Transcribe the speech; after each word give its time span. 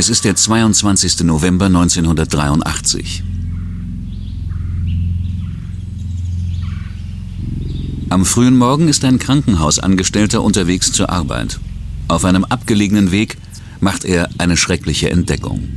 Es 0.00 0.08
ist 0.08 0.24
der 0.24 0.34
22. 0.34 1.24
November 1.24 1.66
1983. 1.66 3.22
Am 8.08 8.24
frühen 8.24 8.56
Morgen 8.56 8.88
ist 8.88 9.04
ein 9.04 9.18
Krankenhausangestellter 9.18 10.40
unterwegs 10.40 10.90
zur 10.90 11.10
Arbeit. 11.10 11.60
Auf 12.08 12.24
einem 12.24 12.44
abgelegenen 12.44 13.10
Weg 13.10 13.36
macht 13.80 14.06
er 14.06 14.30
eine 14.38 14.56
schreckliche 14.56 15.10
Entdeckung. 15.10 15.68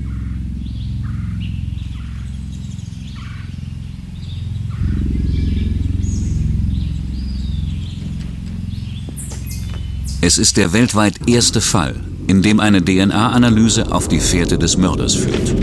Es 10.21 10.37
ist 10.37 10.55
der 10.55 10.71
weltweit 10.71 11.27
erste 11.27 11.59
Fall, 11.59 11.99
in 12.33 12.41
dem 12.41 12.59
eine 12.59 12.83
DNA-Analyse 12.83 13.91
auf 13.91 14.07
die 14.07 14.19
Fährte 14.19 14.57
des 14.57 14.75
Mörders 14.75 15.13
führt. 15.13 15.53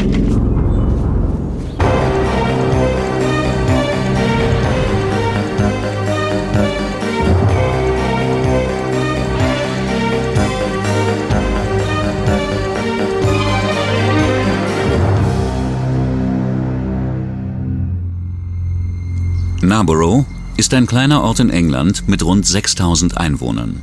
Narborough 19.61 20.25
ist 20.57 20.73
ein 20.75 20.87
kleiner 20.87 21.25
Ort 21.25 21.41
in 21.41 21.51
England 21.51 22.07
mit 22.07 22.25
rund 22.25 22.47
6000 22.47 23.19
Einwohnern. 23.19 23.83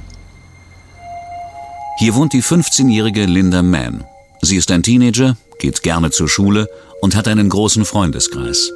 Hier 1.99 2.13
wohnt 2.13 2.33
die 2.33 2.43
15-jährige 2.43 3.25
Linda 3.25 3.63
Mann. 3.63 4.03
Sie 4.43 4.55
ist 4.55 4.69
ein 4.69 4.83
Teenager, 4.83 5.35
geht 5.57 5.81
gerne 5.81 6.11
zur 6.11 6.29
Schule 6.29 6.69
und 7.01 7.15
hat 7.15 7.27
einen 7.27 7.49
großen 7.49 7.85
Freundeskreis. 7.85 8.71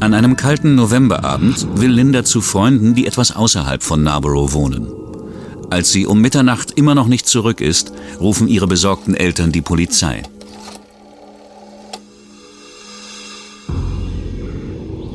An 0.00 0.12
einem 0.12 0.36
kalten 0.36 0.74
Novemberabend 0.74 1.66
will 1.80 1.90
Linda 1.90 2.26
zu 2.26 2.42
Freunden, 2.42 2.94
die 2.94 3.06
etwas 3.06 3.34
außerhalb 3.34 3.82
von 3.82 4.02
Narborough 4.02 4.52
wohnen. 4.52 4.92
Als 5.70 5.90
sie 5.90 6.04
um 6.04 6.20
Mitternacht 6.20 6.72
immer 6.72 6.94
noch 6.94 7.06
nicht 7.06 7.26
zurück 7.26 7.62
ist, 7.62 7.92
rufen 8.20 8.46
ihre 8.46 8.66
besorgten 8.66 9.14
Eltern 9.14 9.52
die 9.52 9.62
Polizei. 9.62 10.22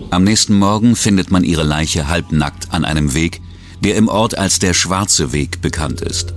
Am 0.09 0.23
nächsten 0.23 0.57
Morgen 0.57 0.95
findet 0.95 1.29
man 1.29 1.43
ihre 1.43 1.61
Leiche 1.61 2.07
halbnackt 2.07 2.73
an 2.73 2.83
einem 2.83 3.13
Weg, 3.13 3.41
der 3.81 3.95
im 3.95 4.07
Ort 4.07 4.37
als 4.37 4.59
der 4.59 4.73
Schwarze 4.73 5.31
Weg 5.33 5.61
bekannt 5.61 6.01
ist. 6.01 6.33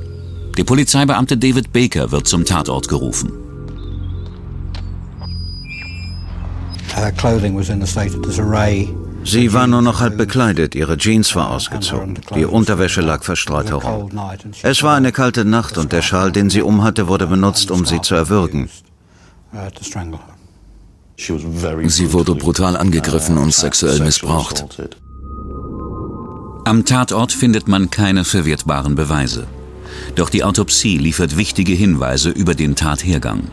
Der 0.56 0.64
Polizeibeamte 0.64 1.36
David 1.36 1.72
Baker 1.72 2.10
wird 2.12 2.28
zum 2.28 2.44
Tatort 2.44 2.88
gerufen. 2.88 3.32
Sie 9.24 9.52
war 9.52 9.66
nur 9.66 9.82
noch 9.82 10.00
halb 10.00 10.18
bekleidet, 10.18 10.74
ihre 10.74 10.96
Jeans 10.98 11.34
war 11.36 11.50
ausgezogen, 11.50 12.18
die 12.34 12.44
Unterwäsche 12.44 13.00
lag 13.00 13.22
verstreut 13.22 13.70
herum. 13.70 14.10
Es 14.62 14.82
war 14.82 14.96
eine 14.96 15.12
kalte 15.12 15.44
Nacht 15.44 15.78
und 15.78 15.92
der 15.92 16.02
Schal, 16.02 16.32
den 16.32 16.50
sie 16.50 16.62
umhatte, 16.62 17.08
wurde 17.08 17.26
benutzt, 17.26 17.70
um 17.70 17.86
sie 17.86 18.00
zu 18.02 18.14
erwürgen. 18.14 18.68
Sie 21.86 22.12
wurde 22.12 22.34
brutal 22.34 22.76
angegriffen 22.76 23.38
und 23.38 23.54
sexuell 23.54 24.00
missbraucht. 24.00 24.66
Am 26.64 26.84
Tatort 26.84 27.32
findet 27.32 27.66
man 27.66 27.90
keine 27.90 28.24
verwertbaren 28.24 28.94
Beweise. 28.94 29.46
Doch 30.14 30.30
die 30.30 30.44
Autopsie 30.44 30.96
liefert 30.96 31.36
wichtige 31.36 31.72
Hinweise 31.72 32.30
über 32.30 32.54
den 32.54 32.76
Tathergang. 32.76 33.48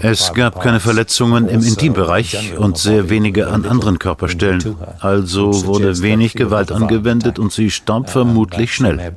Es 0.00 0.32
gab 0.32 0.60
keine 0.62 0.80
Verletzungen 0.80 1.48
im 1.48 1.62
Intimbereich 1.62 2.56
und 2.56 2.78
sehr 2.78 3.10
wenige 3.10 3.48
an 3.48 3.66
anderen 3.66 3.98
Körperstellen. 3.98 4.76
Also 5.00 5.66
wurde 5.66 6.00
wenig 6.00 6.34
Gewalt 6.34 6.72
angewendet 6.72 7.38
und 7.38 7.52
sie 7.52 7.70
starb 7.70 8.08
vermutlich 8.08 8.74
schnell. 8.74 9.12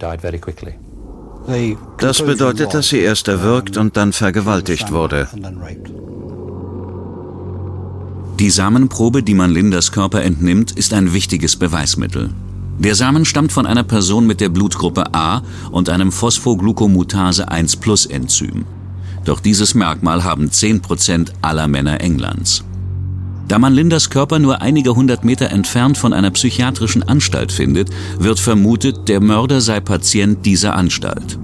Das 1.99 2.21
bedeutet, 2.21 2.73
dass 2.73 2.89
sie 2.89 2.99
erst 2.99 3.27
erwürgt 3.27 3.77
und 3.77 3.95
dann 3.95 4.11
vergewaltigt 4.11 4.91
wurde. 4.91 5.27
Die 8.39 8.49
Samenprobe, 8.49 9.21
die 9.21 9.33
man 9.33 9.51
Lindas 9.51 9.91
Körper 9.91 10.23
entnimmt, 10.23 10.71
ist 10.71 10.93
ein 10.93 11.11
wichtiges 11.11 11.57
Beweismittel. 11.57 12.29
Der 12.77 12.95
Samen 12.95 13.25
stammt 13.25 13.51
von 13.51 13.65
einer 13.65 13.83
Person 13.83 14.25
mit 14.25 14.39
der 14.39 14.47
Blutgruppe 14.47 15.13
A 15.13 15.41
und 15.71 15.89
einem 15.89 16.13
Phosphoglucomutase 16.13 17.51
1-Plus-Enzym. 17.51 18.63
Doch 19.25 19.41
dieses 19.41 19.75
Merkmal 19.75 20.23
haben 20.23 20.47
10% 20.47 21.31
aller 21.41 21.67
Männer 21.67 21.99
Englands. 21.99 22.63
Da 23.49 23.59
man 23.59 23.73
Lindas 23.73 24.09
Körper 24.09 24.39
nur 24.39 24.61
einige 24.61 24.95
hundert 24.95 25.25
Meter 25.25 25.49
entfernt 25.49 25.97
von 25.97 26.13
einer 26.13 26.31
psychiatrischen 26.31 27.03
Anstalt 27.03 27.51
findet, 27.51 27.89
wird 28.19 28.39
vermutet, 28.39 29.09
der 29.09 29.19
Mörder 29.19 29.59
sei 29.59 29.81
Patient 29.81 30.45
dieser 30.45 30.77
Anstalt. 30.77 31.37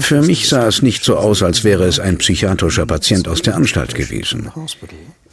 Für 0.00 0.22
mich 0.22 0.48
sah 0.48 0.66
es 0.66 0.82
nicht 0.82 1.04
so 1.04 1.16
aus, 1.16 1.42
als 1.42 1.64
wäre 1.64 1.84
es 1.84 2.00
ein 2.00 2.18
psychiatrischer 2.18 2.86
Patient 2.86 3.28
aus 3.28 3.42
der 3.42 3.56
Anstalt 3.56 3.94
gewesen. 3.94 4.50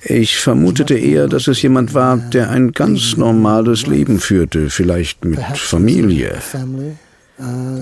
Ich 0.01 0.37
vermutete 0.37 0.95
eher, 0.95 1.27
dass 1.27 1.47
es 1.47 1.61
jemand 1.61 1.93
war, 1.93 2.17
der 2.17 2.49
ein 2.49 2.71
ganz 2.71 3.17
normales 3.17 3.85
Leben 3.85 4.19
führte, 4.19 4.69
vielleicht 4.69 5.25
mit 5.25 5.39
Familie. 5.55 6.35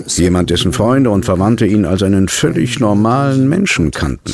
Jemand, 0.06 0.50
dessen 0.50 0.72
Freunde 0.72 1.10
und 1.10 1.24
Verwandte 1.24 1.66
ihn 1.66 1.84
als 1.84 2.02
einen 2.02 2.28
völlig 2.28 2.78
normalen 2.78 3.48
Menschen 3.48 3.90
kannten. 3.90 4.32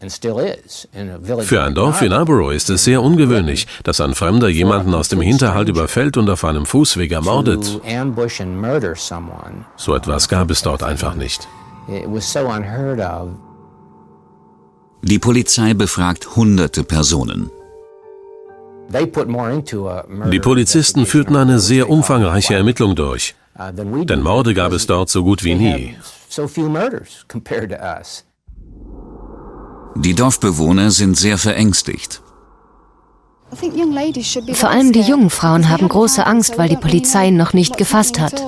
Für 0.00 1.62
ein 1.62 1.74
Dorf 1.74 2.00
wie 2.00 2.08
Narborough 2.08 2.52
ist 2.52 2.70
es 2.70 2.84
sehr 2.84 3.02
ungewöhnlich, 3.02 3.66
dass 3.82 4.00
ein 4.00 4.14
Fremder 4.14 4.48
jemanden 4.48 4.94
aus 4.94 5.08
dem 5.08 5.20
Hinterhalt 5.20 5.68
überfällt 5.68 6.16
und 6.16 6.30
auf 6.30 6.44
einem 6.44 6.66
Fußweg 6.66 7.10
ermordet. 7.10 7.80
So 9.76 9.94
etwas 9.94 10.28
gab 10.28 10.50
es 10.50 10.62
dort 10.62 10.84
einfach 10.84 11.14
nicht. 11.14 11.48
Die 15.02 15.18
Polizei 15.18 15.74
befragt 15.74 16.36
hunderte 16.36 16.84
Personen. 16.84 17.50
Die 20.30 20.40
Polizisten 20.40 21.06
führten 21.06 21.36
eine 21.36 21.58
sehr 21.58 21.90
umfangreiche 21.90 22.54
Ermittlung 22.54 22.94
durch. 22.94 23.34
Denn 23.58 24.22
Morde 24.22 24.54
gab 24.54 24.72
es 24.72 24.86
dort 24.86 25.10
so 25.10 25.24
gut 25.24 25.44
wie 25.44 25.54
nie. 25.54 25.96
Die 30.00 30.14
Dorfbewohner 30.14 30.90
sind 30.90 31.16
sehr 31.16 31.38
verängstigt. 31.38 32.22
Vor 34.52 34.70
allem 34.70 34.92
die 34.92 35.00
jungen 35.00 35.30
Frauen 35.30 35.68
haben 35.68 35.88
große 35.88 36.24
Angst, 36.24 36.58
weil 36.58 36.68
die 36.68 36.76
Polizei 36.76 37.30
noch 37.30 37.52
nicht 37.52 37.76
gefasst 37.76 38.20
hat. 38.20 38.40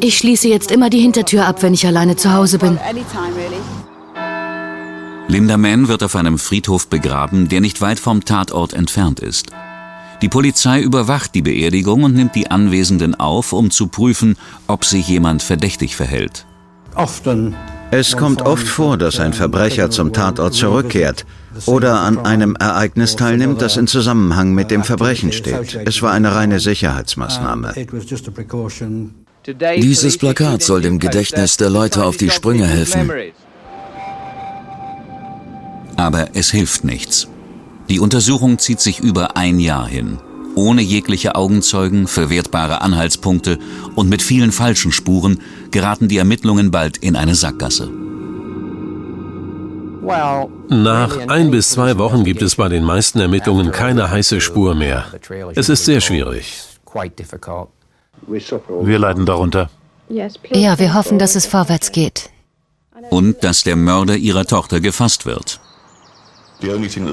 Ich 0.00 0.18
schließe 0.18 0.48
jetzt 0.48 0.70
immer 0.70 0.90
die 0.90 1.00
Hintertür 1.00 1.46
ab, 1.46 1.62
wenn 1.62 1.74
ich 1.74 1.86
alleine 1.86 2.16
zu 2.16 2.32
Hause 2.32 2.58
bin. 2.58 2.78
Linda 5.28 5.56
Mann 5.56 5.88
wird 5.88 6.02
auf 6.02 6.16
einem 6.16 6.38
Friedhof 6.38 6.88
begraben, 6.88 7.48
der 7.48 7.60
nicht 7.60 7.80
weit 7.80 7.98
vom 7.98 8.24
Tatort 8.24 8.72
entfernt 8.72 9.20
ist. 9.20 9.50
Die 10.20 10.28
Polizei 10.28 10.80
überwacht 10.80 11.34
die 11.34 11.42
Beerdigung 11.42 12.02
und 12.02 12.14
nimmt 12.14 12.34
die 12.34 12.50
Anwesenden 12.50 13.14
auf, 13.14 13.52
um 13.52 13.70
zu 13.70 13.86
prüfen, 13.86 14.36
ob 14.66 14.84
sich 14.84 15.06
jemand 15.06 15.42
verdächtig 15.42 15.96
verhält. 15.96 16.44
Es 17.90 18.16
kommt 18.16 18.42
oft 18.42 18.66
vor, 18.66 18.98
dass 18.98 19.18
ein 19.18 19.32
Verbrecher 19.32 19.90
zum 19.90 20.12
Tatort 20.12 20.54
zurückkehrt 20.54 21.24
oder 21.66 22.00
an 22.00 22.18
einem 22.18 22.54
Ereignis 22.56 23.16
teilnimmt, 23.16 23.62
das 23.62 23.76
in 23.76 23.86
Zusammenhang 23.86 24.52
mit 24.52 24.70
dem 24.70 24.84
Verbrechen 24.84 25.32
steht. 25.32 25.78
Es 25.86 26.02
war 26.02 26.12
eine 26.12 26.34
reine 26.34 26.60
Sicherheitsmaßnahme. 26.60 27.74
Dieses 29.76 30.18
Plakat 30.18 30.62
soll 30.62 30.82
dem 30.82 30.98
Gedächtnis 30.98 31.56
der 31.56 31.70
Leute 31.70 32.04
auf 32.04 32.18
die 32.18 32.30
Sprünge 32.30 32.66
helfen. 32.66 33.10
Aber 35.96 36.28
es 36.34 36.50
hilft 36.50 36.84
nichts. 36.84 37.28
Die 37.88 38.00
Untersuchung 38.00 38.58
zieht 38.58 38.80
sich 38.80 39.00
über 39.00 39.36
ein 39.36 39.58
Jahr 39.58 39.88
hin. 39.88 40.18
Ohne 40.58 40.82
jegliche 40.82 41.36
Augenzeugen, 41.36 42.08
verwertbare 42.08 42.80
Anhaltspunkte 42.80 43.60
und 43.94 44.08
mit 44.08 44.22
vielen 44.22 44.50
falschen 44.50 44.90
Spuren 44.90 45.40
geraten 45.70 46.08
die 46.08 46.16
Ermittlungen 46.16 46.72
bald 46.72 46.96
in 46.96 47.14
eine 47.14 47.36
Sackgasse. 47.36 47.88
Nach 50.68 51.16
ein 51.28 51.52
bis 51.52 51.70
zwei 51.70 51.96
Wochen 51.98 52.24
gibt 52.24 52.42
es 52.42 52.56
bei 52.56 52.68
den 52.68 52.82
meisten 52.82 53.20
Ermittlungen 53.20 53.70
keine 53.70 54.10
heiße 54.10 54.40
Spur 54.40 54.74
mehr. 54.74 55.04
Es 55.54 55.68
ist 55.68 55.84
sehr 55.84 56.00
schwierig. 56.00 56.60
Wir 58.26 58.98
leiden 58.98 59.26
darunter. 59.26 59.70
Ja, 60.08 60.78
wir 60.80 60.94
hoffen, 60.94 61.20
dass 61.20 61.36
es 61.36 61.46
vorwärts 61.46 61.92
geht. 61.92 62.30
Und 63.10 63.44
dass 63.44 63.62
der 63.62 63.76
Mörder 63.76 64.16
ihrer 64.16 64.44
Tochter 64.44 64.80
gefasst 64.80 65.24
wird. 65.24 65.60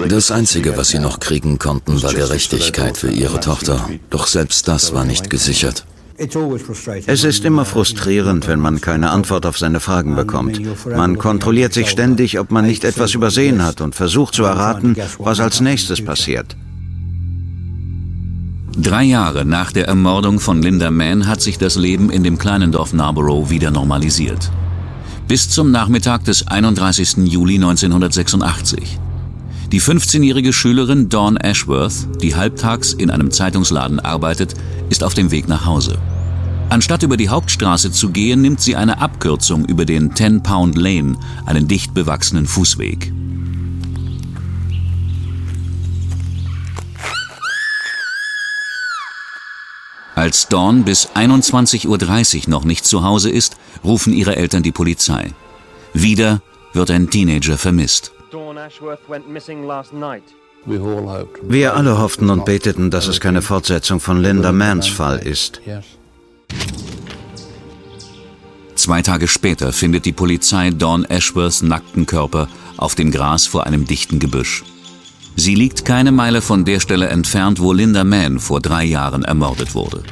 Das 0.07 0.31
Einzige, 0.31 0.75
was 0.75 0.89
sie 0.89 0.99
noch 0.99 1.19
kriegen 1.19 1.59
konnten, 1.59 2.01
war 2.01 2.13
Gerechtigkeit 2.13 2.97
für 2.97 3.11
ihre 3.11 3.39
Tochter. 3.39 3.89
Doch 4.09 4.27
selbst 4.27 4.67
das 4.67 4.93
war 4.93 5.05
nicht 5.05 5.29
gesichert. 5.29 5.85
Es 6.17 7.23
ist 7.25 7.43
immer 7.43 7.65
frustrierend, 7.65 8.47
wenn 8.47 8.59
man 8.59 8.79
keine 8.79 9.11
Antwort 9.11 9.45
auf 9.45 9.57
seine 9.57 9.81
Fragen 9.81 10.15
bekommt. 10.15 10.61
Man 10.85 11.17
kontrolliert 11.17 11.73
sich 11.73 11.89
ständig, 11.89 12.39
ob 12.39 12.51
man 12.51 12.65
nicht 12.65 12.85
etwas 12.85 13.13
übersehen 13.13 13.63
hat 13.63 13.81
und 13.81 13.95
versucht 13.95 14.33
zu 14.33 14.45
erraten, 14.45 14.95
was 15.19 15.39
als 15.39 15.59
nächstes 15.59 16.03
passiert. 16.03 16.55
Drei 18.77 19.03
Jahre 19.03 19.45
nach 19.45 19.71
der 19.71 19.87
Ermordung 19.87 20.39
von 20.39 20.61
Linda 20.61 20.89
Mann 20.89 21.27
hat 21.27 21.41
sich 21.41 21.57
das 21.57 21.75
Leben 21.75 22.09
in 22.09 22.23
dem 22.23 22.37
kleinen 22.37 22.71
Dorf 22.71 22.93
Narborough 22.93 23.49
wieder 23.49 23.71
normalisiert. 23.71 24.51
Bis 25.27 25.49
zum 25.49 25.71
Nachmittag 25.71 26.23
des 26.25 26.47
31. 26.47 27.17
Juli 27.25 27.55
1986. 27.55 28.99
Die 29.71 29.81
15-jährige 29.81 30.53
Schülerin 30.53 31.09
Dawn 31.09 31.37
Ashworth, 31.37 32.07
die 32.21 32.35
halbtags 32.35 32.93
in 32.93 33.09
einem 33.09 33.31
Zeitungsladen 33.31 33.99
arbeitet, 33.99 34.53
ist 34.89 35.03
auf 35.03 35.15
dem 35.15 35.31
Weg 35.31 35.47
nach 35.47 35.65
Hause. 35.65 35.97
Anstatt 36.69 37.03
über 37.03 37.17
die 37.17 37.29
Hauptstraße 37.29 37.91
zu 37.91 38.09
gehen, 38.09 38.41
nimmt 38.41 38.61
sie 38.61 38.75
eine 38.75 38.99
Abkürzung 38.99 39.65
über 39.65 39.85
den 39.85 40.13
Ten 40.13 40.43
Pound 40.43 40.77
Lane, 40.77 41.17
einen 41.45 41.67
dicht 41.67 41.93
bewachsenen 41.93 42.47
Fußweg. 42.47 43.11
Als 50.15 50.47
Dawn 50.47 50.85
bis 50.85 51.09
21.30 51.09 51.87
Uhr 51.87 52.49
noch 52.49 52.63
nicht 52.63 52.85
zu 52.85 53.03
Hause 53.03 53.29
ist, 53.29 53.57
rufen 53.83 54.13
ihre 54.13 54.37
Eltern 54.37 54.63
die 54.63 54.71
Polizei. 54.71 55.33
Wieder 55.93 56.41
wird 56.73 56.89
ein 56.89 57.09
Teenager 57.09 57.57
vermisst. 57.57 58.14
Wir 61.43 61.75
alle 61.75 61.97
hofften 61.99 62.29
und 62.29 62.45
beteten, 62.45 62.89
dass 62.89 63.07
es 63.07 63.19
keine 63.19 63.41
Fortsetzung 63.41 63.99
von 63.99 64.21
Linda 64.21 64.51
Manns 64.51 64.87
Fall 64.87 65.19
ist. 65.19 65.61
Zwei 68.75 69.01
Tage 69.01 69.27
später 69.27 69.71
findet 69.71 70.05
die 70.05 70.11
Polizei 70.11 70.69
Dawn 70.71 71.05
Ashworths 71.05 71.61
nackten 71.61 72.05
Körper 72.05 72.47
auf 72.77 72.95
dem 72.95 73.11
Gras 73.11 73.45
vor 73.45 73.65
einem 73.65 73.85
dichten 73.85 74.19
Gebüsch. 74.19 74.63
Sie 75.35 75.55
liegt 75.55 75.85
keine 75.85 76.11
Meile 76.11 76.41
von 76.41 76.65
der 76.65 76.79
Stelle 76.79 77.07
entfernt, 77.07 77.59
wo 77.59 77.73
Linda 77.73 78.03
Mann 78.03 78.39
vor 78.39 78.59
drei 78.59 78.85
Jahren 78.85 79.23
ermordet 79.23 79.75
wurde. 79.75 80.03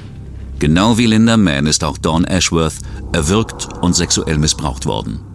Genau 0.60 0.98
wie 0.98 1.08
Linda 1.08 1.36
Mann 1.38 1.66
ist 1.66 1.84
auch 1.84 1.98
Dawn 1.98 2.26
Ashworth 2.26 2.76
erwürgt 3.12 3.70
und 3.82 3.96
sexuell 3.96 4.38
missbraucht 4.38 4.86
worden. 4.86 5.33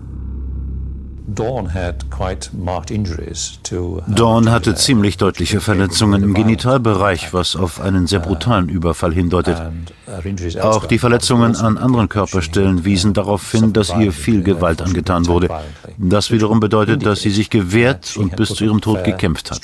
Dawn 4.06 4.50
hatte 4.50 4.74
ziemlich 4.74 5.18
deutliche 5.18 5.60
Verletzungen 5.60 6.22
im 6.22 6.32
Genitalbereich, 6.32 7.34
was 7.34 7.54
auf 7.54 7.80
einen 7.80 8.06
sehr 8.06 8.20
brutalen 8.20 8.70
Überfall 8.70 9.12
hindeutet. 9.12 9.60
Uh, 10.06 10.60
Auch 10.60 10.86
die 10.86 10.98
Verletzungen 10.98 11.54
an 11.54 11.76
anderen 11.76 12.08
Körperstellen 12.08 12.86
wiesen 12.86 13.12
darauf 13.12 13.50
hin, 13.52 13.74
dass 13.74 13.94
ihr 13.94 14.12
viel 14.12 14.42
Gewalt 14.42 14.80
angetan 14.80 15.26
wurde. 15.26 15.50
Das 15.98 16.30
wiederum 16.30 16.60
bedeutet, 16.60 17.04
dass 17.04 17.20
sie 17.20 17.30
sich 17.30 17.50
gewehrt 17.50 18.16
und 18.16 18.34
bis 18.36 18.54
zu 18.54 18.64
ihrem 18.64 18.80
Tod 18.80 19.04
gekämpft 19.04 19.50
hat. 19.50 19.60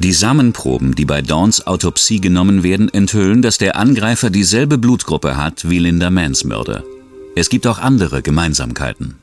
Die 0.00 0.12
Samenproben, 0.12 0.94
die 0.94 1.04
bei 1.04 1.22
Dawns 1.22 1.66
Autopsie 1.66 2.20
genommen 2.20 2.62
werden, 2.62 2.88
enthüllen, 2.88 3.42
dass 3.42 3.58
der 3.58 3.74
Angreifer 3.74 4.30
dieselbe 4.30 4.78
Blutgruppe 4.78 5.36
hat 5.36 5.68
wie 5.68 5.80
Linda 5.80 6.10
Manns 6.10 6.44
Mörder. 6.44 6.84
Es 7.38 7.48
gibt 7.48 7.68
auch 7.68 7.78
andere 7.78 8.20
Gemeinsamkeiten. 8.20 9.16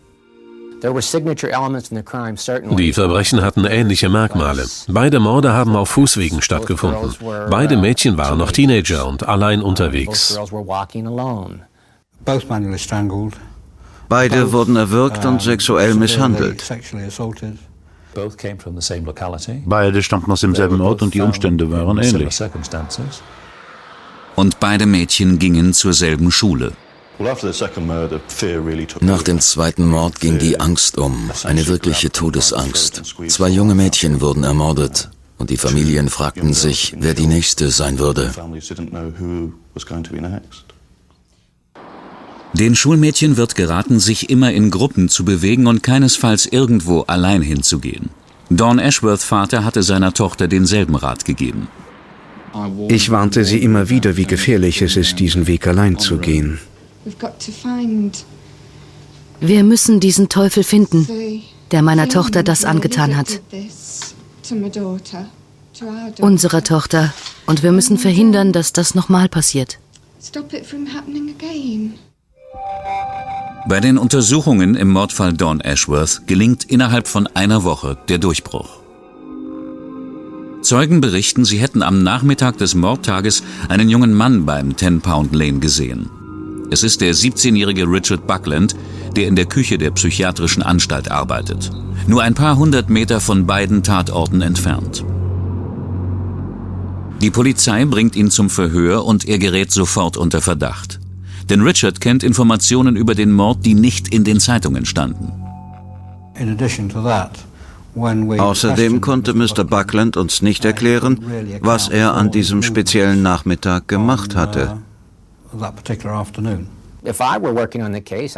Die 2.77 2.93
Verbrechen 2.93 3.41
hatten 3.41 3.65
ähnliche 3.65 4.07
Merkmale. 4.07 4.65
Beide 4.87 5.19
Morde 5.19 5.51
haben 5.51 5.75
auf 5.75 5.89
Fußwegen 5.89 6.41
stattgefunden. 6.41 7.13
Beide 7.49 7.75
Mädchen 7.75 8.17
waren 8.17 8.37
noch 8.37 8.53
Teenager 8.53 9.05
und 9.05 9.27
allein 9.27 9.61
unterwegs. 9.61 10.39
Beide 14.07 14.51
wurden 14.53 14.75
erwürgt 14.77 15.25
und 15.25 15.41
sexuell 15.41 15.95
misshandelt. 15.95 16.63
Beide 19.65 20.03
stammten 20.03 20.31
aus 20.31 20.39
demselben 20.39 20.79
Ort 20.79 21.01
und 21.01 21.13
die 21.13 21.21
Umstände 21.21 21.69
waren 21.69 21.97
ähnlich. 21.97 22.41
Und 24.35 24.59
beide 24.61 24.85
Mädchen 24.85 25.37
gingen 25.37 25.73
zur 25.73 25.93
selben 25.93 26.31
Schule. 26.31 26.71
Nach 29.01 29.21
dem 29.21 29.39
zweiten 29.39 29.85
Mord 29.85 30.19
ging 30.19 30.37
die 30.37 30.59
Angst 30.59 30.97
um, 30.97 31.31
eine 31.43 31.67
wirkliche 31.67 32.11
Todesangst. 32.11 33.15
Zwei 33.29 33.49
junge 33.49 33.73
Mädchen 33.73 34.19
wurden 34.19 34.43
ermordet 34.43 35.09
und 35.37 35.49
die 35.49 35.57
Familien 35.57 36.09
fragten 36.09 36.53
sich, 36.53 36.93
wer 36.99 37.13
die 37.13 37.27
nächste 37.27 37.69
sein 37.71 37.99
würde. 37.99 38.31
Den 42.53 42.75
Schulmädchen 42.75 43.37
wird 43.37 43.55
geraten, 43.55 43.99
sich 43.99 44.29
immer 44.29 44.51
in 44.53 44.71
Gruppen 44.71 45.09
zu 45.09 45.25
bewegen 45.25 45.67
und 45.67 45.83
keinesfalls 45.83 46.45
irgendwo 46.45 47.01
allein 47.01 47.41
hinzugehen. 47.41 48.09
Dawn 48.49 48.79
Ashworth 48.79 49.23
Vater 49.23 49.65
hatte 49.65 49.83
seiner 49.83 50.13
Tochter 50.13 50.47
denselben 50.47 50.95
Rat 50.95 51.25
gegeben. 51.25 51.67
Ich 52.87 53.09
warnte 53.09 53.43
sie 53.43 53.61
immer 53.61 53.89
wieder, 53.89 54.15
wie 54.15 54.25
gefährlich 54.25 54.81
es 54.81 54.95
ist, 54.95 55.19
diesen 55.19 55.47
Weg 55.47 55.67
allein 55.67 55.97
zu 55.97 56.17
gehen. 56.17 56.59
Wir 59.39 59.63
müssen 59.63 59.99
diesen 59.99 60.29
Teufel 60.29 60.63
finden, 60.63 61.07
der 61.71 61.81
meiner 61.81 62.09
Tochter 62.09 62.43
das 62.43 62.65
angetan 62.65 63.15
hat. 63.15 63.41
Unserer 66.19 66.63
Tochter. 66.63 67.13
Und 67.45 67.63
wir 67.63 67.71
müssen 67.71 67.97
verhindern, 67.97 68.51
dass 68.51 68.73
das 68.73 68.95
nochmal 68.95 69.29
passiert. 69.29 69.79
Bei 73.67 73.79
den 73.79 73.97
Untersuchungen 73.97 74.75
im 74.75 74.89
Mordfall 74.89 75.33
Dawn 75.33 75.59
Ashworth 75.59 76.27
gelingt 76.27 76.63
innerhalb 76.65 77.07
von 77.07 77.27
einer 77.27 77.63
Woche 77.63 77.97
der 78.07 78.19
Durchbruch. 78.19 78.79
Zeugen 80.61 81.01
berichten, 81.01 81.45
sie 81.45 81.57
hätten 81.57 81.83
am 81.83 82.01
Nachmittag 82.01 82.57
des 82.57 82.73
Mordtages 82.73 83.43
einen 83.69 83.89
jungen 83.89 84.13
Mann 84.13 84.45
beim 84.45 84.75
Ten 84.75 85.01
Pound 85.01 85.35
Lane 85.35 85.59
gesehen. 85.59 86.09
Es 86.71 86.83
ist 86.83 87.01
der 87.01 87.13
17-jährige 87.13 87.83
Richard 87.83 88.25
Buckland, 88.25 88.75
der 89.15 89.27
in 89.27 89.35
der 89.35 89.45
Küche 89.45 89.77
der 89.77 89.91
psychiatrischen 89.91 90.63
Anstalt 90.63 91.11
arbeitet. 91.11 91.71
Nur 92.07 92.23
ein 92.23 92.33
paar 92.33 92.57
hundert 92.57 92.89
Meter 92.89 93.19
von 93.19 93.45
beiden 93.45 93.83
Tatorten 93.83 94.41
entfernt. 94.41 95.05
Die 97.21 97.31
Polizei 97.31 97.85
bringt 97.85 98.15
ihn 98.15 98.29
zum 98.29 98.49
Verhör 98.49 99.05
und 99.05 99.25
er 99.25 99.39
gerät 99.39 99.71
sofort 99.71 100.17
unter 100.17 100.41
Verdacht. 100.41 100.99
Denn 101.49 101.61
Richard 101.61 102.01
kennt 102.01 102.23
Informationen 102.23 102.95
über 102.95 103.15
den 103.15 103.31
Mord, 103.31 103.65
die 103.65 103.75
nicht 103.75 104.07
in 104.09 104.23
den 104.23 104.39
Zeitungen 104.39 104.85
standen. 104.85 105.31
Außerdem 107.95 108.99
konnte 108.99 109.33
Mr. 109.33 109.63
Buckland 109.63 110.17
uns 110.17 110.41
nicht 110.41 110.65
erklären, 110.65 111.19
was 111.61 111.87
er 111.87 112.13
an 112.15 112.31
diesem 112.31 112.61
speziellen 112.61 113.21
Nachmittag 113.21 113.87
gemacht 113.87 114.35
hatte. 114.35 114.77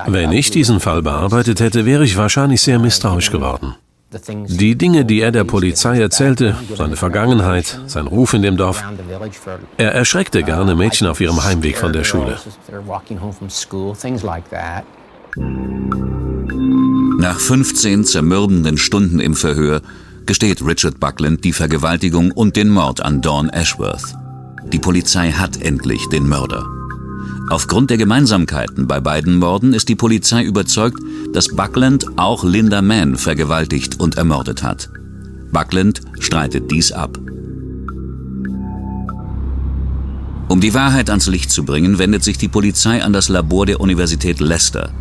Wenn 0.08 0.32
ich 0.32 0.52
diesen 0.52 0.80
Fall 0.80 1.02
bearbeitet 1.02 1.60
hätte, 1.60 1.86
wäre 1.86 2.04
ich 2.04 2.18
wahrscheinlich 2.18 2.62
sehr 2.62 2.80
misstrauisch 2.80 3.32
geworden. 3.32 3.76
Die 4.48 4.78
Dinge, 4.78 5.04
die 5.04 5.20
er 5.20 5.32
der 5.32 5.44
Polizei 5.44 6.00
erzählte, 6.00 6.56
seine 6.78 6.96
Vergangenheit, 6.96 7.80
sein 7.88 8.08
Ruf 8.08 8.34
in 8.34 8.42
dem 8.42 8.56
Dorf, 8.56 8.82
er 9.78 9.94
erschreckte 9.94 10.44
gerne 10.44 10.76
Mädchen 10.76 11.08
auf 11.08 11.20
ihrem 11.20 11.44
Heimweg 11.44 11.78
von 11.78 11.92
der 11.92 12.06
Schule. 12.06 12.38
Nach 17.20 17.40
15 17.40 18.06
zermürbenden 18.06 18.78
Stunden 18.78 19.20
im 19.20 19.36
Verhör 19.36 19.82
gesteht 20.26 20.66
Richard 20.66 21.00
Buckland 21.00 21.44
die 21.44 21.54
Vergewaltigung 21.54 22.32
und 22.32 22.56
den 22.56 22.70
Mord 22.70 23.02
an 23.02 23.22
Dawn 23.22 23.50
Ashworth. 23.50 24.16
Die 24.72 24.80
Polizei 24.80 25.32
hat 25.32 25.62
endlich 25.62 26.08
den 26.10 26.28
Mörder. 26.28 26.77
Aufgrund 27.50 27.90
der 27.90 27.98
Gemeinsamkeiten 27.98 28.88
bei 28.88 29.00
beiden 29.00 29.38
Morden 29.38 29.74
ist 29.74 29.88
die 29.88 29.96
Polizei 29.96 30.44
überzeugt, 30.44 31.00
dass 31.32 31.48
Buckland 31.48 32.06
auch 32.18 32.44
Linda 32.44 32.82
Mann 32.82 33.16
vergewaltigt 33.16 34.02
und 34.02 34.18
ermordet 34.18 34.64
hat. 34.64 34.90
Buckland 35.52 36.02
streitet 36.20 36.70
dies 36.70 36.92
ab. 36.92 37.18
Um 40.50 40.60
die 40.60 40.74
Wahrheit 40.74 41.10
ans 41.10 41.28
Licht 41.28 41.50
zu 41.50 41.64
bringen, 41.64 42.00
wendet 42.00 42.24
sich 42.24 42.38
die 42.38 42.50
Polizei 42.50 43.02
an 43.02 43.14
das 43.14 43.30
Labor 43.30 43.66
der 43.66 43.80
Universität 43.80 44.42
Leicester. 44.42 44.92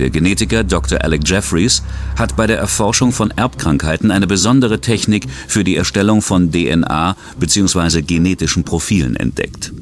Der 0.00 0.10
Genetiker 0.10 0.64
Dr. 0.64 1.02
Alec 1.02 1.22
Jeffries 1.24 1.82
hat 2.16 2.36
bei 2.36 2.48
der 2.48 2.58
Erforschung 2.58 3.12
von 3.12 3.30
Erbkrankheiten 3.30 4.10
eine 4.10 4.26
besondere 4.26 4.80
Technik 4.80 5.26
für 5.46 5.62
die 5.62 5.76
Erstellung 5.76 6.20
von 6.20 6.50
DNA 6.50 7.16
bzw. 7.38 8.02
genetischen 8.02 8.64
Profilen 8.64 9.14
entdeckt. 9.14 9.72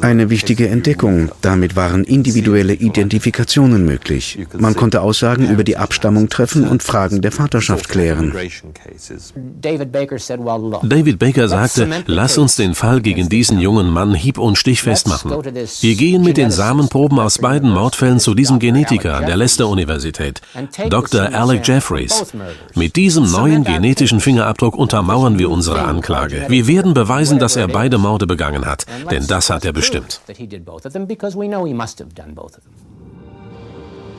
Eine 0.00 0.30
wichtige 0.30 0.68
Entdeckung. 0.68 1.30
Damit 1.40 1.76
waren 1.76 2.04
individuelle 2.04 2.74
Identifikationen 2.74 3.84
möglich. 3.84 4.38
Man 4.58 4.74
konnte 4.74 5.02
Aussagen 5.02 5.48
über 5.50 5.64
die 5.64 5.76
Abstammung 5.76 6.28
treffen 6.28 6.66
und 6.66 6.82
Fragen 6.82 7.20
der 7.20 7.32
Vaterschaft 7.32 7.88
klären. 7.88 8.32
David 10.82 11.18
Baker 11.18 11.48
sagte, 11.48 11.88
lass 12.06 12.38
uns 12.38 12.56
den 12.56 12.74
Fall 12.74 13.00
gegen 13.00 13.28
diesen 13.28 13.60
jungen 13.60 13.90
Mann 13.90 14.14
hieb- 14.14 14.38
und 14.38 14.56
stichfest 14.56 15.08
machen. 15.08 15.32
Wir 15.80 15.94
gehen 15.94 16.22
mit 16.22 16.36
den 16.36 16.50
Samenproben 16.50 17.18
aus 17.18 17.38
beiden 17.38 17.70
Mordfällen 17.70 18.20
zu 18.20 18.34
diesem 18.34 18.58
Genetiker 18.58 19.16
an 19.16 19.26
der 19.26 19.36
Leicester-Universität, 19.36 20.40
Dr. 20.88 21.34
Alec 21.34 21.66
Jeffries. 21.66 22.32
Mit 22.74 22.96
diesem 22.96 23.30
neuen 23.30 23.64
genetischen 23.64 24.20
Fingerabdruck 24.20 24.74
untermauern 24.76 25.38
wir 25.38 25.50
unsere 25.50 25.82
Anklage. 25.82 26.46
Wir 26.48 26.66
werden 26.66 26.94
beweisen, 26.94 27.38
dass 27.38 27.56
er 27.56 27.68
beide 27.68 27.98
Morde 27.98 28.26
begangen 28.26 28.66
hat, 28.66 28.86
denn 29.10 29.26
das 29.26 29.50
hat 29.50 29.59
er 29.64 29.72
bestimmt. 29.72 30.20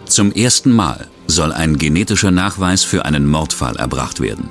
Zum 0.05 0.33
ersten 0.33 0.71
Mal 0.71 1.07
soll 1.27 1.51
ein 1.53 1.77
genetischer 1.77 2.31
Nachweis 2.31 2.83
für 2.83 3.05
einen 3.05 3.27
Mordfall 3.27 3.77
erbracht 3.77 4.19
werden. 4.19 4.49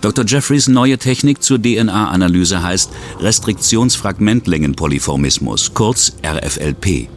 Dr. 0.00 0.24
Jeffreys 0.26 0.66
neue 0.68 0.98
Technik 0.98 1.42
zur 1.42 1.60
DNA-Analyse 1.60 2.62
heißt 2.62 2.90
Restriktionsfragmentlängenpolyformismus, 3.20 5.74
kurz 5.74 6.12
RFLP. 6.24 7.08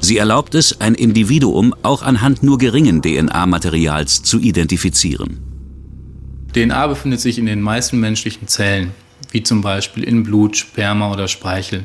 Sie 0.00 0.18
erlaubt 0.18 0.54
es, 0.54 0.80
ein 0.80 0.94
Individuum 0.94 1.74
auch 1.82 2.02
anhand 2.02 2.42
nur 2.42 2.58
geringen 2.58 3.00
DNA-Materials 3.02 4.22
zu 4.22 4.38
identifizieren. 4.38 5.38
DNA 6.54 6.86
befindet 6.86 7.20
sich 7.20 7.38
in 7.38 7.46
den 7.46 7.62
meisten 7.62 7.98
menschlichen 8.00 8.48
Zellen, 8.48 8.92
wie 9.30 9.42
zum 9.42 9.62
Beispiel 9.62 10.04
in 10.04 10.22
Blut, 10.22 10.56
Sperma 10.56 11.12
oder 11.12 11.28
Speichel. 11.28 11.84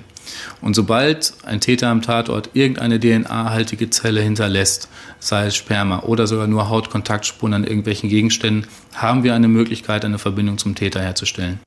Und 0.61 0.75
sobald 0.75 1.33
ein 1.43 1.59
Täter 1.59 1.89
am 1.89 2.01
Tatort 2.01 2.51
irgendeine 2.53 2.99
DNA-haltige 2.99 3.89
Zelle 3.89 4.21
hinterlässt, 4.21 4.89
sei 5.19 5.47
es 5.47 5.55
Sperma 5.55 6.01
oder 6.01 6.27
sogar 6.27 6.47
nur 6.47 6.69
Hautkontaktspuren 6.69 7.53
an 7.53 7.63
irgendwelchen 7.63 8.09
Gegenständen, 8.09 8.67
haben 8.93 9.23
wir 9.23 9.33
eine 9.35 9.47
Möglichkeit, 9.47 10.05
eine 10.05 10.19
Verbindung 10.19 10.57
zum 10.57 10.75
Täter 10.75 11.01
herzustellen. 11.01 11.59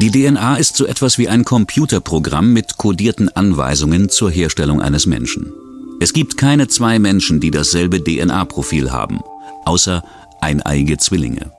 Die 0.00 0.12
DNA 0.12 0.56
ist 0.56 0.76
so 0.76 0.86
etwas 0.86 1.18
wie 1.18 1.28
ein 1.28 1.44
Computerprogramm 1.44 2.52
mit 2.52 2.76
kodierten 2.76 3.28
Anweisungen 3.34 4.08
zur 4.08 4.30
Herstellung 4.30 4.80
eines 4.80 5.06
Menschen. 5.06 5.52
Es 6.00 6.12
gibt 6.12 6.36
keine 6.36 6.68
zwei 6.68 7.00
Menschen, 7.00 7.40
die 7.40 7.50
dasselbe 7.50 8.02
DNA-Profil 8.02 8.92
haben, 8.92 9.20
außer 9.64 10.04
eineiige 10.40 10.98
Zwillinge. 10.98 11.50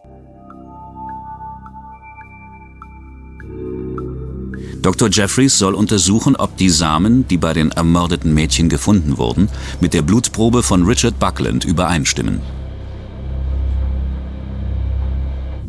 Dr. 4.81 5.09
Jeffries 5.11 5.57
soll 5.57 5.73
untersuchen, 5.73 6.35
ob 6.37 6.55
die 6.55 6.69
Samen, 6.69 7.27
die 7.27 7.37
bei 7.37 7.53
den 7.53 7.71
ermordeten 7.71 8.33
Mädchen 8.33 8.69
gefunden 8.69 9.17
wurden, 9.17 9.49
mit 9.81 9.93
der 9.93 10.01
Blutprobe 10.01 10.63
von 10.63 10.83
Richard 10.85 11.19
Buckland 11.19 11.65
übereinstimmen. 11.65 12.39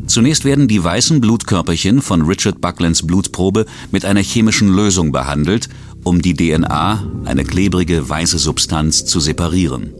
Zunächst 0.07 0.43
werden 0.43 0.67
die 0.67 0.83
weißen 0.83 1.21
Blutkörperchen 1.21 2.01
von 2.01 2.23
Richard 2.23 2.59
Bucklands 2.59 3.05
Blutprobe 3.05 3.65
mit 3.91 4.03
einer 4.03 4.21
chemischen 4.21 4.73
Lösung 4.73 5.11
behandelt, 5.11 5.69
um 6.03 6.21
die 6.21 6.33
DNA, 6.33 7.05
eine 7.25 7.45
klebrige 7.45 8.09
weiße 8.09 8.37
Substanz, 8.37 9.05
zu 9.05 9.19
separieren. 9.19 9.93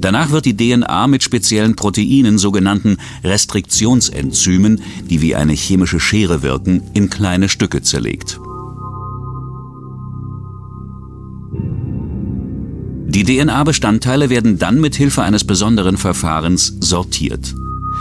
Danach 0.00 0.30
wird 0.30 0.46
die 0.46 0.56
DNA 0.56 1.06
mit 1.06 1.22
speziellen 1.22 1.76
Proteinen, 1.76 2.38
sogenannten 2.38 2.96
Restriktionsenzymen, 3.24 4.82
die 5.08 5.20
wie 5.20 5.34
eine 5.34 5.52
chemische 5.52 6.00
Schere 6.00 6.42
wirken, 6.42 6.82
in 6.94 7.10
kleine 7.10 7.48
Stücke 7.48 7.82
zerlegt. 7.82 8.40
Die 13.14 13.24
DNA-Bestandteile 13.24 14.30
werden 14.30 14.58
dann 14.58 14.80
mit 14.80 14.94
Hilfe 14.94 15.22
eines 15.22 15.44
besonderen 15.44 15.98
Verfahrens 15.98 16.78
sortiert. 16.80 17.54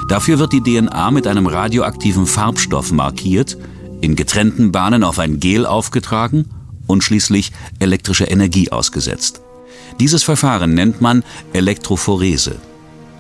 Dafür 0.08 0.40
wird 0.40 0.54
die 0.54 0.62
DNA 0.62 1.12
mit 1.12 1.28
einem 1.28 1.48
radioaktiven 1.48 2.26
Farbstoff 2.26 2.94
markiert, 2.94 3.58
in 4.00 4.16
getrennten 4.16 4.72
Bahnen 4.72 5.04
auf 5.04 5.20
ein 5.20 5.42
Gel 5.42 5.66
aufgetragen 5.66 6.46
und 6.88 7.04
schließlich 7.04 7.52
elektrische 7.80 8.24
Energie 8.24 8.72
ausgesetzt. 8.72 9.42
Dieses 10.00 10.24
Verfahren 10.24 10.74
nennt 10.74 11.02
man 11.02 11.24
Elektrophorese. 11.54 12.58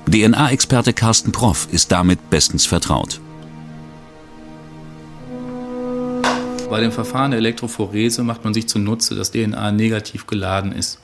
DNA-Experte 0.09 0.93
Carsten 0.93 1.31
Proff 1.31 1.67
ist 1.71 1.91
damit 1.91 2.29
bestens 2.29 2.65
vertraut. 2.65 3.19
Bei 6.69 6.79
dem 6.79 6.91
Verfahren 6.91 7.31
der 7.31 7.39
Elektrophorese 7.39 8.23
macht 8.23 8.43
man 8.43 8.53
sich 8.53 8.67
zunutze, 8.67 9.13
dass 9.13 9.31
DNA 9.31 9.71
negativ 9.71 10.25
geladen 10.25 10.71
ist. 10.71 10.99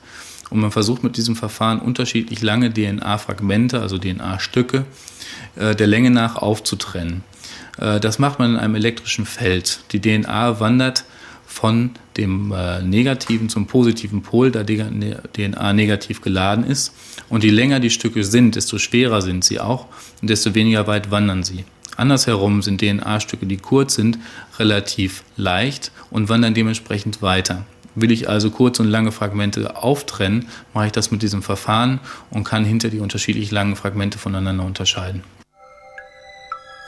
Und 0.50 0.60
man 0.60 0.70
versucht 0.70 1.04
mit 1.04 1.16
diesem 1.18 1.36
Verfahren 1.36 1.78
unterschiedlich 1.78 2.40
lange 2.40 2.72
DNA-Fragmente, 2.72 3.80
also 3.80 3.98
DNA-Stücke, 3.98 4.86
äh, 5.56 5.74
der 5.76 5.86
Länge 5.86 6.10
nach 6.10 6.36
aufzutrennen. 6.36 7.22
Äh, 7.78 8.00
das 8.00 8.18
macht 8.18 8.38
man 8.38 8.54
in 8.54 8.56
einem 8.56 8.74
elektrischen 8.74 9.26
Feld. 9.26 9.80
Die 9.92 10.00
DNA 10.00 10.58
wandert 10.58 11.04
von 11.58 11.90
dem 12.16 12.52
äh, 12.52 12.82
negativen 12.82 13.48
zum 13.48 13.66
positiven 13.66 14.22
Pol, 14.22 14.52
da 14.52 14.62
DNA 14.62 14.90
ne, 14.90 15.74
negativ 15.74 16.20
geladen 16.20 16.62
ist. 16.62 16.94
Und 17.28 17.42
je 17.42 17.50
länger 17.50 17.80
die 17.80 17.90
Stücke 17.90 18.22
sind, 18.22 18.54
desto 18.54 18.78
schwerer 18.78 19.22
sind 19.22 19.42
sie 19.42 19.58
auch 19.58 19.86
und 20.22 20.30
desto 20.30 20.54
weniger 20.54 20.86
weit 20.86 21.10
wandern 21.10 21.42
sie. 21.42 21.64
Andersherum 21.96 22.62
sind 22.62 22.80
DNA-Stücke, 22.80 23.46
die 23.46 23.56
kurz 23.56 23.96
sind, 23.96 24.20
relativ 24.60 25.24
leicht 25.36 25.90
und 26.10 26.28
wandern 26.28 26.54
dementsprechend 26.54 27.22
weiter. 27.22 27.64
Will 27.96 28.12
ich 28.12 28.28
also 28.28 28.52
kurze 28.52 28.82
und 28.82 28.88
lange 28.88 29.10
Fragmente 29.10 29.82
auftrennen, 29.82 30.46
mache 30.74 30.86
ich 30.86 30.92
das 30.92 31.10
mit 31.10 31.22
diesem 31.22 31.42
Verfahren 31.42 31.98
und 32.30 32.44
kann 32.44 32.64
hinter 32.64 32.88
die 32.88 33.00
unterschiedlich 33.00 33.50
langen 33.50 33.74
Fragmente 33.74 34.16
voneinander 34.18 34.64
unterscheiden. 34.64 35.24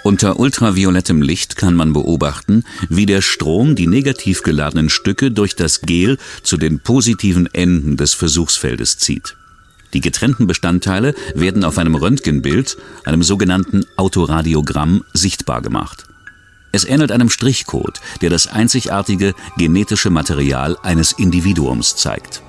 Unter 0.02 0.40
ultraviolettem 0.40 1.20
Licht 1.20 1.56
kann 1.56 1.74
man 1.74 1.92
beobachten, 1.92 2.64
wie 2.88 3.04
der 3.04 3.20
Strom 3.20 3.74
die 3.74 3.86
negativ 3.86 4.42
geladenen 4.42 4.88
Stücke 4.88 5.30
durch 5.30 5.56
das 5.56 5.82
Gel 5.82 6.16
zu 6.42 6.56
den 6.56 6.80
positiven 6.80 7.52
Enden 7.52 7.98
des 7.98 8.14
Versuchsfeldes 8.14 8.96
zieht. 8.96 9.36
Die 9.92 10.00
getrennten 10.00 10.46
Bestandteile 10.46 11.14
werden 11.34 11.64
auf 11.64 11.76
einem 11.76 11.96
Röntgenbild, 11.96 12.78
einem 13.04 13.22
sogenannten 13.22 13.84
Autoradiogramm, 13.96 15.04
sichtbar 15.12 15.60
gemacht. 15.60 16.04
Es 16.72 16.84
ähnelt 16.84 17.12
einem 17.12 17.28
Strichcode, 17.28 18.00
der 18.22 18.30
das 18.30 18.46
einzigartige 18.46 19.34
genetische 19.58 20.08
Material 20.08 20.78
eines 20.82 21.12
Individuums 21.12 21.96
zeigt. 21.96 22.42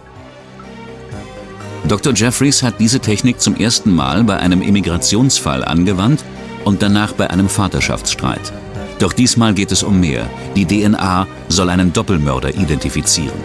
Dr. 1.88 2.14
Jeffries 2.14 2.62
hat 2.62 2.80
diese 2.80 3.00
Technik 3.00 3.42
zum 3.42 3.56
ersten 3.56 3.94
Mal 3.94 4.24
bei 4.24 4.38
einem 4.38 4.62
Immigrationsfall 4.62 5.66
angewandt 5.66 6.24
und 6.66 6.82
danach 6.82 7.14
bei 7.14 7.30
einem 7.30 7.50
Vaterschaftsstreit. 7.50 8.54
Doch 9.00 9.14
diesmal 9.14 9.54
geht 9.54 9.72
es 9.72 9.84
um 9.84 10.00
mehr. 10.00 10.30
Die 10.56 10.66
DNA 10.66 11.28
soll 11.50 11.70
einen 11.70 11.92
Doppelmörder 11.92 12.54
identifizieren. 12.54 13.40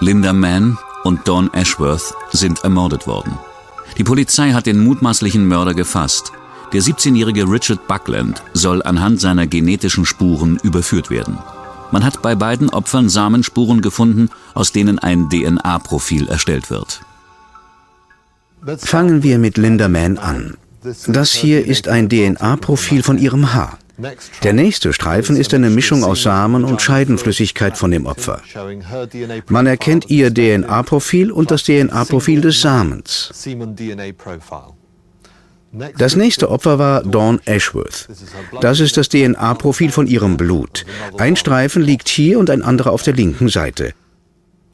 Linda 0.00 0.32
Mann 0.32 0.78
und 1.04 1.28
Dawn 1.28 1.48
Ashworth 1.54 2.12
sind 2.32 2.64
ermordet 2.64 3.06
worden. 3.06 3.38
Die 3.98 4.04
Polizei 4.04 4.52
hat 4.52 4.66
den 4.66 4.84
mutmaßlichen 4.84 5.46
Mörder 5.46 5.74
gefasst. 5.74 6.32
Der 6.72 6.82
17-jährige 6.82 7.44
Richard 7.44 7.86
Buckland 7.86 8.42
soll 8.52 8.82
anhand 8.82 9.20
seiner 9.20 9.46
genetischen 9.46 10.04
Spuren 10.04 10.58
überführt 10.62 11.08
werden. 11.10 11.38
Man 11.92 12.04
hat 12.04 12.22
bei 12.22 12.34
beiden 12.34 12.70
Opfern 12.70 13.08
Samenspuren 13.08 13.82
gefunden, 13.82 14.30
aus 14.54 14.72
denen 14.72 14.98
ein 14.98 15.28
DNA-Profil 15.28 16.28
erstellt 16.28 16.70
wird. 16.70 17.02
Fangen 18.78 19.22
wir 19.22 19.38
mit 19.38 19.58
Linda 19.58 19.88
Mann 19.88 20.18
an. 20.18 20.56
Das 21.06 21.32
hier 21.32 21.64
ist 21.64 21.88
ein 21.88 22.08
DNA-Profil 22.08 23.02
von 23.02 23.18
ihrem 23.18 23.52
Haar. 23.54 23.78
Der 24.42 24.52
nächste 24.52 24.92
Streifen 24.92 25.36
ist 25.36 25.54
eine 25.54 25.70
Mischung 25.70 26.02
aus 26.02 26.22
Samen 26.22 26.64
und 26.64 26.80
Scheidenflüssigkeit 26.80 27.76
von 27.76 27.90
dem 27.90 28.06
Opfer. 28.06 28.40
Man 29.48 29.66
erkennt 29.66 30.10
ihr 30.10 30.32
DNA-Profil 30.32 31.30
und 31.30 31.50
das 31.50 31.64
DNA-Profil 31.64 32.40
des 32.40 32.60
Samens. 32.60 33.30
Das 35.96 36.16
nächste 36.16 36.50
Opfer 36.50 36.78
war 36.78 37.02
Dawn 37.02 37.40
Ashworth. 37.46 38.08
Das 38.60 38.80
ist 38.80 38.96
das 38.96 39.08
DNA-Profil 39.08 39.90
von 39.90 40.06
ihrem 40.06 40.36
Blut. 40.36 40.84
Ein 41.16 41.36
Streifen 41.36 41.82
liegt 41.82 42.08
hier 42.08 42.38
und 42.38 42.50
ein 42.50 42.62
anderer 42.62 42.92
auf 42.92 43.02
der 43.02 43.14
linken 43.14 43.48
Seite. 43.48 43.94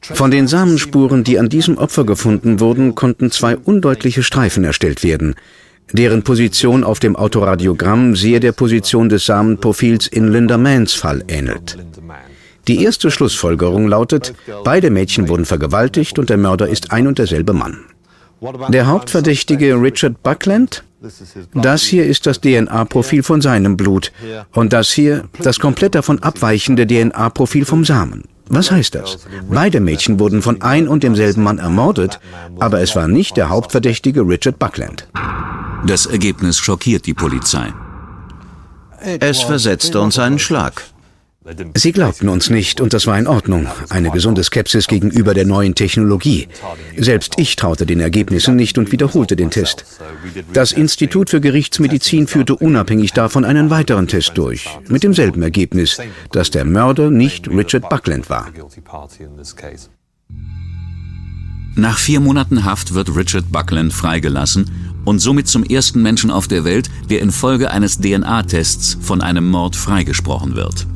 Von 0.01 0.31
den 0.31 0.47
Samenspuren, 0.47 1.23
die 1.23 1.39
an 1.39 1.49
diesem 1.49 1.77
Opfer 1.77 2.05
gefunden 2.05 2.59
wurden, 2.59 2.95
konnten 2.95 3.31
zwei 3.31 3.55
undeutliche 3.55 4.23
Streifen 4.23 4.63
erstellt 4.63 5.03
werden. 5.03 5.35
Deren 5.91 6.23
Position 6.23 6.83
auf 6.83 6.99
dem 6.99 7.15
Autoradiogramm 7.15 8.15
sehr 8.15 8.39
der 8.39 8.51
Position 8.51 9.09
des 9.09 9.25
Samenprofils 9.25 10.07
in 10.07 10.31
Linda 10.31 10.57
Manns 10.57 10.93
Fall 10.93 11.23
ähnelt. 11.27 11.77
Die 12.67 12.83
erste 12.83 13.09
Schlussfolgerung 13.09 13.87
lautet, 13.87 14.33
beide 14.63 14.91
Mädchen 14.91 15.27
wurden 15.29 15.45
vergewaltigt 15.45 16.19
und 16.19 16.29
der 16.29 16.37
Mörder 16.37 16.67
ist 16.67 16.91
ein 16.91 17.07
und 17.07 17.17
derselbe 17.17 17.53
Mann. 17.53 17.85
Der 18.69 18.87
Hauptverdächtige 18.87 19.75
Richard 19.75 20.23
Buckland 20.23 20.83
Das 21.53 21.83
hier 21.83 22.05
ist 22.05 22.25
das 22.25 22.41
DNA-Profil 22.41 23.23
von 23.23 23.41
seinem 23.41 23.77
Blut 23.77 24.11
und 24.53 24.73
das 24.73 24.91
hier 24.91 25.25
das 25.41 25.59
komplett 25.59 25.95
davon 25.95 26.19
abweichende 26.23 26.87
DNA-Profil 26.87 27.65
vom 27.65 27.85
Samen. 27.85 28.23
Was 28.47 28.71
heißt 28.71 28.95
das? 28.95 29.19
Beide 29.49 29.79
Mädchen 29.79 30.19
wurden 30.19 30.41
von 30.41 30.61
ein 30.61 30.87
und 30.87 31.03
demselben 31.03 31.43
Mann 31.43 31.59
ermordet, 31.59 32.19
aber 32.59 32.81
es 32.81 32.95
war 32.95 33.07
nicht 33.07 33.37
der 33.37 33.49
Hauptverdächtige 33.49 34.21
Richard 34.21 34.57
Buckland. 34.57 35.07
Das 35.85 36.05
Ergebnis 36.07 36.57
schockiert 36.57 37.05
die 37.05 37.13
Polizei. 37.13 37.73
Es 39.19 39.41
versetzte 39.41 40.01
uns 40.01 40.19
einen 40.19 40.39
Schlag. 40.39 40.83
Sie 41.75 41.91
glaubten 41.91 42.29
uns 42.29 42.49
nicht 42.49 42.81
und 42.81 42.93
das 42.93 43.07
war 43.07 43.17
in 43.17 43.27
Ordnung. 43.27 43.67
Eine 43.89 44.11
gesunde 44.11 44.43
Skepsis 44.43 44.87
gegenüber 44.87 45.33
der 45.33 45.45
neuen 45.45 45.75
Technologie. 45.75 46.47
Selbst 46.97 47.33
ich 47.37 47.55
traute 47.55 47.85
den 47.85 47.99
Ergebnissen 47.99 48.55
nicht 48.55 48.77
und 48.77 48.91
wiederholte 48.91 49.35
den 49.35 49.49
Test. 49.49 49.85
Das 50.53 50.71
Institut 50.71 51.29
für 51.29 51.41
Gerichtsmedizin 51.41 52.27
führte 52.27 52.55
unabhängig 52.55 53.13
davon 53.13 53.45
einen 53.45 53.69
weiteren 53.69 54.07
Test 54.07 54.33
durch, 54.35 54.69
mit 54.87 55.03
demselben 55.03 55.41
Ergebnis, 55.41 55.99
dass 56.31 56.51
der 56.51 56.65
Mörder 56.65 57.09
nicht 57.09 57.49
Richard 57.49 57.89
Buckland 57.89 58.29
war. 58.29 58.47
Nach 61.75 61.97
vier 61.97 62.19
Monaten 62.19 62.65
Haft 62.65 62.93
wird 62.93 63.15
Richard 63.15 63.51
Buckland 63.51 63.93
freigelassen 63.93 64.69
und 65.05 65.19
somit 65.19 65.47
zum 65.47 65.63
ersten 65.63 66.01
Menschen 66.01 66.29
auf 66.29 66.47
der 66.47 66.65
Welt, 66.65 66.89
der 67.09 67.21
infolge 67.21 67.71
eines 67.71 67.99
DNA-Tests 67.99 68.97
von 69.01 69.21
einem 69.21 69.49
Mord 69.49 69.75
freigesprochen 69.75 70.55
wird. 70.55 70.87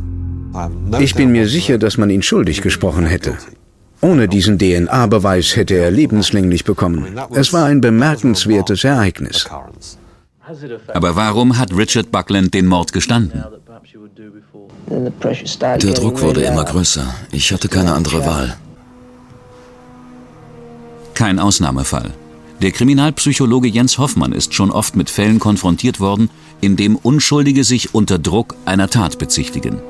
Ich 1.00 1.16
bin 1.16 1.32
mir 1.32 1.48
sicher, 1.48 1.78
dass 1.78 1.98
man 1.98 2.10
ihn 2.10 2.22
schuldig 2.22 2.62
gesprochen 2.62 3.06
hätte. 3.06 3.38
Ohne 4.02 4.28
diesen 4.28 4.60
DNA-Beweis 4.60 5.56
hätte 5.56 5.76
er 5.76 5.90
lebenslänglich 5.90 6.66
bekommen. 6.66 7.18
Es 7.32 7.54
war 7.54 7.66
ein 7.66 7.82
bemerkenswertes 7.82 8.84
Ereignis. 8.84 9.48
Aber 10.94 11.16
warum 11.16 11.58
hat 11.58 11.76
Richard 11.76 12.12
Buckland 12.12 12.54
den 12.54 12.68
Mord 12.68 12.92
gestanden? 12.92 13.44
Der 14.90 15.94
Druck 15.94 16.22
wurde 16.22 16.42
immer 16.42 16.66
größer. 16.66 17.16
Ich 17.32 17.52
hatte 17.54 17.70
keine 17.70 17.94
andere 17.94 18.26
Wahl. 18.26 18.58
Kein 21.14 21.40
Ausnahmefall. 21.40 22.12
Der 22.62 22.72
Kriminalpsychologe 22.72 23.68
Jens 23.68 23.98
Hoffmann 23.98 24.34
ist 24.34 24.54
schon 24.54 24.72
oft 24.72 24.96
mit 24.96 25.10
Fällen 25.10 25.40
konfrontiert 25.40 26.00
worden, 26.00 26.30
in 26.60 26.76
dem 26.76 26.98
Unschuldige 26.98 27.64
sich 27.64 27.96
unter 27.96 28.20
Druck 28.20 28.56
einer 28.66 28.90
Tat 28.90 29.18
bezichtigen 29.18 29.82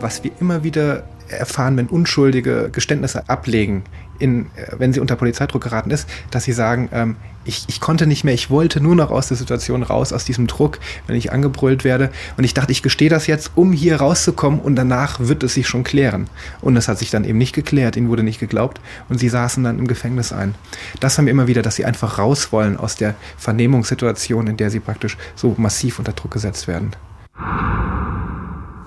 was 0.00 0.24
wir 0.24 0.32
immer 0.40 0.64
wieder 0.64 1.04
erfahren, 1.28 1.76
wenn 1.76 1.86
Unschuldige 1.86 2.70
Geständnisse 2.72 3.28
ablegen, 3.28 3.84
in, 4.18 4.46
äh, 4.56 4.78
wenn 4.78 4.92
sie 4.92 5.00
unter 5.00 5.16
Polizeidruck 5.16 5.62
geraten 5.62 5.90
ist, 5.90 6.08
dass 6.30 6.44
sie 6.44 6.52
sagen, 6.52 6.88
ähm, 6.92 7.16
ich, 7.44 7.64
ich 7.68 7.80
konnte 7.80 8.06
nicht 8.06 8.22
mehr, 8.22 8.34
ich 8.34 8.50
wollte 8.50 8.80
nur 8.80 8.94
noch 8.94 9.10
aus 9.10 9.28
der 9.28 9.36
Situation 9.36 9.82
raus, 9.82 10.12
aus 10.12 10.24
diesem 10.24 10.46
Druck, 10.46 10.78
wenn 11.06 11.16
ich 11.16 11.32
angebrüllt 11.32 11.84
werde. 11.84 12.10
Und 12.36 12.44
ich 12.44 12.52
dachte, 12.52 12.72
ich 12.72 12.82
gestehe 12.82 13.08
das 13.08 13.26
jetzt, 13.26 13.52
um 13.54 13.72
hier 13.72 13.96
rauszukommen 13.96 14.60
und 14.60 14.76
danach 14.76 15.20
wird 15.20 15.42
es 15.42 15.54
sich 15.54 15.66
schon 15.66 15.82
klären. 15.82 16.28
Und 16.60 16.76
es 16.76 16.86
hat 16.86 16.98
sich 16.98 17.10
dann 17.10 17.24
eben 17.24 17.38
nicht 17.38 17.54
geklärt, 17.54 17.96
ihnen 17.96 18.08
wurde 18.08 18.22
nicht 18.22 18.40
geglaubt 18.40 18.80
und 19.08 19.18
sie 19.18 19.30
saßen 19.30 19.64
dann 19.64 19.78
im 19.78 19.86
Gefängnis 19.86 20.32
ein. 20.32 20.54
Das 21.00 21.16
haben 21.16 21.26
wir 21.26 21.32
immer 21.32 21.46
wieder, 21.46 21.62
dass 21.62 21.76
sie 21.76 21.86
einfach 21.86 22.18
raus 22.18 22.52
wollen 22.52 22.76
aus 22.76 22.96
der 22.96 23.14
Vernehmungssituation, 23.38 24.46
in 24.46 24.56
der 24.58 24.70
sie 24.70 24.80
praktisch 24.80 25.16
so 25.34 25.54
massiv 25.56 25.98
unter 25.98 26.12
Druck 26.12 26.32
gesetzt 26.32 26.68
werden. 26.68 26.90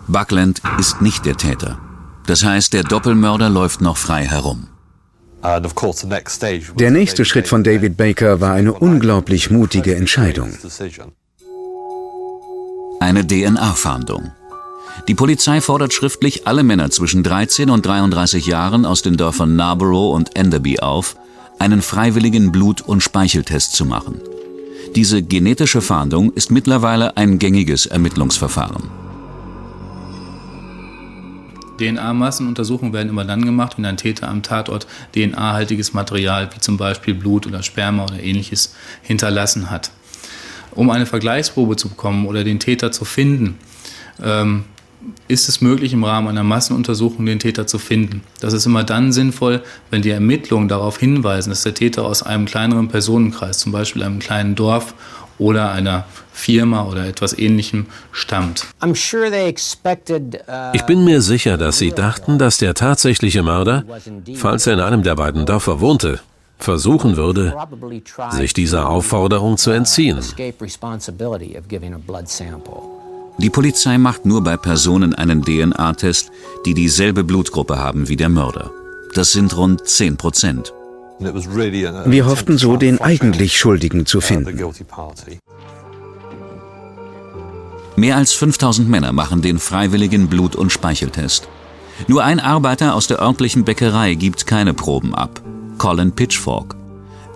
Buckland 0.07 0.61
ist 0.79 1.01
nicht 1.01 1.25
der 1.25 1.37
Täter. 1.37 1.79
Das 2.25 2.43
heißt, 2.43 2.73
der 2.73 2.83
Doppelmörder 2.83 3.49
läuft 3.49 3.81
noch 3.81 3.97
frei 3.97 4.25
herum. 4.25 4.67
Der 5.41 6.91
nächste 6.91 7.25
Schritt 7.25 7.47
von 7.47 7.63
David 7.63 7.97
Baker 7.97 8.39
war 8.39 8.53
eine 8.53 8.73
unglaublich 8.73 9.51
mutige 9.51 9.95
Entscheidung. 9.95 10.51
Eine 13.01 13.27
DNA-Fahndung. 13.27 14.31
Die 15.09 15.15
Polizei 15.15 15.59
fordert 15.59 15.91
schriftlich 15.93 16.47
alle 16.47 16.63
Männer 16.63 16.91
zwischen 16.91 17.23
13 17.23 17.69
und 17.69 17.85
33 17.85 18.45
Jahren 18.45 18.85
aus 18.85 19.01
den 19.01 19.17
Dörfern 19.17 19.57
Narborough 19.57 20.15
und 20.15 20.37
Enderby 20.37 20.79
auf, 20.79 21.17
einen 21.59 21.81
freiwilligen 21.81 22.53
Blut- 22.53 22.81
und 22.81 23.01
Speicheltest 23.01 23.73
zu 23.73 23.85
machen. 23.85 24.21
Diese 24.95 25.23
genetische 25.23 25.81
Fahndung 25.81 26.31
ist 26.33 26.51
mittlerweile 26.51 27.17
ein 27.17 27.39
gängiges 27.39 27.85
Ermittlungsverfahren. 27.85 29.02
DNA-Massenuntersuchungen 31.79 32.93
werden 32.93 33.09
immer 33.09 33.25
dann 33.25 33.45
gemacht, 33.45 33.77
wenn 33.77 33.85
ein 33.85 33.97
Täter 33.97 34.27
am 34.27 34.43
Tatort 34.43 34.87
DNA-haltiges 35.13 35.93
Material 35.93 36.49
wie 36.53 36.59
zum 36.59 36.77
Beispiel 36.77 37.13
Blut 37.13 37.47
oder 37.47 37.63
Sperma 37.63 38.05
oder 38.05 38.21
ähnliches 38.21 38.75
hinterlassen 39.01 39.69
hat. 39.69 39.91
Um 40.71 40.89
eine 40.89 41.05
Vergleichsprobe 41.05 41.75
zu 41.75 41.89
bekommen 41.89 42.25
oder 42.25 42.43
den 42.43 42.59
Täter 42.59 42.91
zu 42.91 43.05
finden, 43.05 43.57
ähm, 44.21 44.65
ist 45.27 45.49
es 45.49 45.61
möglich, 45.61 45.93
im 45.93 46.03
Rahmen 46.03 46.27
einer 46.27 46.43
Massenuntersuchung 46.43 47.25
den 47.25 47.39
Täter 47.39 47.67
zu 47.67 47.77
finden. 47.77 48.23
Das 48.39 48.53
ist 48.53 48.65
immer 48.65 48.83
dann 48.83 49.11
sinnvoll, 49.11 49.61
wenn 49.89 50.01
die 50.01 50.09
Ermittlungen 50.09 50.67
darauf 50.67 50.97
hinweisen, 50.97 51.49
dass 51.49 51.63
der 51.63 51.73
Täter 51.73 52.05
aus 52.05 52.23
einem 52.23 52.45
kleineren 52.45 52.87
Personenkreis, 52.87 53.59
zum 53.59 53.71
Beispiel 53.71 54.03
einem 54.03 54.19
kleinen 54.19 54.55
Dorf 54.55 54.93
oder 55.39 55.71
einer 55.71 56.05
Firma 56.31 56.85
oder 56.87 57.05
etwas 57.05 57.37
ähnlichem 57.37 57.85
stammt. 58.11 58.67
Uh, 58.81 58.87
ich 60.73 60.81
bin 60.83 61.03
mir 61.05 61.21
sicher, 61.21 61.57
dass 61.57 61.77
sie 61.77 61.91
dachten, 61.91 62.37
dass 62.37 62.57
der 62.57 62.73
tatsächliche 62.73 63.43
Mörder, 63.43 63.83
falls 64.35 64.67
er 64.67 64.73
in 64.73 64.79
einem 64.79 65.03
der 65.03 65.15
beiden 65.15 65.45
Dörfer 65.45 65.79
wohnte, 65.79 66.19
versuchen 66.57 67.17
würde, 67.17 67.53
sich 68.31 68.53
dieser 68.53 68.89
Aufforderung 68.89 69.57
zu 69.57 69.71
entziehen. 69.71 70.19
Die 73.39 73.49
Polizei 73.49 73.97
macht 73.97 74.25
nur 74.25 74.43
bei 74.43 74.57
Personen 74.57 75.15
einen 75.15 75.41
DNA-Test, 75.43 76.31
die 76.65 76.73
dieselbe 76.73 77.23
Blutgruppe 77.23 77.77
haben 77.77 78.07
wie 78.07 78.15
der 78.15 78.29
Mörder. 78.29 78.71
Das 79.13 79.31
sind 79.31 79.55
rund 79.57 79.87
10 79.87 80.17
Prozent. 80.17 80.73
Wir 81.19 82.25
hofften 82.25 82.57
so, 82.57 82.77
den 82.77 82.99
eigentlich 82.99 83.57
Schuldigen 83.57 84.05
zu 84.05 84.21
finden. 84.21 84.59
Mehr 87.95 88.17
als 88.17 88.33
5000 88.33 88.89
Männer 88.89 89.11
machen 89.11 89.41
den 89.41 89.59
freiwilligen 89.59 90.27
Blut- 90.27 90.55
und 90.55 90.71
Speicheltest. 90.71 91.47
Nur 92.07 92.23
ein 92.23 92.39
Arbeiter 92.39 92.95
aus 92.95 93.07
der 93.07 93.21
örtlichen 93.21 93.63
Bäckerei 93.63 94.15
gibt 94.15 94.47
keine 94.47 94.73
Proben 94.73 95.13
ab. 95.13 95.41
Colin 95.77 96.11
Pitchfork. 96.11 96.75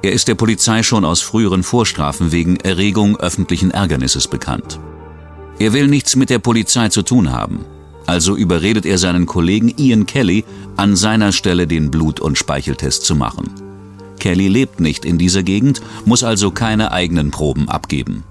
Er 0.01 0.13
ist 0.13 0.27
der 0.27 0.35
Polizei 0.35 0.83
schon 0.83 1.05
aus 1.05 1.21
früheren 1.21 1.63
Vorstrafen 1.63 2.31
wegen 2.31 2.57
Erregung 2.57 3.17
öffentlichen 3.17 3.71
Ärgernisses 3.71 4.27
bekannt. 4.27 4.79
Er 5.59 5.73
will 5.73 5.87
nichts 5.87 6.15
mit 6.15 6.29
der 6.29 6.39
Polizei 6.39 6.89
zu 6.89 7.03
tun 7.03 7.31
haben. 7.31 7.65
Also 8.05 8.35
überredet 8.35 8.85
er 8.85 8.97
seinen 8.97 9.25
Kollegen 9.25 9.73
Ian 9.77 10.05
Kelly, 10.05 10.45
an 10.75 10.95
seiner 10.95 11.31
Stelle 11.31 11.67
den 11.67 11.91
Blut- 11.91 12.19
und 12.19 12.37
Speicheltest 12.37 13.05
zu 13.05 13.15
machen. 13.15 13.66
Kelly 14.19 14.47
lebt 14.47 14.79
nicht 14.79 15.05
in 15.05 15.17
dieser 15.17 15.43
Gegend, 15.43 15.81
muss 16.05 16.23
also 16.23 16.51
keine 16.51 16.91
eigenen 16.91 17.31
Proben 17.31 17.69
abgeben. 17.69 18.23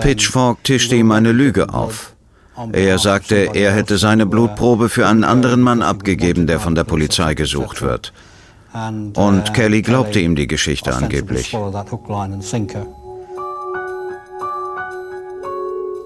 Pitchfork 0.00 0.64
tischte 0.64 0.96
ihm 0.96 1.10
eine 1.10 1.32
Lüge 1.32 1.74
auf. 1.74 2.14
Er 2.72 2.98
sagte, 2.98 3.50
er 3.52 3.72
hätte 3.72 3.98
seine 3.98 4.26
Blutprobe 4.26 4.88
für 4.88 5.08
einen 5.08 5.24
anderen 5.24 5.60
Mann 5.60 5.82
abgegeben, 5.82 6.46
der 6.46 6.60
von 6.60 6.76
der 6.76 6.84
Polizei 6.84 7.34
gesucht 7.34 7.82
wird. 7.82 8.12
Und 9.16 9.54
Kelly 9.54 9.82
glaubte 9.82 10.20
ihm 10.20 10.36
die 10.36 10.46
Geschichte 10.46 10.94
angeblich. 10.94 11.56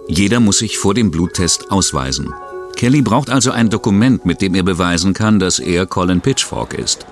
Jeder 0.09 0.41
muss 0.41 0.59
sich 0.59 0.79
vor 0.79 0.95
dem 0.95 1.11
Bluttest 1.11 1.71
ausweisen. 1.71 2.33
Kelly 2.79 3.03
braucht 3.03 3.29
also 3.29 3.51
ein 3.51 3.71
Dokument, 3.71 4.25
mit 4.25 4.41
dem 4.41 4.55
er 4.55 4.63
beweisen 4.63 5.13
kann, 5.13 5.41
dass 5.41 5.59
er 5.59 5.85
Colin 5.85 6.21
Pitchfork 6.21 6.75
ist. 6.75 7.07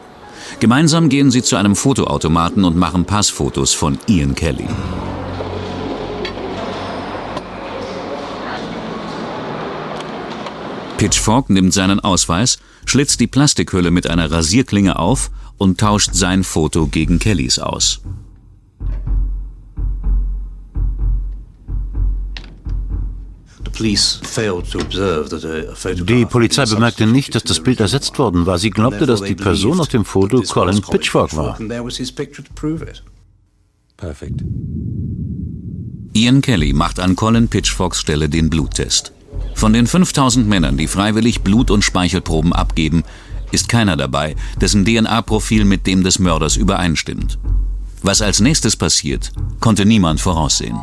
Gemeinsam 0.61 1.09
gehen 1.09 1.33
sie 1.33 1.43
zu 1.43 1.57
einem 1.57 1.75
Fotoautomaten 1.75 2.63
und 2.63 2.77
machen 2.77 3.05
Passfotos 3.05 3.75
von 3.75 3.99
Ian 4.07 4.37
Kelly. 4.37 4.69
Pitchfork 10.99 11.51
nimmt 11.51 11.73
seinen 11.73 11.99
Ausweis, 11.99 12.61
schlitzt 12.85 13.19
die 13.19 13.27
Plastikhülle 13.27 13.91
mit 13.91 14.09
einer 14.09 14.31
Rasierklinge 14.31 14.97
auf 14.97 15.33
und 15.59 15.81
tauscht 15.81 16.11
sein 16.13 16.45
Foto 16.45 16.87
gegen 16.87 17.19
Kellys 17.19 17.59
aus. 17.59 18.03
Die 26.09 26.27
Polizei 26.27 26.65
bemerkte 26.67 27.07
nicht, 27.07 27.35
dass 27.35 27.45
das 27.45 27.61
Bild 27.63 27.81
ersetzt 27.81 28.19
worden 28.19 28.47
war. 28.47 28.59
Sie 28.59 28.71
glaubte, 28.71 29.07
dass 29.07 29.23
die 29.23 29.35
Person 29.35 29.81
auf 29.81 29.89
dem 29.89 30.05
Foto 30.05 30.43
Colin 30.43 30.81
Pitchfork 30.81 31.37
war. 31.37 31.59
Perfekt. 33.97 34.43
Ian 36.13 36.41
Kelly 36.41 36.73
macht 36.73 36.99
an 37.01 37.17
Colin 37.17 37.49
Pitchforks 37.49 38.01
Stelle 38.01 38.29
den 38.29 38.51
Bluttest. 38.51 39.13
Von 39.55 39.73
den 39.73 39.87
5000 39.87 40.49
Männern, 40.49 40.77
die 40.77 40.87
freiwillig 40.87 41.43
Blut- 41.43 41.71
und 41.71 41.85
Speichelproben 41.85 42.53
abgeben, 42.53 43.05
ist 43.53 43.69
keiner 43.69 43.97
dabei, 43.97 44.37
dessen 44.61 44.85
DNA-Profil 44.85 45.65
mit 45.65 45.87
dem 45.87 46.03
des 46.03 46.19
Mörders 46.19 46.57
übereinstimmt. 46.57 47.39
Was 48.03 48.23
als 48.23 48.41
nächstes 48.41 48.77
passiert, 48.77 49.33
konnte 49.61 49.85
niemand 49.85 50.21
voraussehen. 50.21 50.79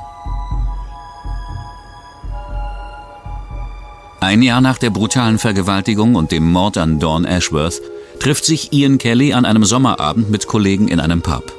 Ein 4.24 4.42
Jahr 4.42 4.62
nach 4.62 4.78
der 4.78 4.90
brutalen 4.90 5.38
Vergewaltigung 5.38 6.16
und 6.16 6.32
dem 6.32 6.50
Mord 6.50 6.78
an 6.78 6.98
Dawn 6.98 7.26
Ashworth 7.26 7.82
trifft 8.20 8.46
sich 8.46 8.72
Ian 8.72 8.98
Kelly 8.98 9.34
an 9.34 9.44
einem 9.44 9.66
Sommerabend 9.66 10.32
mit 10.32 10.48
Kollegen 10.48 10.88
in 10.88 11.02
einem 11.02 11.22
Pub. 11.22 11.52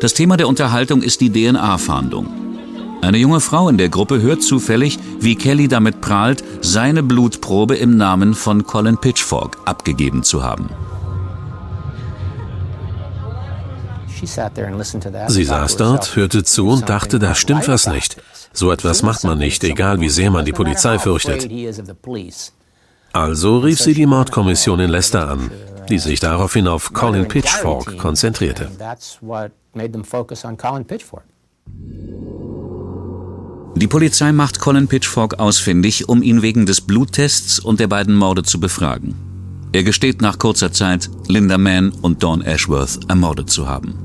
Das 0.00 0.12
Thema 0.12 0.36
der 0.36 0.48
Unterhaltung 0.48 1.02
ist 1.02 1.20
die 1.20 1.30
DNA-Fahndung. 1.30 2.26
Eine 3.00 3.18
junge 3.18 3.38
Frau 3.38 3.68
in 3.68 3.78
der 3.78 3.90
Gruppe 3.90 4.20
hört 4.20 4.42
zufällig, 4.42 4.98
wie 5.20 5.36
Kelly 5.36 5.68
damit 5.68 6.00
prahlt, 6.00 6.42
seine 6.62 7.04
Blutprobe 7.04 7.76
im 7.76 7.96
Namen 7.96 8.34
von 8.34 8.66
Colin 8.66 8.98
Pitchfork 8.98 9.58
abgegeben 9.64 10.24
zu 10.24 10.42
haben. 10.42 10.70
Sie 15.28 15.44
saß 15.44 15.76
dort, 15.76 16.16
hörte 16.16 16.44
zu 16.44 16.68
und 16.68 16.88
dachte, 16.88 17.18
da 17.18 17.34
stimmt 17.34 17.68
was 17.68 17.86
nicht. 17.86 18.16
So 18.52 18.70
etwas 18.70 19.02
macht 19.02 19.24
man 19.24 19.38
nicht, 19.38 19.64
egal 19.64 20.00
wie 20.00 20.08
sehr 20.08 20.30
man 20.30 20.44
die 20.44 20.52
Polizei 20.52 20.98
fürchtet. 20.98 21.48
Also 23.12 23.58
rief 23.58 23.80
sie 23.80 23.94
die 23.94 24.06
Mordkommission 24.06 24.80
in 24.80 24.90
Leicester 24.90 25.28
an, 25.28 25.50
die 25.88 25.98
sich 25.98 26.20
daraufhin 26.20 26.66
auf 26.66 26.92
Colin 26.92 27.28
Pitchfork 27.28 27.96
konzentrierte. 27.98 28.70
Die 33.76 33.86
Polizei 33.88 34.32
macht 34.32 34.60
Colin 34.60 34.88
Pitchfork 34.88 35.38
ausfindig, 35.40 36.08
um 36.08 36.22
ihn 36.22 36.42
wegen 36.42 36.64
des 36.64 36.80
Bluttests 36.80 37.58
und 37.58 37.80
der 37.80 37.88
beiden 37.88 38.14
Morde 38.14 38.44
zu 38.44 38.60
befragen. 38.60 39.14
Er 39.72 39.82
gesteht 39.82 40.22
nach 40.22 40.38
kurzer 40.38 40.70
Zeit, 40.70 41.10
Linda 41.26 41.58
Mann 41.58 41.90
und 41.90 42.22
Dawn 42.22 42.42
Ashworth 42.42 43.00
ermordet 43.08 43.50
zu 43.50 43.68
haben. 43.68 44.03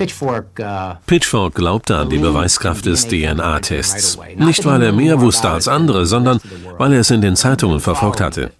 Uh, 0.00 0.94
Pitchfork 1.06 1.54
glaubte 1.54 1.96
an 1.96 2.10
die 2.10 2.18
Beweiskraft 2.18 2.86
des 2.86 3.06
DNA-Tests. 3.06 4.18
Nicht, 4.36 4.64
weil 4.64 4.82
er 4.82 4.92
mehr 4.92 5.20
wusste 5.20 5.50
als 5.50 5.68
andere, 5.68 6.06
sondern 6.06 6.40
weil 6.78 6.92
er 6.94 7.00
es 7.00 7.10
in 7.10 7.20
den 7.20 7.36
Zeitungen 7.36 7.78
verfolgt 7.78 8.20
hatte. 8.20 8.52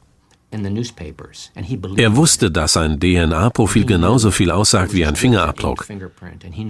Er 1.97 2.16
wusste, 2.16 2.51
dass 2.51 2.77
ein 2.77 3.01
DNA-Profil 3.01 3.87
genauso 3.87 4.31
viel 4.31 4.51
aussagt 4.51 4.92
wie 4.92 5.07
ein 5.07 5.16
Fingerabdruck. 5.16 5.87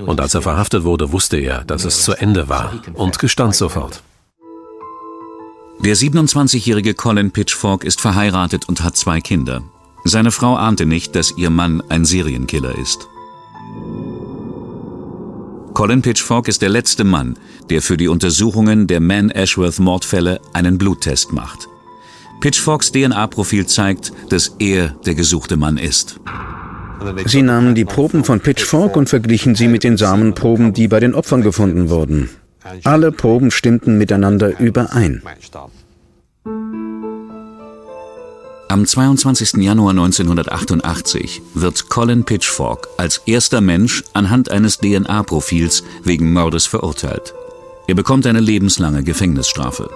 Und 0.06 0.20
als 0.20 0.34
er 0.34 0.42
verhaftet 0.42 0.84
wurde, 0.84 1.10
wusste 1.10 1.38
er, 1.38 1.64
dass 1.64 1.84
es 1.84 2.04
zu 2.04 2.12
Ende 2.12 2.48
war 2.48 2.72
und 2.94 3.18
gestand 3.18 3.56
sofort. 3.56 4.02
Der 5.80 5.96
27-jährige 5.96 6.94
Colin 6.94 7.32
Pitchfork 7.32 7.82
ist 7.82 8.00
verheiratet 8.00 8.68
und 8.68 8.84
hat 8.84 8.96
zwei 8.96 9.20
Kinder. 9.20 9.62
Seine 10.04 10.30
Frau 10.30 10.54
ahnte 10.54 10.86
nicht, 10.86 11.16
dass 11.16 11.36
ihr 11.36 11.50
Mann 11.50 11.82
ein 11.88 12.04
Serienkiller 12.04 12.78
ist. 12.78 13.08
Colin 15.74 16.02
Pitchfork 16.02 16.48
ist 16.48 16.60
der 16.60 16.68
letzte 16.68 17.02
Mann, 17.04 17.38
der 17.70 17.80
für 17.80 17.96
die 17.96 18.08
Untersuchungen 18.08 18.86
der 18.86 19.00
Man-Ashworth-Mordfälle 19.00 20.40
einen 20.52 20.76
Bluttest 20.76 21.32
macht. 21.32 21.68
Pitchforks 22.40 22.92
DNA-Profil 22.92 23.66
zeigt, 23.66 24.12
dass 24.28 24.56
er 24.58 24.88
der 25.06 25.14
gesuchte 25.14 25.56
Mann 25.56 25.78
ist. 25.78 26.20
Sie 27.26 27.42
nahmen 27.42 27.74
die 27.74 27.84
Proben 27.84 28.24
von 28.24 28.40
Pitchfork 28.40 28.96
und 28.96 29.08
verglichen 29.08 29.54
sie 29.54 29.68
mit 29.68 29.82
den 29.82 29.96
Samenproben, 29.96 30.72
die 30.72 30.88
bei 30.88 31.00
den 31.00 31.14
Opfern 31.14 31.42
gefunden 31.42 31.88
wurden. 31.88 32.28
Alle 32.84 33.10
Proben 33.10 33.50
stimmten 33.50 33.98
miteinander 33.98 34.60
überein. 34.60 35.22
Am 38.72 38.86
22. 38.86 39.62
Januar 39.62 39.90
1988 39.90 41.42
wird 41.52 41.90
Colin 41.90 42.24
Pitchfork 42.24 42.88
als 42.96 43.20
erster 43.26 43.60
Mensch 43.60 44.02
anhand 44.14 44.50
eines 44.50 44.78
DNA-Profils 44.78 45.84
wegen 46.04 46.32
Mordes 46.32 46.64
verurteilt. 46.64 47.34
Er 47.86 47.94
bekommt 47.94 48.26
eine 48.26 48.40
lebenslange 48.40 49.02
Gefängnisstrafe. 49.04 49.90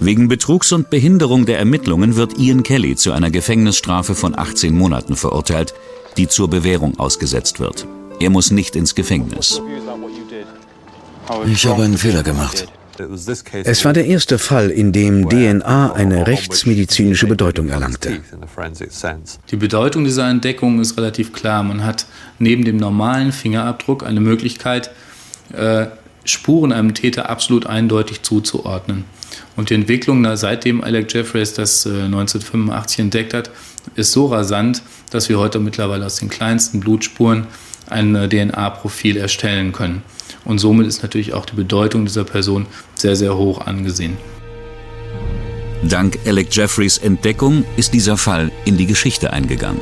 Wegen 0.00 0.28
Betrugs 0.28 0.72
und 0.72 0.88
Behinderung 0.88 1.44
der 1.44 1.58
Ermittlungen 1.58 2.16
wird 2.16 2.38
Ian 2.38 2.62
Kelly 2.62 2.96
zu 2.96 3.12
einer 3.12 3.30
Gefängnisstrafe 3.30 4.14
von 4.14 4.38
18 4.38 4.74
Monaten 4.74 5.16
verurteilt, 5.16 5.74
die 6.16 6.28
zur 6.28 6.48
Bewährung 6.48 6.98
ausgesetzt 6.98 7.60
wird. 7.60 7.86
Er 8.20 8.30
muss 8.30 8.50
nicht 8.50 8.74
ins 8.74 8.94
Gefängnis. 8.94 9.60
Ich 11.46 11.66
habe 11.66 11.82
einen 11.82 11.98
Fehler 11.98 12.22
gemacht. 12.22 12.68
Es 13.64 13.84
war 13.84 13.92
der 13.92 14.06
erste 14.06 14.38
Fall, 14.38 14.70
in 14.70 14.92
dem 14.92 15.28
DNA 15.28 15.92
eine 15.92 16.26
rechtsmedizinische 16.26 17.26
Bedeutung 17.26 17.68
erlangte. 17.68 18.20
Die 19.50 19.56
Bedeutung 19.56 20.04
dieser 20.04 20.28
Entdeckung 20.28 20.80
ist 20.80 20.96
relativ 20.96 21.32
klar. 21.32 21.62
Man 21.62 21.84
hat 21.84 22.06
neben 22.38 22.64
dem 22.64 22.76
normalen 22.76 23.32
Fingerabdruck 23.32 24.04
eine 24.04 24.20
Möglichkeit, 24.20 24.90
äh, 25.52 25.86
Spuren 26.24 26.72
einem 26.72 26.94
Täter 26.94 27.28
absolut 27.28 27.66
eindeutig 27.66 28.22
zuzuordnen. 28.22 29.04
Und 29.56 29.70
die 29.70 29.74
Entwicklung, 29.74 30.24
seitdem 30.36 30.82
Alec 30.82 31.12
Jeffreys 31.12 31.52
das 31.54 31.86
1985 31.86 32.98
äh, 32.98 33.02
entdeckt 33.02 33.34
hat, 33.34 33.50
ist 33.94 34.12
so 34.12 34.26
rasant, 34.26 34.82
dass 35.10 35.28
wir 35.28 35.38
heute 35.38 35.60
mittlerweile 35.60 36.06
aus 36.06 36.16
den 36.16 36.28
kleinsten 36.28 36.80
Blutspuren 36.80 37.46
ein 37.88 38.14
äh, 38.14 38.28
DNA-Profil 38.28 39.16
erstellen 39.16 39.72
können. 39.72 40.02
Und 40.44 40.58
somit 40.58 40.86
ist 40.86 41.02
natürlich 41.02 41.32
auch 41.32 41.46
die 41.46 41.56
Bedeutung 41.56 42.04
dieser 42.04 42.24
Person 42.24 42.66
sehr, 42.94 43.16
sehr 43.16 43.36
hoch 43.36 43.66
angesehen. 43.66 44.16
Dank 45.82 46.18
Alec 46.26 46.54
Jeffreys 46.54 46.98
Entdeckung 46.98 47.64
ist 47.76 47.92
dieser 47.92 48.16
Fall 48.16 48.50
in 48.64 48.76
die 48.76 48.86
Geschichte 48.86 49.32
eingegangen. 49.32 49.80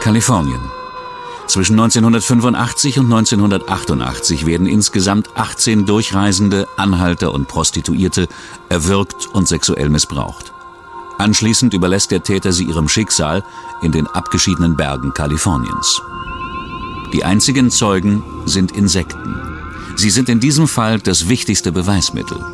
Kalifornien. 0.00 0.60
Zwischen 1.46 1.78
1985 1.78 2.98
und 2.98 3.12
1988 3.12 4.46
werden 4.46 4.66
insgesamt 4.66 5.28
18 5.36 5.86
Durchreisende, 5.86 6.66
Anhalter 6.76 7.32
und 7.32 7.46
Prostituierte 7.46 8.26
erwürgt 8.68 9.28
und 9.32 9.46
sexuell 9.46 9.88
missbraucht. 9.88 10.52
Anschließend 11.22 11.72
überlässt 11.72 12.10
der 12.10 12.24
Täter 12.24 12.50
sie 12.50 12.64
ihrem 12.64 12.88
Schicksal 12.88 13.44
in 13.80 13.92
den 13.92 14.08
abgeschiedenen 14.08 14.76
Bergen 14.76 15.14
Kaliforniens. 15.14 16.02
Die 17.12 17.22
einzigen 17.22 17.70
Zeugen 17.70 18.24
sind 18.44 18.72
Insekten. 18.72 19.36
Sie 19.94 20.10
sind 20.10 20.28
in 20.28 20.40
diesem 20.40 20.66
Fall 20.66 20.98
das 20.98 21.28
wichtigste 21.28 21.70
Beweismittel. 21.70 22.44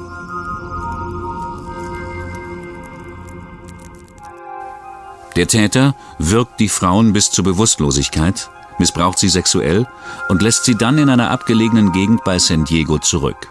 Der 5.35 5.47
Täter 5.47 5.95
wirkt 6.19 6.61
die 6.61 6.69
Frauen 6.69 7.15
bis 7.15 7.31
zur 7.31 7.45
Bewusstlosigkeit, 7.45 8.51
missbraucht 8.79 9.19
sie 9.19 9.31
sexuell 9.31 9.89
und 10.29 10.43
lässt 10.43 10.67
sie 10.67 10.75
dann 10.75 10.99
in 10.99 11.09
einer 11.09 11.31
abgelegenen 11.31 11.93
Gegend 11.93 12.23
bei 12.23 12.39
San 12.39 12.67
Diego 12.67 12.99
zurück. 12.99 13.49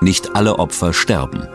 Nicht 0.00 0.34
alle 0.34 0.58
Opfer 0.58 0.94
sterben. 0.94 1.46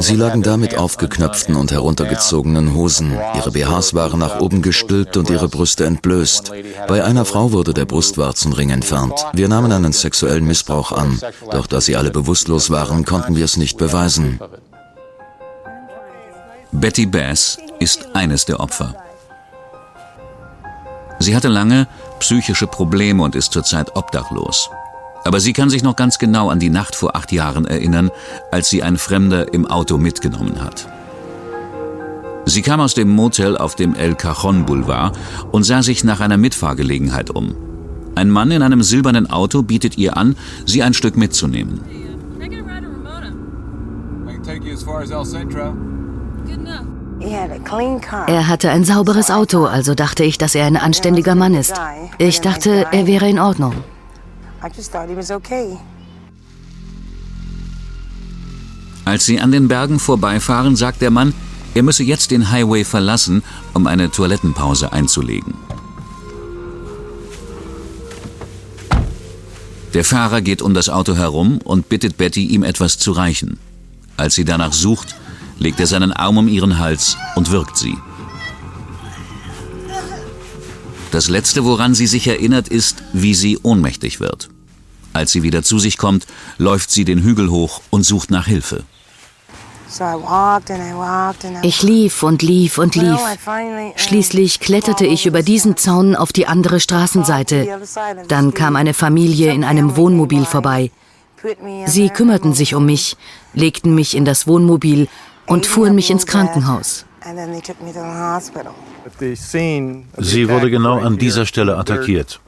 Sie 0.00 0.16
lagen 0.16 0.42
da 0.42 0.56
mit 0.56 0.76
aufgeknöpften 0.76 1.54
und 1.54 1.70
heruntergezogenen 1.70 2.74
Hosen. 2.74 3.12
Ihre 3.34 3.50
BHs 3.50 3.94
waren 3.94 4.18
nach 4.18 4.40
oben 4.40 4.62
gestülpt 4.62 5.16
und 5.16 5.28
ihre 5.28 5.48
Brüste 5.48 5.84
entblößt. 5.84 6.52
Bei 6.88 7.04
einer 7.04 7.24
Frau 7.24 7.52
wurde 7.52 7.74
der 7.74 7.84
Brustwarzenring 7.84 8.70
entfernt. 8.70 9.26
Wir 9.32 9.48
nahmen 9.48 9.70
einen 9.70 9.92
sexuellen 9.92 10.46
Missbrauch 10.46 10.92
an, 10.92 11.20
doch 11.50 11.66
da 11.66 11.80
sie 11.80 11.96
alle 11.96 12.10
bewusstlos 12.10 12.70
waren, 12.70 13.04
konnten 13.04 13.36
wir 13.36 13.44
es 13.44 13.56
nicht 13.56 13.76
beweisen. 13.76 14.40
Betty 16.72 17.06
Bass 17.06 17.58
ist 17.78 18.08
eines 18.14 18.46
der 18.46 18.60
Opfer. 18.60 18.94
Sie 21.18 21.36
hatte 21.36 21.48
lange 21.48 21.86
psychische 22.18 22.66
Probleme 22.66 23.22
und 23.22 23.34
ist 23.36 23.52
zurzeit 23.52 23.94
obdachlos. 23.94 24.70
Aber 25.24 25.40
sie 25.40 25.52
kann 25.52 25.70
sich 25.70 25.82
noch 25.82 25.96
ganz 25.96 26.18
genau 26.18 26.48
an 26.48 26.58
die 26.58 26.70
Nacht 26.70 26.96
vor 26.96 27.14
acht 27.14 27.32
Jahren 27.32 27.66
erinnern, 27.66 28.10
als 28.50 28.70
sie 28.70 28.82
ein 28.82 28.96
Fremder 28.96 29.52
im 29.52 29.66
Auto 29.66 29.98
mitgenommen 29.98 30.62
hat. 30.62 30.88
Sie 32.46 32.62
kam 32.62 32.80
aus 32.80 32.94
dem 32.94 33.10
Motel 33.10 33.56
auf 33.56 33.74
dem 33.74 33.94
El 33.94 34.14
Cajon 34.14 34.64
Boulevard 34.64 35.16
und 35.52 35.62
sah 35.64 35.82
sich 35.82 36.04
nach 36.04 36.20
einer 36.20 36.36
Mitfahrgelegenheit 36.36 37.30
um. 37.30 37.54
Ein 38.14 38.30
Mann 38.30 38.50
in 38.50 38.62
einem 38.62 38.82
silbernen 38.82 39.30
Auto 39.30 39.62
bietet 39.62 39.96
ihr 39.98 40.16
an, 40.16 40.36
sie 40.66 40.82
ein 40.82 40.94
Stück 40.94 41.16
mitzunehmen. 41.16 41.80
Er 48.26 48.48
hatte 48.48 48.70
ein 48.70 48.84
sauberes 48.84 49.30
Auto, 49.30 49.64
also 49.66 49.94
dachte 49.94 50.24
ich, 50.24 50.38
dass 50.38 50.54
er 50.54 50.66
ein 50.66 50.76
anständiger 50.76 51.34
Mann 51.34 51.54
ist. 51.54 51.74
Ich 52.18 52.40
dachte, 52.40 52.86
er 52.90 53.06
wäre 53.06 53.28
in 53.28 53.38
Ordnung. 53.38 53.74
Als 59.04 59.26
sie 59.26 59.40
an 59.40 59.52
den 59.52 59.68
Bergen 59.68 59.98
vorbeifahren, 59.98 60.76
sagt 60.76 61.00
der 61.00 61.10
Mann, 61.10 61.34
er 61.74 61.82
müsse 61.82 62.02
jetzt 62.02 62.30
den 62.30 62.50
Highway 62.50 62.84
verlassen, 62.84 63.42
um 63.74 63.86
eine 63.86 64.10
Toilettenpause 64.10 64.92
einzulegen. 64.92 65.54
Der 69.94 70.04
Fahrer 70.04 70.40
geht 70.40 70.62
um 70.62 70.74
das 70.74 70.88
Auto 70.88 71.16
herum 71.16 71.58
und 71.64 71.88
bittet 71.88 72.16
Betty, 72.16 72.44
ihm 72.46 72.62
etwas 72.62 72.98
zu 72.98 73.12
reichen. 73.12 73.58
Als 74.16 74.34
sie 74.34 74.44
danach 74.44 74.72
sucht, 74.72 75.16
legt 75.58 75.80
er 75.80 75.86
seinen 75.86 76.12
Arm 76.12 76.38
um 76.38 76.48
ihren 76.48 76.78
Hals 76.78 77.16
und 77.34 77.50
wirkt 77.50 77.76
sie. 77.76 77.96
Das 81.10 81.28
Letzte, 81.28 81.64
woran 81.64 81.94
sie 81.94 82.06
sich 82.06 82.28
erinnert, 82.28 82.68
ist, 82.68 83.02
wie 83.12 83.34
sie 83.34 83.58
ohnmächtig 83.62 84.20
wird. 84.20 84.48
Als 85.12 85.32
sie 85.32 85.42
wieder 85.42 85.62
zu 85.62 85.78
sich 85.78 85.98
kommt, 85.98 86.26
läuft 86.58 86.90
sie 86.90 87.04
den 87.04 87.22
Hügel 87.22 87.50
hoch 87.50 87.80
und 87.90 88.04
sucht 88.04 88.30
nach 88.30 88.46
Hilfe. 88.46 88.84
Ich 91.62 91.82
lief 91.82 92.22
und 92.22 92.42
lief 92.42 92.78
und 92.78 92.94
lief. 92.94 93.18
Schließlich 93.96 94.60
kletterte 94.60 95.04
ich 95.04 95.26
über 95.26 95.42
diesen 95.42 95.76
Zaun 95.76 96.14
auf 96.14 96.32
die 96.32 96.46
andere 96.46 96.78
Straßenseite. 96.78 97.80
Dann 98.28 98.54
kam 98.54 98.76
eine 98.76 98.94
Familie 98.94 99.52
in 99.52 99.64
einem 99.64 99.96
Wohnmobil 99.96 100.44
vorbei. 100.44 100.92
Sie 101.86 102.08
kümmerten 102.10 102.52
sich 102.52 102.76
um 102.76 102.86
mich, 102.86 103.16
legten 103.52 103.94
mich 103.94 104.16
in 104.16 104.24
das 104.24 104.46
Wohnmobil 104.46 105.08
und 105.46 105.66
fuhren 105.66 105.96
mich 105.96 106.10
ins 106.10 106.26
Krankenhaus. 106.26 107.04
Sie 110.18 110.48
wurde 110.48 110.70
genau 110.70 110.98
an 110.98 111.18
dieser 111.18 111.46
Stelle 111.46 111.76
attackiert. 111.76 112.40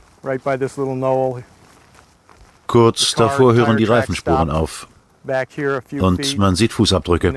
Kurz 2.66 3.14
davor 3.14 3.55
hören 3.55 3.77
die 3.77 3.85
Reifenspuren 3.85 4.51
auf. 4.51 4.88
Und 6.01 6.38
man 6.38 6.57
sieht 6.57 6.73
Fußabdrücke. 6.73 7.33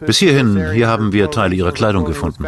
Bis 0.00 0.18
hierhin, 0.18 0.70
hier 0.72 0.88
haben 0.88 1.12
wir 1.12 1.30
Teile 1.30 1.54
ihrer 1.54 1.72
Kleidung 1.72 2.04
gefunden. 2.04 2.44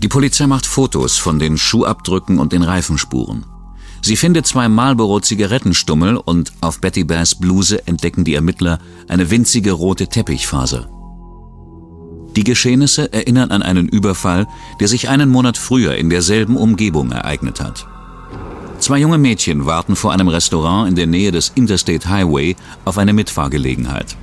Die 0.00 0.08
Polizei 0.08 0.46
macht 0.46 0.66
Fotos 0.66 1.18
von 1.18 1.38
den 1.38 1.58
Schuhabdrücken 1.58 2.38
und 2.38 2.52
den 2.52 2.62
Reifenspuren. 2.62 3.44
Sie 4.00 4.16
findet 4.16 4.46
zwei 4.46 4.68
Marlboro-Zigarettenstummel 4.68 6.16
und 6.16 6.52
auf 6.60 6.80
Betty 6.80 7.04
Bass 7.04 7.34
Bluse 7.34 7.86
entdecken 7.86 8.24
die 8.24 8.34
Ermittler 8.34 8.78
eine 9.08 9.30
winzige 9.30 9.72
rote 9.72 10.06
Teppichfaser. 10.06 10.88
Die 12.36 12.44
Geschehnisse 12.44 13.12
erinnern 13.12 13.50
an 13.50 13.62
einen 13.62 13.88
Überfall, 13.88 14.46
der 14.80 14.88
sich 14.88 15.08
einen 15.08 15.28
Monat 15.28 15.58
früher 15.58 15.96
in 15.96 16.08
derselben 16.08 16.56
Umgebung 16.56 17.10
ereignet 17.10 17.60
hat. 17.60 17.86
Zwei 18.78 18.98
junge 18.98 19.18
Mädchen 19.18 19.66
warten 19.66 19.96
vor 19.96 20.12
einem 20.12 20.28
Restaurant 20.28 20.88
in 20.88 20.94
der 20.94 21.08
Nähe 21.08 21.32
des 21.32 21.50
Interstate 21.56 22.08
Highway 22.08 22.54
auf 22.84 22.96
eine 22.96 23.12
Mitfahrgelegenheit. 23.12 24.16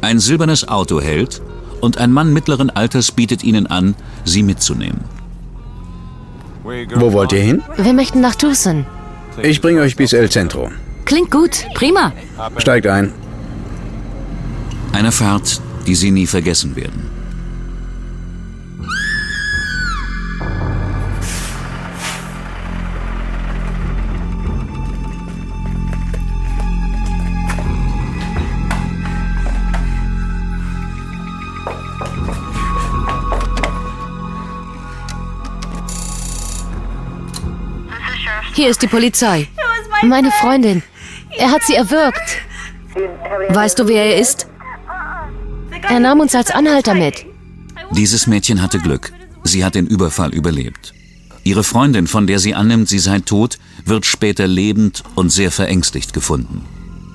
Ein 0.00 0.20
silbernes 0.20 0.68
Auto 0.68 1.00
hält 1.00 1.42
und 1.80 1.98
ein 1.98 2.12
Mann 2.12 2.32
mittleren 2.32 2.70
Alters 2.70 3.10
bietet 3.10 3.42
ihnen 3.42 3.66
an, 3.66 3.96
sie 4.24 4.42
mitzunehmen. 4.42 5.00
Wo 6.64 7.12
wollt 7.12 7.32
ihr 7.32 7.42
hin? 7.42 7.62
Wir 7.76 7.92
möchten 7.92 8.20
nach 8.20 8.34
Tucson. 8.34 8.86
Ich 9.42 9.60
bringe 9.60 9.82
euch 9.82 9.96
bis 9.96 10.12
El 10.12 10.30
Centro. 10.30 10.70
Klingt 11.04 11.30
gut, 11.30 11.66
prima. 11.74 12.12
Steigt 12.56 12.86
ein. 12.86 13.12
Eine 14.92 15.12
Fahrt, 15.12 15.60
die 15.86 15.94
sie 15.94 16.10
nie 16.10 16.26
vergessen 16.26 16.74
werden. 16.76 17.10
Hier 38.54 38.68
ist 38.68 38.82
die 38.82 38.86
Polizei. 38.86 39.48
Meine 40.02 40.30
Freundin. 40.30 40.82
Er 41.36 41.50
hat 41.50 41.62
sie 41.64 41.74
erwürgt. 41.74 42.38
Weißt 43.48 43.78
du, 43.78 43.88
wer 43.88 44.04
er 44.04 44.20
ist? 44.20 44.46
Er 45.82 45.98
nahm 46.00 46.20
uns 46.20 46.34
als 46.34 46.52
Anhalter 46.52 46.94
mit. 46.94 47.26
Dieses 47.90 48.26
Mädchen 48.26 48.62
hatte 48.62 48.78
Glück. 48.78 49.12
Sie 49.42 49.64
hat 49.64 49.74
den 49.74 49.86
Überfall 49.86 50.32
überlebt. 50.32 50.94
Ihre 51.42 51.64
Freundin, 51.64 52.06
von 52.06 52.26
der 52.26 52.38
sie 52.38 52.54
annimmt, 52.54 52.88
sie 52.88 52.98
sei 52.98 53.18
tot, 53.18 53.58
wird 53.84 54.06
später 54.06 54.46
lebend 54.46 55.02
und 55.14 55.30
sehr 55.30 55.50
verängstigt 55.50 56.12
gefunden. 56.12 56.64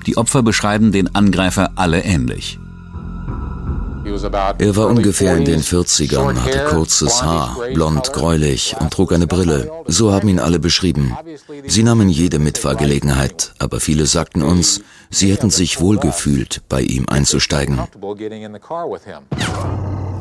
Die 0.06 0.16
Opfer 0.16 0.42
beschreiben 0.42 0.92
den 0.92 1.14
Angreifer 1.14 1.72
alle 1.76 2.04
ähnlich. 2.04 2.58
Er 4.58 4.76
war 4.76 4.86
ungefähr 4.86 5.36
in 5.36 5.44
den 5.44 5.62
40ern, 5.62 6.36
hatte 6.36 6.64
kurzes 6.70 7.22
Haar, 7.22 7.56
blond, 7.74 8.12
gräulich 8.12 8.76
und 8.80 8.92
trug 8.92 9.12
eine 9.12 9.26
Brille. 9.26 9.70
So 9.86 10.12
haben 10.12 10.28
ihn 10.28 10.38
alle 10.38 10.58
beschrieben. 10.58 11.16
Sie 11.66 11.82
nahmen 11.82 12.08
jede 12.08 12.38
Mitfahrgelegenheit, 12.38 13.52
aber 13.58 13.80
viele 13.80 14.06
sagten 14.06 14.42
uns, 14.42 14.80
sie 15.10 15.30
hätten 15.32 15.50
sich 15.50 15.80
wohlgefühlt, 15.80 16.62
bei 16.68 16.82
ihm 16.82 17.06
einzusteigen. 17.08 17.80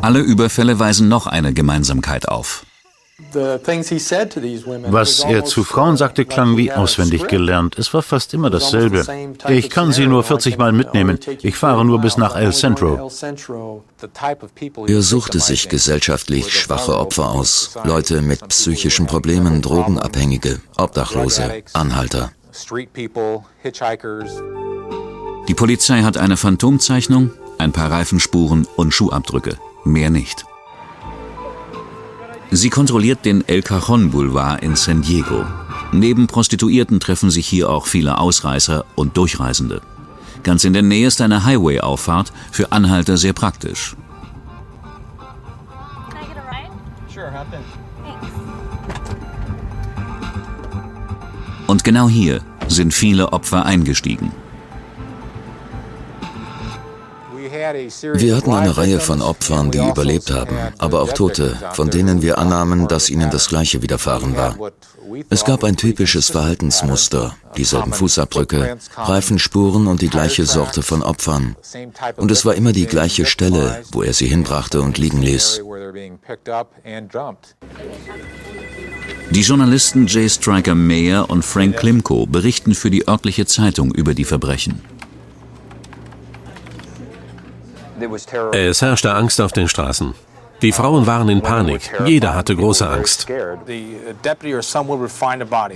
Alle 0.02 0.20
Überfälle 0.20 0.80
weisen 0.80 1.10
noch 1.10 1.28
eine 1.28 1.54
Gemeinsamkeit 1.54 2.28
auf. 2.30 2.66
Was 4.90 5.20
er 5.20 5.46
zu 5.46 5.64
Frauen 5.64 5.98
sagte, 5.98 6.26
klang 6.26 6.58
wie 6.58 6.72
auswendig 6.72 7.28
gelernt. 7.28 7.78
Es 7.78 7.94
war 7.94 8.02
fast 8.02 8.34
immer 8.34 8.50
dasselbe. 8.50 9.06
Ich 9.50 9.70
kann 9.70 9.92
sie 9.92 10.08
nur 10.08 10.24
40 10.24 10.58
Mal 10.58 10.72
mitnehmen. 10.72 11.20
Ich 11.42 11.56
fahre 11.56 11.86
nur 11.86 12.00
bis 12.00 12.18
nach 12.18 12.36
El 12.36 12.54
Centro. 12.54 13.12
Er 14.88 15.02
suchte 15.02 15.40
sich 15.40 15.70
gesellschaftlich 15.70 16.52
schwache 16.52 16.98
Opfer 16.98 17.30
aus. 17.30 17.76
Leute 17.84 18.22
mit 18.22 18.48
psychischen 18.48 19.06
Problemen, 19.06 19.62
Drogenabhängige, 19.62 20.60
Obdachlose, 20.78 21.64
Anhalter. 21.74 22.32
Die 25.48 25.54
Polizei 25.54 26.02
hat 26.02 26.18
eine 26.18 26.38
Phantomzeichnung, 26.38 27.32
ein 27.58 27.72
paar 27.72 27.92
Reifenspuren 27.92 28.68
und 28.76 28.94
Schuhabdrücke. 28.94 29.58
Mehr 29.84 30.10
nicht. 30.10 30.46
Sie 32.52 32.70
kontrolliert 32.72 33.26
den 33.26 33.48
El 33.48 33.62
Cajon 33.62 34.10
Boulevard 34.10 34.64
in 34.64 34.76
San 34.76 35.04
Diego. 35.04 35.46
Neben 35.92 36.26
Prostituierten 36.26 37.00
treffen 37.00 37.30
sich 37.30 37.48
hier 37.48 37.70
auch 37.70 37.86
viele 37.86 38.18
Ausreißer 38.18 38.86
und 38.96 39.16
Durchreisende. 39.18 39.82
Ganz 40.42 40.64
in 40.64 40.74
der 40.74 40.82
Nähe 40.82 41.08
ist 41.08 41.22
eine 41.22 41.46
Highway-Auffahrt, 41.46 42.34
für 42.52 42.72
Anhalter 42.72 43.18
sehr 43.18 43.34
praktisch. 43.34 43.96
Und 51.68 51.84
genau 51.84 52.10
hier 52.10 52.42
sind 52.68 52.96
viele 52.96 53.32
Opfer 53.32 53.64
eingestiegen. 53.66 54.32
Wir 58.14 58.36
hatten 58.36 58.54
eine 58.54 58.78
Reihe 58.78 59.00
von 59.00 59.22
Opfern, 59.22 59.72
die 59.72 59.80
überlebt 59.80 60.32
haben, 60.32 60.58
aber 60.78 61.02
auch 61.02 61.14
Tote, 61.14 61.58
von 61.74 61.90
denen 61.90 62.22
wir 62.22 62.38
annahmen, 62.38 62.88
dass 62.88 63.10
ihnen 63.10 63.30
das 63.30 63.50
Gleiche 63.50 63.82
widerfahren 63.82 64.36
war. 64.36 64.56
Es 65.30 65.44
gab 65.44 65.64
ein 65.64 65.76
typisches 65.76 66.30
Verhaltensmuster, 66.30 67.36
dieselben 67.58 67.94
Fußabdrücke, 67.94 68.78
Reifenspuren 68.96 69.88
und 69.88 70.02
die 70.02 70.10
gleiche 70.10 70.46
Sorte 70.46 70.82
von 70.82 71.02
Opfern. 71.04 71.56
Und 72.18 72.32
es 72.32 72.46
war 72.46 72.56
immer 72.56 72.74
die 72.74 72.86
gleiche 72.86 73.26
Stelle, 73.26 73.84
wo 73.92 74.04
er 74.04 74.14
sie 74.14 74.28
hinbrachte 74.28 74.82
und 74.82 74.98
liegen 74.98 75.22
ließ. 75.22 75.62
Die 79.32 79.42
Journalisten 79.42 80.08
Jay 80.08 80.28
Striker 80.28 80.76
Mayer 80.76 81.30
und 81.30 81.46
Frank 81.46 81.78
Klimko 81.78 82.26
berichten 82.26 82.74
für 82.74 82.90
die 82.90 83.08
örtliche 83.08 83.46
Zeitung 83.46 83.94
über 83.94 84.14
die 84.14 84.26
Verbrechen. 84.26 84.82
Es 88.54 88.82
herrschte 88.82 89.14
Angst 89.14 89.42
auf 89.42 89.52
den 89.52 89.68
Straßen. 89.68 90.14
Die 90.62 90.74
Frauen 90.74 91.08
waren 91.08 91.30
in 91.30 91.42
Panik. 91.42 91.90
Jeder 92.06 92.36
hatte 92.36 92.56
große 92.56 92.88
Angst. 92.88 93.28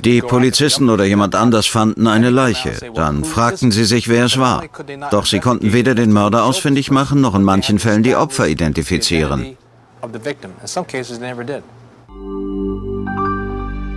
Die 0.04 0.22
Polizisten 0.22 0.90
oder 0.90 1.06
jemand 1.06 1.36
anders 1.36 1.68
fanden 1.68 2.08
eine 2.08 2.30
Leiche. 2.30 2.74
Dann 2.94 3.24
fragten 3.24 3.72
sie 3.72 3.86
sich, 3.86 4.10
wer 4.10 4.26
es 4.26 4.38
war. 4.38 4.64
Doch 5.10 5.26
sie 5.26 5.40
konnten 5.40 5.72
weder 5.72 5.96
den 5.96 6.12
Mörder 6.12 6.44
ausfindig 6.44 6.92
machen, 6.92 7.22
noch 7.22 7.36
in 7.36 7.44
manchen 7.44 7.80
Fällen 7.80 8.04
die 8.04 8.16
Opfer 8.16 8.48
identifizieren. 8.48 9.58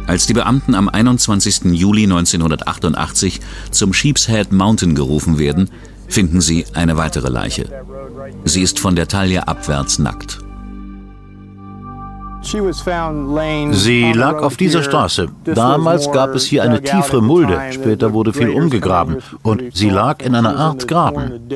Als 0.06 0.26
die 0.26 0.34
Beamten 0.34 0.76
am 0.76 0.88
21. 0.88 1.64
Juli 1.72 2.04
1988 2.04 3.40
zum 3.72 3.92
Sheepshead 3.92 4.52
Mountain 4.52 4.94
gerufen 4.94 5.40
werden, 5.40 5.68
finden 6.08 6.40
sie 6.40 6.64
eine 6.74 6.96
weitere 6.96 7.28
Leiche. 7.28 7.84
Sie 8.44 8.62
ist 8.62 8.78
von 8.78 8.96
der 8.96 9.08
Taille 9.08 9.46
abwärts 9.46 9.98
nackt. 9.98 10.38
Sie 13.72 14.12
lag 14.12 14.40
auf 14.42 14.56
dieser 14.56 14.84
Straße. 14.84 15.28
Damals 15.44 16.12
gab 16.12 16.34
es 16.34 16.44
hier 16.44 16.62
eine 16.62 16.80
tiefere 16.80 17.20
Mulde, 17.20 17.60
später 17.72 18.12
wurde 18.12 18.32
viel 18.32 18.50
umgegraben 18.50 19.16
und 19.42 19.76
sie 19.76 19.90
lag 19.90 20.22
in 20.22 20.34
einer 20.34 20.56
Art 20.56 20.86
Graben. 20.86 21.48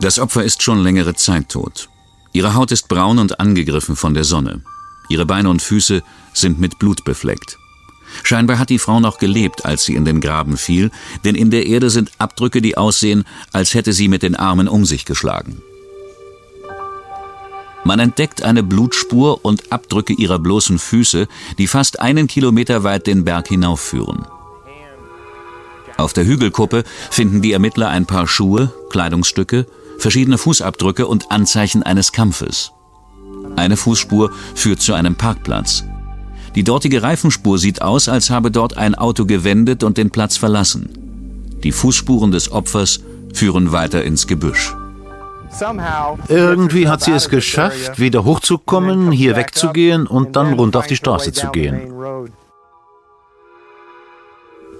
Das 0.00 0.18
Opfer 0.18 0.44
ist 0.44 0.62
schon 0.62 0.82
längere 0.82 1.14
Zeit 1.14 1.50
tot. 1.50 1.88
Ihre 2.32 2.54
Haut 2.54 2.72
ist 2.72 2.88
braun 2.88 3.18
und 3.18 3.40
angegriffen 3.40 3.96
von 3.96 4.14
der 4.14 4.24
Sonne. 4.24 4.62
Ihre 5.08 5.26
Beine 5.26 5.48
und 5.50 5.62
Füße 5.62 6.02
sind 6.32 6.58
mit 6.58 6.78
Blut 6.78 7.04
befleckt. 7.04 7.58
Scheinbar 8.22 8.58
hat 8.58 8.70
die 8.70 8.78
Frau 8.78 9.00
noch 9.00 9.18
gelebt, 9.18 9.64
als 9.64 9.84
sie 9.84 9.94
in 9.94 10.04
den 10.04 10.20
Graben 10.20 10.56
fiel, 10.56 10.90
denn 11.24 11.34
in 11.34 11.50
der 11.50 11.66
Erde 11.66 11.90
sind 11.90 12.10
Abdrücke, 12.18 12.62
die 12.62 12.76
aussehen, 12.76 13.24
als 13.52 13.74
hätte 13.74 13.92
sie 13.92 14.08
mit 14.08 14.22
den 14.22 14.36
Armen 14.36 14.68
um 14.68 14.84
sich 14.84 15.04
geschlagen. 15.04 15.62
Man 17.84 18.00
entdeckt 18.00 18.42
eine 18.42 18.64
Blutspur 18.64 19.44
und 19.44 19.70
Abdrücke 19.70 20.12
ihrer 20.12 20.40
bloßen 20.40 20.80
Füße, 20.80 21.28
die 21.56 21.68
fast 21.68 22.00
einen 22.00 22.26
Kilometer 22.26 22.82
weit 22.82 23.06
den 23.06 23.24
Berg 23.24 23.46
hinaufführen. 23.46 24.26
Auf 25.96 26.12
der 26.12 26.26
Hügelkuppe 26.26 26.82
finden 27.10 27.42
die 27.42 27.52
Ermittler 27.52 27.88
ein 27.88 28.04
paar 28.04 28.26
Schuhe, 28.26 28.72
Kleidungsstücke, 28.90 29.66
verschiedene 29.98 30.36
Fußabdrücke 30.36 31.06
und 31.06 31.30
Anzeichen 31.30 31.84
eines 31.84 32.10
Kampfes. 32.10 32.72
Eine 33.54 33.76
Fußspur 33.76 34.32
führt 34.54 34.82
zu 34.82 34.92
einem 34.92 35.14
Parkplatz. 35.14 35.84
Die 36.56 36.64
dortige 36.64 37.02
Reifenspur 37.02 37.58
sieht 37.58 37.82
aus, 37.82 38.08
als 38.08 38.30
habe 38.30 38.50
dort 38.50 38.78
ein 38.78 38.94
Auto 38.94 39.26
gewendet 39.26 39.84
und 39.84 39.98
den 39.98 40.10
Platz 40.10 40.38
verlassen. 40.38 40.88
Die 41.62 41.70
Fußspuren 41.70 42.32
des 42.32 42.50
Opfers 42.50 43.00
führen 43.34 43.72
weiter 43.72 44.02
ins 44.02 44.26
Gebüsch. 44.26 44.74
Irgendwie 46.28 46.88
hat 46.88 47.02
sie 47.02 47.12
es 47.12 47.28
geschafft, 47.28 47.98
wieder 47.98 48.24
hochzukommen, 48.24 49.12
hier 49.12 49.36
wegzugehen 49.36 50.06
und 50.06 50.34
dann 50.34 50.54
runter 50.54 50.80
auf 50.80 50.86
die 50.86 50.96
Straße 50.96 51.32
zu 51.32 51.48
gehen. 51.48 51.92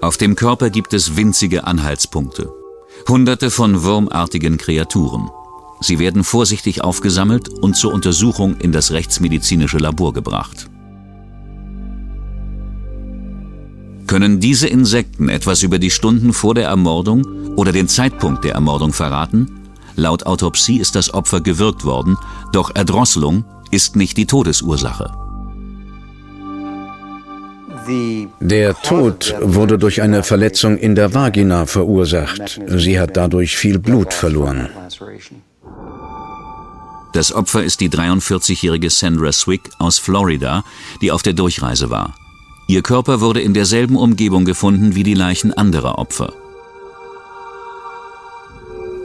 Auf 0.01 0.17
dem 0.17 0.35
Körper 0.35 0.69
gibt 0.69 0.93
es 0.93 1.15
winzige 1.15 1.63
Anhaltspunkte. 1.63 2.51
Hunderte 3.07 3.51
von 3.51 3.83
wurmartigen 3.83 4.57
Kreaturen. 4.57 5.29
Sie 5.81 5.99
werden 5.99 6.23
vorsichtig 6.23 6.83
aufgesammelt 6.83 7.49
und 7.49 7.75
zur 7.75 7.93
Untersuchung 7.93 8.57
in 8.57 8.71
das 8.71 8.91
rechtsmedizinische 8.91 9.77
Labor 9.77 10.13
gebracht. 10.13 10.67
Können 14.07 14.39
diese 14.39 14.67
Insekten 14.67 15.27
etwas 15.27 15.63
über 15.63 15.79
die 15.79 15.91
Stunden 15.91 16.31
vor 16.31 16.55
der 16.55 16.67
Ermordung 16.69 17.25
oder 17.57 17.73
den 17.73 17.89
Zeitpunkt 17.89 18.45
der 18.45 18.53
Ermordung 18.53 18.93
verraten? 18.93 19.59
Laut 19.97 20.25
Autopsie 20.25 20.77
ist 20.77 20.95
das 20.95 21.13
Opfer 21.13 21.41
gewürgt 21.41 21.83
worden, 21.83 22.17
doch 22.53 22.71
Erdrosselung 22.73 23.43
ist 23.69 23.97
nicht 23.97 24.15
die 24.15 24.25
Todesursache. 24.25 25.11
Der 28.39 28.75
Tod 28.81 29.35
wurde 29.41 29.77
durch 29.77 30.01
eine 30.01 30.23
Verletzung 30.23 30.77
in 30.77 30.95
der 30.95 31.13
Vagina 31.13 31.65
verursacht. 31.65 32.59
Sie 32.67 32.99
hat 32.99 33.15
dadurch 33.15 33.55
viel 33.55 33.79
Blut 33.79 34.13
verloren. 34.13 34.69
Das 37.13 37.33
Opfer 37.33 37.63
ist 37.63 37.79
die 37.79 37.89
43-jährige 37.89 38.89
Sandra 38.89 39.31
Swick 39.31 39.69
aus 39.79 39.97
Florida, 39.99 40.63
die 41.01 41.11
auf 41.11 41.23
der 41.23 41.33
Durchreise 41.33 41.89
war. 41.89 42.13
Ihr 42.69 42.81
Körper 42.81 43.21
wurde 43.21 43.39
in 43.39 43.53
derselben 43.53 43.95
Umgebung 43.95 44.43
gefunden 44.43 44.93
wie 44.93 45.03
die 45.03 45.13
Leichen 45.13 45.53
anderer 45.53 45.97
Opfer. 45.97 46.33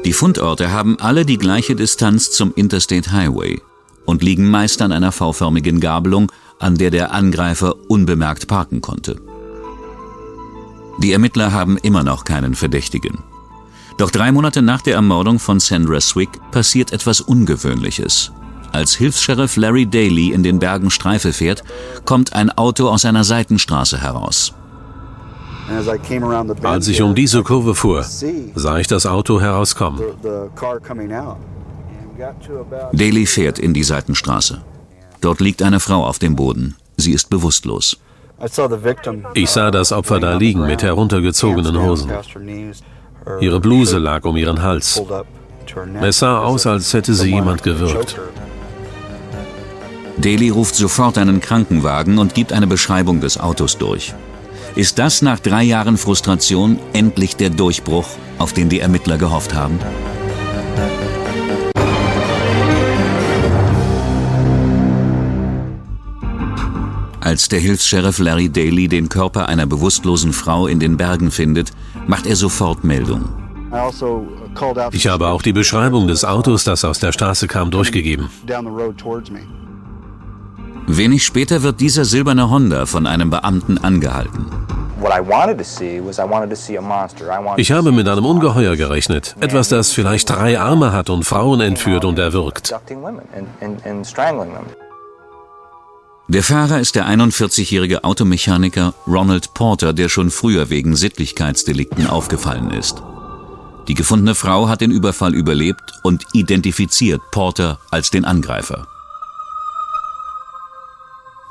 Die 0.05 0.13
Fundorte 0.13 0.73
haben 0.73 0.99
alle 0.99 1.25
die 1.25 1.39
gleiche 1.39 1.77
Distanz 1.77 2.33
zum 2.33 2.53
Interstate 2.57 3.13
Highway 3.13 3.61
und 4.05 4.21
liegen 4.21 4.51
meist 4.51 4.83
an 4.83 4.91
einer 4.91 5.13
V-förmigen 5.13 5.79
Gabelung, 5.79 6.33
an 6.59 6.77
der 6.77 6.91
der 6.91 7.13
Angreifer 7.13 7.77
unbemerkt 7.89 8.49
parken 8.49 8.81
konnte. 8.81 9.21
Die 10.99 11.13
Ermittler 11.13 11.53
haben 11.53 11.79
immer 11.79 12.03
noch 12.03 12.25
keinen 12.25 12.57
Verdächtigen. 12.57 13.19
Doch 13.97 14.11
drei 14.11 14.33
Monate 14.33 14.61
nach 14.61 14.83
der 14.83 14.95
Ermordung 14.95 15.39
von 15.39 15.61
Sandra 15.61 16.01
Swick 16.01 16.31
passiert 16.51 16.93
etwas 16.93 17.21
Ungewöhnliches. 17.21 18.33
Als 18.73 18.95
Hilfs-Sheriff 18.95 19.57
Larry 19.57 19.87
Daly 19.87 20.33
in 20.33 20.43
den 20.43 20.59
Bergen 20.59 20.91
Streife 20.91 21.33
fährt, 21.33 21.63
kommt 22.05 22.33
ein 22.33 22.51
Auto 22.51 22.89
aus 22.89 23.05
einer 23.05 23.23
Seitenstraße 23.23 24.01
heraus. 24.01 24.55
Als 26.63 26.89
ich 26.89 27.03
um 27.03 27.15
diese 27.15 27.43
Kurve 27.43 27.75
fuhr, 27.75 28.05
sah 28.55 28.79
ich 28.79 28.87
das 28.87 29.07
Auto 29.07 29.41
herauskommen. 29.41 30.03
Daly 32.93 33.27
fährt 33.27 33.59
in 33.59 33.75
die 33.75 33.85
Seitenstraße. 33.85 34.63
Dort 35.21 35.41
liegt 35.41 35.63
eine 35.63 35.81
Frau 35.81 36.05
auf 36.05 36.19
dem 36.19 36.35
Boden. 36.35 36.77
Sie 36.97 37.13
ist 37.13 37.31
bewusstlos. 37.31 37.97
Ich 39.35 39.51
sah 39.51 39.71
das 39.71 39.93
Opfer 39.93 40.19
da 40.19 40.37
liegen 40.37 40.67
mit 40.67 40.83
heruntergezogenen 40.83 41.81
Hosen. 41.81 42.11
Ihre 43.41 43.61
Bluse 43.61 43.99
lag 43.99 44.25
um 44.25 44.37
ihren 44.37 44.63
Hals. 44.63 45.01
Es 46.03 46.19
sah 46.19 46.41
aus, 46.41 46.67
als 46.67 46.93
hätte 46.93 47.15
sie 47.15 47.31
jemand 47.31 47.63
gewürgt. 47.63 48.19
Daly 50.19 50.51
ruft 50.51 50.75
sofort 50.75 51.19
einen 51.19 51.41
Krankenwagen 51.41 52.19
und 52.19 52.35
gibt 52.35 52.53
eine 52.53 52.67
Beschreibung 52.67 53.21
des 53.21 53.39
Autos 53.39 53.79
durch. 53.79 54.15
Ist 54.75 54.99
das 54.99 55.23
nach 55.23 55.39
drei 55.39 55.63
Jahren 55.63 55.97
Frustration 55.97 56.79
endlich 56.93 57.37
der 57.37 57.51
Durchbruch, 57.51 58.07
auf 58.39 58.53
den 58.53 58.69
die 58.69 58.81
Ermittler 58.81 59.19
gehofft 59.19 59.55
haben? 59.55 59.79
Als 67.21 67.49
der 67.49 67.61
Hilfs-Sheriff 67.61 68.19
Larry 68.19 68.49
Daly 68.49 68.89
den 68.89 69.09
Körper 69.09 69.49
einer 69.49 69.65
bewusstlosen 69.67 70.33
Frau 70.33 70.67
in 70.67 70.81
den 70.81 70.97
Bergen 70.97 71.31
findet, 71.31 71.71
macht 72.07 72.27
er 72.27 72.37
sofort 72.37 72.83
Meldung. 72.83 73.29
Ich 74.91 75.07
habe 75.07 75.29
auch 75.29 75.41
die 75.41 75.53
Beschreibung 75.53 76.09
des 76.09 76.25
Autos, 76.25 76.65
das 76.65 76.85
aus 76.85 76.99
der 76.99 77.13
Straße 77.13 77.47
kam, 77.47 77.71
durchgegeben. 77.71 78.29
Wenig 80.87 81.25
später 81.25 81.63
wird 81.63 81.81
dieser 81.81 82.05
silberne 82.05 82.51
Honda 82.51 82.87
von 82.87 83.07
einem 83.07 83.31
Beamten 83.31 83.79
angehalten. 83.79 84.47
Ich 87.57 87.73
habe 87.73 87.93
mit 87.93 88.09
einem 88.09 88.25
Ungeheuer 88.25 88.77
gerechnet. 88.77 89.37
Etwas, 89.41 89.69
das 89.69 89.93
vielleicht 89.93 90.31
drei 90.31 90.61
Arme 90.61 90.93
hat 90.93 91.11
und 91.11 91.25
Frauen 91.25 91.61
entführt 91.61 92.05
und 92.05 92.19
erwürgt. 92.19 92.75
Der 96.29 96.43
Fahrer 96.43 96.81
ist 96.81 96.95
der 96.95 97.07
41-jährige 97.07 98.05
Automechaniker 98.05 98.95
Ronald 99.07 99.55
Porter, 99.55 99.93
der 99.93 100.09
schon 100.09 100.31
früher 100.31 100.71
wegen 100.71 100.95
Sittlichkeitsdelikten 100.95 102.07
aufgefallen 102.07 102.71
ist. 102.71 103.03
Die 103.89 103.95
gefundene 103.95 104.37
Frau 104.37 104.69
hat 104.69 104.81
den 104.81 104.93
Überfall 104.93 105.35
überlebt 105.35 105.83
und 106.05 106.25
identifiziert 106.33 107.21
Porter 107.33 107.79
als 107.91 108.11
den 108.11 108.25
Angreifer. 108.25 108.87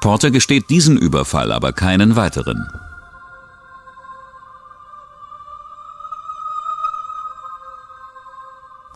Porter 0.01 0.31
gesteht 0.31 0.69
diesen 0.71 0.97
Überfall, 0.97 1.51
aber 1.51 1.73
keinen 1.73 2.15
weiteren. 2.15 2.67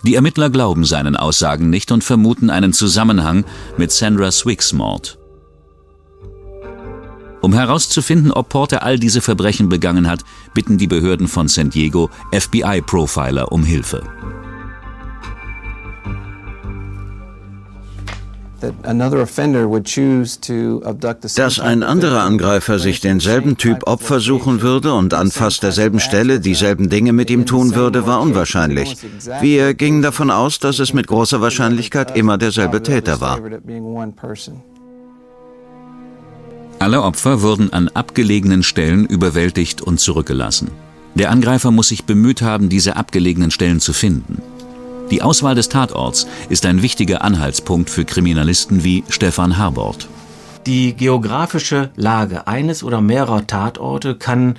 Die 0.02 0.16
Ermittler 0.16 0.50
glauben 0.50 0.84
seinen 0.84 1.16
Aussagen 1.16 1.70
nicht 1.70 1.92
und 1.92 2.04
vermuten 2.04 2.50
einen 2.50 2.74
Zusammenhang 2.74 3.46
mit 3.78 3.92
Sandra 3.92 4.32
Swicks 4.32 4.74
Mord. 4.74 5.18
Um 7.42 7.54
herauszufinden, 7.54 8.32
ob 8.32 8.50
Porter 8.50 8.82
all 8.82 8.98
diese 8.98 9.22
Verbrechen 9.22 9.70
begangen 9.70 10.08
hat, 10.08 10.24
bitten 10.56 10.80
die 10.80 10.88
Behörden 10.88 11.28
von 11.28 11.48
San 11.48 11.70
Diego 11.70 12.10
FBI-Profiler 12.32 13.52
um 13.52 13.64
Hilfe. 13.64 14.02
Dass 21.36 21.60
ein 21.60 21.84
anderer 21.84 22.22
Angreifer 22.24 22.80
sich 22.80 23.00
denselben 23.02 23.58
Typ 23.58 23.88
Opfer 23.88 24.20
suchen 24.20 24.62
würde 24.62 24.94
und 24.94 25.14
an 25.14 25.32
fast 25.32 25.64
derselben 25.64 26.00
Stelle 26.00 26.40
dieselben 26.40 26.90
Dinge 26.90 27.14
mit 27.14 27.30
ihm 27.30 27.46
tun 27.46 27.76
würde, 27.76 28.06
war 28.06 28.22
unwahrscheinlich. 28.22 28.98
Wir 29.42 29.74
gingen 29.74 30.02
davon 30.02 30.32
aus, 30.32 30.60
dass 30.60 30.80
es 30.80 30.94
mit 30.94 31.08
großer 31.08 31.42
Wahrscheinlichkeit 31.42 32.16
immer 32.16 32.38
derselbe 32.38 32.82
Täter 32.82 33.22
war. 33.22 33.40
Alle 36.80 37.02
Opfer 37.02 37.42
wurden 37.42 37.72
an 37.74 37.88
abgelegenen 37.90 38.62
Stellen 38.62 39.06
überwältigt 39.06 39.82
und 39.82 40.00
zurückgelassen. 40.00 40.70
Der 41.16 41.32
Angreifer 41.32 41.72
muss 41.72 41.88
sich 41.88 42.04
bemüht 42.04 42.42
haben, 42.42 42.68
diese 42.68 42.98
abgelegenen 42.98 43.50
Stellen 43.50 43.80
zu 43.80 43.94
finden. 43.94 44.42
Die 45.12 45.22
Auswahl 45.22 45.54
des 45.54 45.70
Tatorts 45.70 46.26
ist 46.50 46.66
ein 46.66 46.82
wichtiger 46.82 47.22
Anhaltspunkt 47.22 47.92
für 47.92 48.06
Kriminalisten 48.06 48.84
wie 48.84 49.04
Stefan 49.10 49.58
Harbord. 49.58 50.10
Die 50.66 50.96
geografische 50.96 51.92
Lage 51.96 52.48
eines 52.48 52.84
oder 52.84 53.02
mehrerer 53.02 53.46
Tatorte 53.46 54.16
kann 54.16 54.58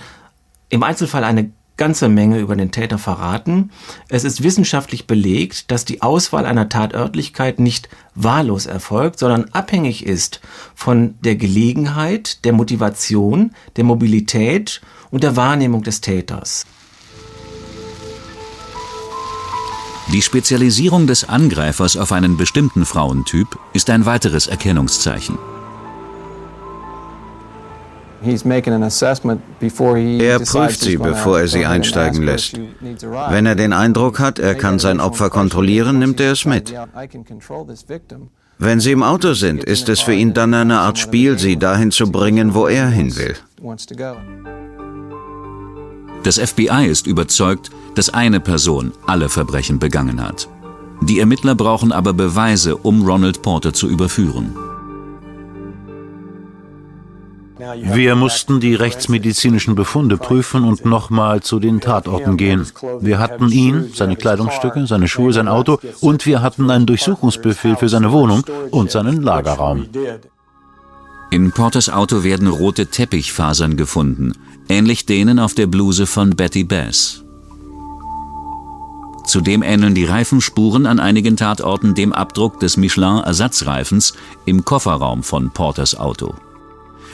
im 0.68 0.84
Einzelfall 0.84 1.24
eine 1.24 1.50
ganze 1.76 2.08
Menge 2.08 2.38
über 2.38 2.54
den 2.54 2.70
Täter 2.70 2.96
verraten. 2.96 3.70
Es 4.08 4.22
ist 4.22 4.42
wissenschaftlich 4.42 5.08
belegt, 5.08 5.70
dass 5.70 5.84
die 5.84 6.00
Auswahl 6.00 6.46
einer 6.46 6.68
Tatörtlichkeit 6.68 7.58
nicht 7.58 7.88
wahllos 8.14 8.66
erfolgt, 8.66 9.18
sondern 9.18 9.46
abhängig 9.52 10.06
ist 10.06 10.40
von 10.74 11.16
der 11.20 11.34
Gelegenheit, 11.34 12.44
der 12.44 12.52
Motivation, 12.52 13.50
der 13.76 13.84
Mobilität 13.84 14.80
und 15.10 15.22
der 15.22 15.36
Wahrnehmung 15.36 15.82
des 15.82 16.00
Täters. 16.00 16.66
Die 20.12 20.22
Spezialisierung 20.22 21.06
des 21.06 21.28
Angreifers 21.28 21.96
auf 21.96 22.12
einen 22.12 22.36
bestimmten 22.36 22.84
Frauentyp 22.86 23.58
ist 23.72 23.90
ein 23.90 24.06
weiteres 24.06 24.46
Erkennungszeichen. 24.46 25.36
Er 30.20 30.38
prüft 30.40 30.80
sie, 30.80 30.96
bevor 30.96 31.40
er 31.40 31.48
sie 31.48 31.66
einsteigen 31.66 32.22
lässt. 32.22 32.58
Wenn 33.30 33.46
er 33.46 33.54
den 33.56 33.72
Eindruck 33.72 34.20
hat, 34.20 34.38
er 34.38 34.54
kann 34.54 34.78
sein 34.78 35.00
Opfer 35.00 35.28
kontrollieren, 35.28 35.98
nimmt 35.98 36.20
er 36.20 36.32
es 36.32 36.44
mit. 36.44 36.72
Wenn 38.58 38.80
sie 38.80 38.92
im 38.92 39.02
Auto 39.02 39.34
sind, 39.34 39.64
ist 39.64 39.88
es 39.88 40.00
für 40.00 40.14
ihn 40.14 40.32
dann 40.32 40.54
eine 40.54 40.78
Art 40.78 40.98
Spiel, 40.98 41.38
sie 41.38 41.58
dahin 41.58 41.90
zu 41.90 42.10
bringen, 42.10 42.54
wo 42.54 42.68
er 42.68 42.88
hin 42.88 43.14
will. 43.16 43.34
Das 46.22 46.38
FBI 46.38 46.86
ist 46.86 47.06
überzeugt, 47.06 47.70
dass 47.94 48.10
eine 48.10 48.40
Person 48.40 48.92
alle 49.06 49.28
Verbrechen 49.28 49.78
begangen 49.78 50.22
hat. 50.22 50.48
Die 51.02 51.20
Ermittler 51.20 51.54
brauchen 51.54 51.92
aber 51.92 52.12
Beweise, 52.12 52.76
um 52.76 53.06
Ronald 53.06 53.42
Porter 53.42 53.72
zu 53.72 53.88
überführen. 53.88 54.56
Wir 57.82 58.16
mussten 58.16 58.60
die 58.60 58.74
rechtsmedizinischen 58.74 59.74
Befunde 59.74 60.18
prüfen 60.18 60.64
und 60.64 60.84
nochmal 60.84 61.42
zu 61.42 61.58
den 61.58 61.80
Tatorten 61.80 62.36
gehen. 62.36 62.66
Wir 63.00 63.18
hatten 63.18 63.50
ihn, 63.50 63.92
seine 63.94 64.16
Kleidungsstücke, 64.16 64.86
seine 64.86 65.08
Schuhe, 65.08 65.32
sein 65.32 65.48
Auto 65.48 65.78
und 66.00 66.26
wir 66.26 66.42
hatten 66.42 66.70
einen 66.70 66.86
Durchsuchungsbefehl 66.86 67.76
für 67.76 67.88
seine 67.88 68.12
Wohnung 68.12 68.44
und 68.70 68.90
seinen 68.90 69.22
Lagerraum. 69.22 69.86
In 71.30 71.50
Porters 71.50 71.88
Auto 71.88 72.24
werden 72.24 72.46
rote 72.46 72.86
Teppichfasern 72.86 73.76
gefunden, 73.76 74.32
ähnlich 74.68 75.06
denen 75.06 75.38
auf 75.38 75.54
der 75.54 75.66
Bluse 75.66 76.06
von 76.06 76.30
Betty 76.30 76.64
Bass. 76.64 77.22
Zudem 79.26 79.62
ähneln 79.62 79.94
die 79.94 80.04
Reifenspuren 80.04 80.86
an 80.86 81.00
einigen 81.00 81.36
Tatorten 81.36 81.94
dem 81.94 82.12
Abdruck 82.12 82.60
des 82.60 82.76
Michelin-Ersatzreifens 82.76 84.14
im 84.44 84.64
Kofferraum 84.64 85.22
von 85.22 85.50
Porters 85.50 85.96
Auto. 85.98 86.34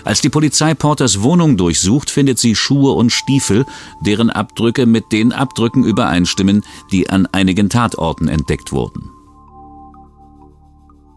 Als 0.05 0.21
die 0.21 0.29
Polizei 0.29 0.75
Porters 0.75 1.23
Wohnung 1.23 1.57
durchsucht, 1.57 2.11
findet 2.11 2.39
sie 2.39 2.55
Schuhe 2.55 2.93
und 2.93 3.11
Stiefel, 3.11 3.65
deren 4.01 4.31
Abdrücke 4.31 4.85
mit 4.85 5.13
den 5.13 5.33
Abdrücken 5.33 5.85
übereinstimmen, 5.85 6.65
die 6.91 7.09
an 7.09 7.27
einigen 7.27 7.71
Tatorten 7.71 8.29
entdeckt 8.29 8.73
wurden. 8.73 9.11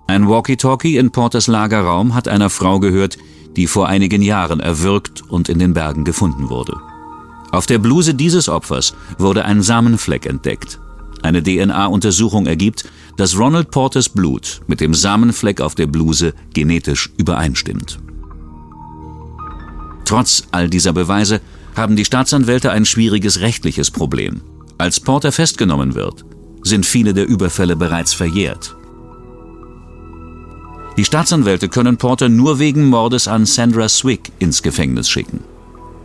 Ein 0.07 0.29
Walkie-Talkie 0.29 0.97
in 0.97 1.11
Porters 1.11 1.47
Lagerraum 1.47 2.13
hat 2.13 2.27
einer 2.27 2.51
Frau 2.51 2.79
gehört, 2.79 3.17
die 3.55 3.67
vor 3.67 3.87
einigen 3.87 4.21
Jahren 4.21 4.59
erwürgt 4.59 5.23
und 5.27 5.49
in 5.49 5.59
den 5.59 5.73
Bergen 5.73 6.03
gefunden 6.03 6.49
wurde. 6.49 6.77
Auf 7.51 7.65
der 7.65 7.79
Bluse 7.79 8.13
dieses 8.13 8.49
Opfers 8.49 8.93
wurde 9.17 9.45
ein 9.45 9.61
Samenfleck 9.61 10.25
entdeckt. 10.25 10.79
Eine 11.21 11.41
DNA-Untersuchung 11.41 12.45
ergibt, 12.45 12.85
dass 13.17 13.37
Ronald 13.37 13.71
Porters 13.71 14.09
Blut 14.09 14.61
mit 14.67 14.81
dem 14.81 14.93
Samenfleck 14.93 15.61
auf 15.61 15.73
der 15.73 15.87
Bluse 15.87 16.33
genetisch 16.53 17.11
übereinstimmt. 17.17 17.99
Trotz 20.03 20.43
all 20.51 20.69
dieser 20.69 20.93
Beweise 20.93 21.41
haben 21.75 21.95
die 21.95 22.05
Staatsanwälte 22.05 22.71
ein 22.71 22.85
schwieriges 22.85 23.39
rechtliches 23.39 23.89
Problem. 23.89 24.41
Als 24.77 24.99
Porter 24.99 25.31
festgenommen 25.31 25.95
wird, 25.95 26.25
sind 26.63 26.85
viele 26.85 27.13
der 27.13 27.27
Überfälle 27.27 27.75
bereits 27.75 28.13
verjährt. 28.13 28.75
Die 30.97 31.03
Staatsanwälte 31.03 31.67
können 31.67 31.97
Porter 31.97 32.29
nur 32.29 32.59
wegen 32.59 32.85
Mordes 32.85 33.27
an 33.27 33.45
Sandra 33.45 33.89
Swick 33.89 34.31
ins 34.39 34.63
Gefängnis 34.63 35.09
schicken. 35.09 35.41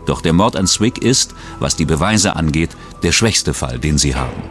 Doch 0.07 0.21
der 0.21 0.33
Mord 0.33 0.57
an 0.57 0.67
Swick 0.67 0.99
ist, 0.99 1.35
was 1.61 1.77
die 1.77 1.85
Beweise 1.85 2.35
angeht, 2.35 2.71
der 3.03 3.13
schwächste 3.13 3.55
Fall, 3.55 3.79
den 3.79 3.99
sie 3.99 4.17
haben. 4.17 4.43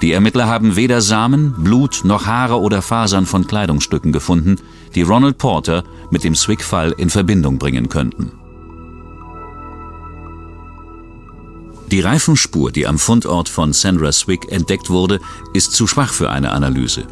Die 0.00 0.12
Ermittler 0.12 0.46
haben 0.46 0.76
weder 0.76 1.02
Samen, 1.02 1.54
Blut 1.58 2.02
noch 2.04 2.24
Haare 2.24 2.60
oder 2.60 2.82
Fasern 2.82 3.26
von 3.26 3.46
Kleidungsstücken 3.46 4.12
gefunden, 4.12 4.56
die 4.94 5.02
Ronald 5.02 5.38
Porter 5.38 5.84
mit 6.10 6.24
dem 6.24 6.36
Swick-Fall 6.36 6.92
in 6.96 7.10
Verbindung 7.10 7.58
bringen 7.58 7.88
könnten. 7.88 8.32
Die 11.90 12.00
Reifenspur, 12.00 12.70
die 12.70 12.86
am 12.86 12.98
Fundort 12.98 13.48
von 13.48 13.72
Sandra 13.72 14.12
Swick 14.12 14.52
entdeckt 14.52 14.88
wurde, 14.88 15.20
ist 15.52 15.72
zu 15.72 15.86
schwach 15.86 16.12
für 16.12 16.30
eine 16.30 16.52
Analyse. 16.52 17.06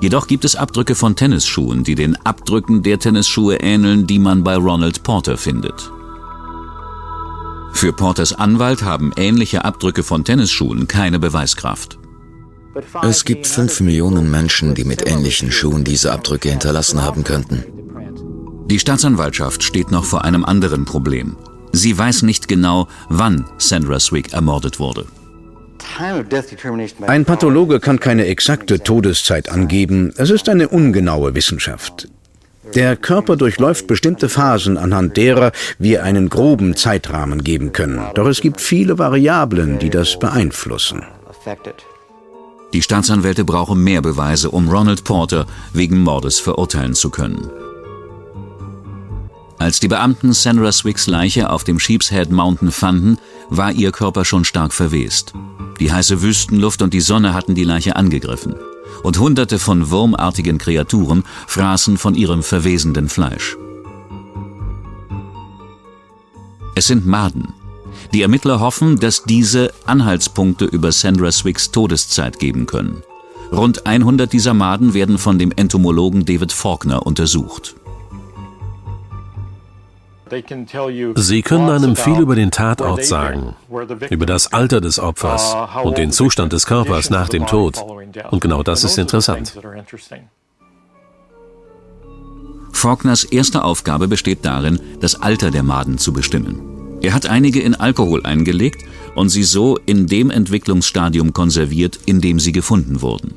Jedoch 0.00 0.26
gibt 0.26 0.44
es 0.44 0.56
Abdrücke 0.56 0.94
von 0.94 1.14
Tennisschuhen, 1.14 1.84
die 1.84 1.94
den 1.94 2.16
Abdrücken 2.24 2.82
der 2.82 2.98
Tennisschuhe 2.98 3.56
ähneln, 3.56 4.06
die 4.06 4.18
man 4.18 4.42
bei 4.42 4.56
Ronald 4.56 5.02
Porter 5.02 5.36
findet. 5.36 5.90
Für 7.72 7.92
Porters 7.92 8.32
Anwalt 8.32 8.82
haben 8.82 9.12
ähnliche 9.16 9.64
Abdrücke 9.64 10.02
von 10.02 10.24
Tennisschuhen 10.24 10.88
keine 10.88 11.18
Beweiskraft. 11.18 11.98
Es 13.02 13.24
gibt 13.24 13.46
fünf 13.46 13.80
Millionen 13.80 14.30
Menschen, 14.30 14.74
die 14.74 14.84
mit 14.84 15.06
ähnlichen 15.06 15.50
Schuhen 15.52 15.84
diese 15.84 16.12
Abdrücke 16.12 16.50
hinterlassen 16.50 17.02
haben 17.02 17.24
könnten. 17.24 17.64
Die 18.66 18.78
Staatsanwaltschaft 18.78 19.62
steht 19.62 19.90
noch 19.90 20.04
vor 20.04 20.24
einem 20.24 20.44
anderen 20.44 20.84
Problem. 20.84 21.36
Sie 21.72 21.96
weiß 21.96 22.22
nicht 22.22 22.48
genau, 22.48 22.88
wann 23.08 23.44
Sandra 23.58 23.98
Swick 23.98 24.32
ermordet 24.32 24.78
wurde. 24.78 25.06
Ein 27.06 27.24
Pathologe 27.24 27.80
kann 27.80 28.00
keine 28.00 28.26
exakte 28.26 28.80
Todeszeit 28.80 29.50
angeben. 29.50 30.12
Es 30.16 30.30
ist 30.30 30.48
eine 30.48 30.68
ungenaue 30.68 31.34
Wissenschaft. 31.34 32.08
Der 32.74 32.96
Körper 32.96 33.36
durchläuft 33.36 33.86
bestimmte 33.86 34.28
Phasen, 34.28 34.76
anhand 34.76 35.16
derer 35.16 35.52
wir 35.78 36.04
einen 36.04 36.28
groben 36.28 36.76
Zeitrahmen 36.76 37.42
geben 37.42 37.72
können. 37.72 38.00
Doch 38.14 38.26
es 38.26 38.40
gibt 38.40 38.60
viele 38.60 38.98
Variablen, 38.98 39.78
die 39.78 39.90
das 39.90 40.18
beeinflussen. 40.18 41.04
Die 42.72 42.82
Staatsanwälte 42.82 43.44
brauchen 43.44 43.82
mehr 43.82 44.02
Beweise, 44.02 44.50
um 44.50 44.68
Ronald 44.68 45.02
Porter 45.02 45.46
wegen 45.72 45.98
Mordes 45.98 46.38
verurteilen 46.38 46.94
zu 46.94 47.10
können. 47.10 47.50
Als 49.60 49.78
die 49.78 49.88
Beamten 49.88 50.32
Sandra 50.32 50.72
Swicks 50.72 51.06
Leiche 51.06 51.50
auf 51.50 51.64
dem 51.64 51.78
Sheepshead 51.78 52.30
Mountain 52.30 52.70
fanden, 52.70 53.18
war 53.50 53.72
ihr 53.72 53.92
Körper 53.92 54.24
schon 54.24 54.46
stark 54.46 54.72
verwest. 54.72 55.34
Die 55.78 55.92
heiße 55.92 56.22
Wüstenluft 56.22 56.80
und 56.80 56.94
die 56.94 57.02
Sonne 57.02 57.34
hatten 57.34 57.54
die 57.54 57.64
Leiche 57.64 57.94
angegriffen. 57.94 58.54
Und 59.02 59.18
hunderte 59.18 59.58
von 59.58 59.90
wurmartigen 59.90 60.56
Kreaturen 60.56 61.24
fraßen 61.46 61.98
von 61.98 62.14
ihrem 62.14 62.42
verwesenden 62.42 63.10
Fleisch. 63.10 63.58
Es 66.74 66.86
sind 66.86 67.06
Maden, 67.06 67.52
die 68.14 68.22
Ermittler 68.22 68.60
hoffen, 68.60 68.98
dass 68.98 69.24
diese 69.24 69.74
Anhaltspunkte 69.84 70.64
über 70.64 70.90
Sandra 70.90 71.30
Swicks 71.30 71.70
Todeszeit 71.70 72.38
geben 72.38 72.64
können. 72.64 73.02
Rund 73.52 73.86
100 73.86 74.32
dieser 74.32 74.54
Maden 74.54 74.94
werden 74.94 75.18
von 75.18 75.38
dem 75.38 75.52
Entomologen 75.52 76.24
David 76.24 76.50
Faulkner 76.50 77.04
untersucht. 77.04 77.74
Sie 81.16 81.42
können 81.42 81.68
einem 81.68 81.96
viel 81.96 82.20
über 82.20 82.34
den 82.34 82.50
Tatort 82.50 83.04
sagen, 83.04 83.54
über 84.10 84.26
das 84.26 84.52
Alter 84.52 84.80
des 84.80 84.98
Opfers 84.98 85.56
und 85.82 85.98
den 85.98 86.12
Zustand 86.12 86.52
des 86.52 86.66
Körpers 86.66 87.10
nach 87.10 87.28
dem 87.28 87.46
Tod. 87.46 87.84
Und 88.30 88.40
genau 88.40 88.62
das 88.62 88.84
ist 88.84 88.98
interessant. 88.98 89.58
Faulkners 92.72 93.24
erste 93.24 93.64
Aufgabe 93.64 94.08
besteht 94.08 94.44
darin, 94.44 94.80
das 95.00 95.20
Alter 95.20 95.50
der 95.50 95.62
Maden 95.62 95.98
zu 95.98 96.12
bestimmen. 96.12 96.98
Er 97.02 97.14
hat 97.14 97.26
einige 97.26 97.60
in 97.60 97.74
Alkohol 97.74 98.24
eingelegt 98.24 98.84
und 99.14 99.28
sie 99.30 99.42
so 99.42 99.78
in 99.86 100.06
dem 100.06 100.30
Entwicklungsstadium 100.30 101.32
konserviert, 101.32 101.98
in 102.06 102.20
dem 102.20 102.38
sie 102.38 102.52
gefunden 102.52 103.02
wurden. 103.02 103.34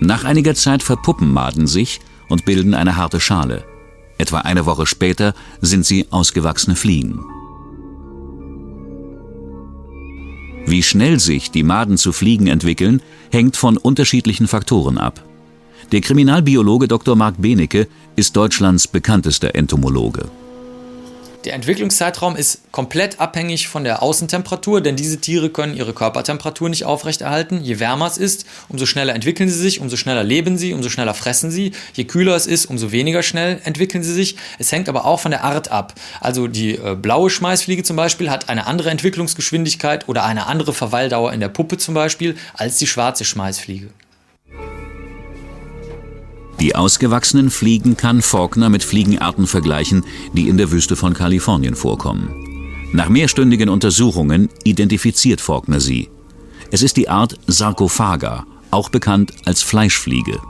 Nach 0.00 0.24
einiger 0.24 0.54
Zeit 0.54 0.82
verpuppen 0.82 1.32
Maden 1.32 1.66
sich 1.66 2.00
und 2.28 2.44
bilden 2.44 2.74
eine 2.74 2.96
harte 2.96 3.20
Schale. 3.20 3.64
Etwa 4.18 4.40
eine 4.40 4.66
Woche 4.66 4.86
später 4.86 5.34
sind 5.60 5.84
sie 5.84 6.06
ausgewachsene 6.10 6.76
Fliegen. 6.76 7.24
Wie 10.66 10.82
schnell 10.82 11.20
sich 11.20 11.50
die 11.50 11.62
Maden 11.62 11.98
zu 11.98 12.12
Fliegen 12.12 12.46
entwickeln, 12.46 13.02
hängt 13.30 13.56
von 13.56 13.76
unterschiedlichen 13.76 14.46
Faktoren 14.46 14.98
ab. 14.98 15.22
Der 15.92 16.00
Kriminalbiologe 16.00 16.88
Dr. 16.88 17.16
Marc 17.16 17.34
Benecke 17.40 17.86
ist 18.16 18.36
Deutschlands 18.36 18.88
bekanntester 18.88 19.54
Entomologe. 19.54 20.30
Der 21.44 21.52
Entwicklungszeitraum 21.52 22.36
ist 22.36 22.72
komplett 22.72 23.20
abhängig 23.20 23.68
von 23.68 23.84
der 23.84 24.02
Außentemperatur, 24.02 24.80
denn 24.80 24.96
diese 24.96 25.20
Tiere 25.20 25.50
können 25.50 25.76
ihre 25.76 25.92
Körpertemperatur 25.92 26.70
nicht 26.70 26.86
aufrechterhalten. 26.86 27.62
Je 27.62 27.80
wärmer 27.80 28.06
es 28.06 28.16
ist, 28.16 28.46
umso 28.70 28.86
schneller 28.86 29.14
entwickeln 29.14 29.50
sie 29.50 29.58
sich, 29.58 29.80
umso 29.80 29.96
schneller 29.96 30.24
leben 30.24 30.56
sie, 30.56 30.72
umso 30.72 30.88
schneller 30.88 31.12
fressen 31.12 31.50
sie. 31.50 31.72
Je 31.92 32.04
kühler 32.04 32.34
es 32.34 32.46
ist, 32.46 32.64
umso 32.64 32.92
weniger 32.92 33.22
schnell 33.22 33.60
entwickeln 33.64 34.02
sie 34.02 34.14
sich. 34.14 34.36
Es 34.58 34.72
hängt 34.72 34.88
aber 34.88 35.04
auch 35.04 35.20
von 35.20 35.32
der 35.32 35.44
Art 35.44 35.70
ab. 35.70 35.92
Also 36.20 36.48
die 36.48 36.76
äh, 36.76 36.96
blaue 36.96 37.28
Schmeißfliege 37.28 37.82
zum 37.82 37.96
Beispiel 37.96 38.30
hat 38.30 38.48
eine 38.48 38.66
andere 38.66 38.88
Entwicklungsgeschwindigkeit 38.88 40.08
oder 40.08 40.24
eine 40.24 40.46
andere 40.46 40.72
Verweildauer 40.72 41.34
in 41.34 41.40
der 41.40 41.48
Puppe 41.48 41.76
zum 41.76 41.92
Beispiel 41.92 42.36
als 42.54 42.78
die 42.78 42.86
schwarze 42.86 43.26
Schmeißfliege. 43.26 43.90
Die 46.60 46.74
ausgewachsenen 46.74 47.50
Fliegen 47.50 47.96
kann 47.96 48.22
Faulkner 48.22 48.68
mit 48.68 48.84
Fliegenarten 48.84 49.46
vergleichen, 49.46 50.04
die 50.32 50.48
in 50.48 50.56
der 50.56 50.70
Wüste 50.70 50.96
von 50.96 51.14
Kalifornien 51.14 51.74
vorkommen. 51.74 52.30
Nach 52.92 53.08
mehrstündigen 53.08 53.68
Untersuchungen 53.68 54.48
identifiziert 54.62 55.40
Faulkner 55.40 55.80
sie. 55.80 56.10
Es 56.70 56.82
ist 56.82 56.96
die 56.96 57.08
Art 57.08 57.38
Sarcophaga, 57.46 58.46
auch 58.70 58.88
bekannt 58.88 59.32
als 59.44 59.62
Fleischfliege. 59.62 60.40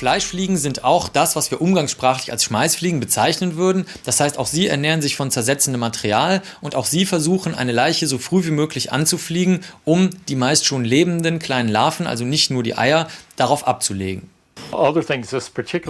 Fleischfliegen 0.00 0.56
sind 0.56 0.82
auch 0.82 1.10
das, 1.10 1.36
was 1.36 1.50
wir 1.50 1.60
umgangssprachlich 1.60 2.32
als 2.32 2.44
Schmeißfliegen 2.44 3.00
bezeichnen 3.00 3.56
würden. 3.56 3.84
Das 4.06 4.18
heißt, 4.18 4.38
auch 4.38 4.46
sie 4.46 4.66
ernähren 4.66 5.02
sich 5.02 5.14
von 5.14 5.30
zersetzendem 5.30 5.78
Material 5.78 6.40
und 6.62 6.74
auch 6.74 6.86
sie 6.86 7.04
versuchen, 7.04 7.54
eine 7.54 7.72
Leiche 7.72 8.06
so 8.06 8.16
früh 8.16 8.46
wie 8.46 8.50
möglich 8.50 8.92
anzufliegen, 8.92 9.60
um 9.84 10.08
die 10.26 10.36
meist 10.36 10.64
schon 10.64 10.86
lebenden 10.86 11.38
kleinen 11.38 11.68
Larven, 11.68 12.06
also 12.06 12.24
nicht 12.24 12.50
nur 12.50 12.62
die 12.62 12.78
Eier, 12.78 13.08
darauf 13.36 13.68
abzulegen. 13.68 14.30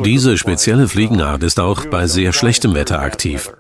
Diese 0.05 0.37
spezielle 0.37 0.89
Fliegenart 0.89 1.45
ist 1.45 1.61
auch 1.61 1.87
bei 1.87 2.09
sehr 2.09 2.33
schlechtem 2.33 2.75
Wetter 2.75 2.99
aktiv. 2.99 3.53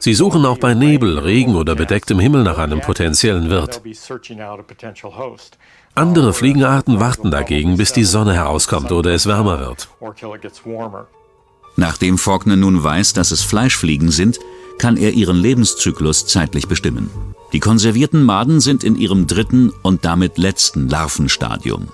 Sie 0.00 0.14
suchen 0.14 0.44
auch 0.44 0.58
bei 0.58 0.74
Nebel, 0.74 1.18
Regen 1.18 1.54
oder 1.56 1.74
bedecktem 1.74 2.18
Himmel 2.18 2.42
nach 2.42 2.58
einem 2.58 2.80
potenziellen 2.80 3.48
Wirt. 3.48 3.80
Andere 5.94 6.32
Fliegenarten 6.32 7.00
warten 7.00 7.30
dagegen, 7.30 7.76
bis 7.76 7.92
die 7.92 8.04
Sonne 8.04 8.34
herauskommt 8.34 8.92
oder 8.92 9.12
es 9.12 9.26
wärmer 9.26 9.58
wird. 9.58 9.88
Nachdem 11.76 12.18
Faulkner 12.18 12.56
nun 12.56 12.82
weiß, 12.82 13.12
dass 13.12 13.30
es 13.32 13.42
Fleischfliegen 13.42 14.10
sind, 14.10 14.38
kann 14.78 14.96
er 14.96 15.12
ihren 15.12 15.36
Lebenszyklus 15.36 16.26
zeitlich 16.26 16.68
bestimmen. 16.68 17.10
Die 17.52 17.60
konservierten 17.60 18.22
Maden 18.22 18.60
sind 18.60 18.84
in 18.84 18.96
ihrem 18.96 19.26
dritten 19.26 19.72
und 19.82 20.04
damit 20.04 20.38
letzten 20.38 20.88
Larvenstadium. 20.88 21.88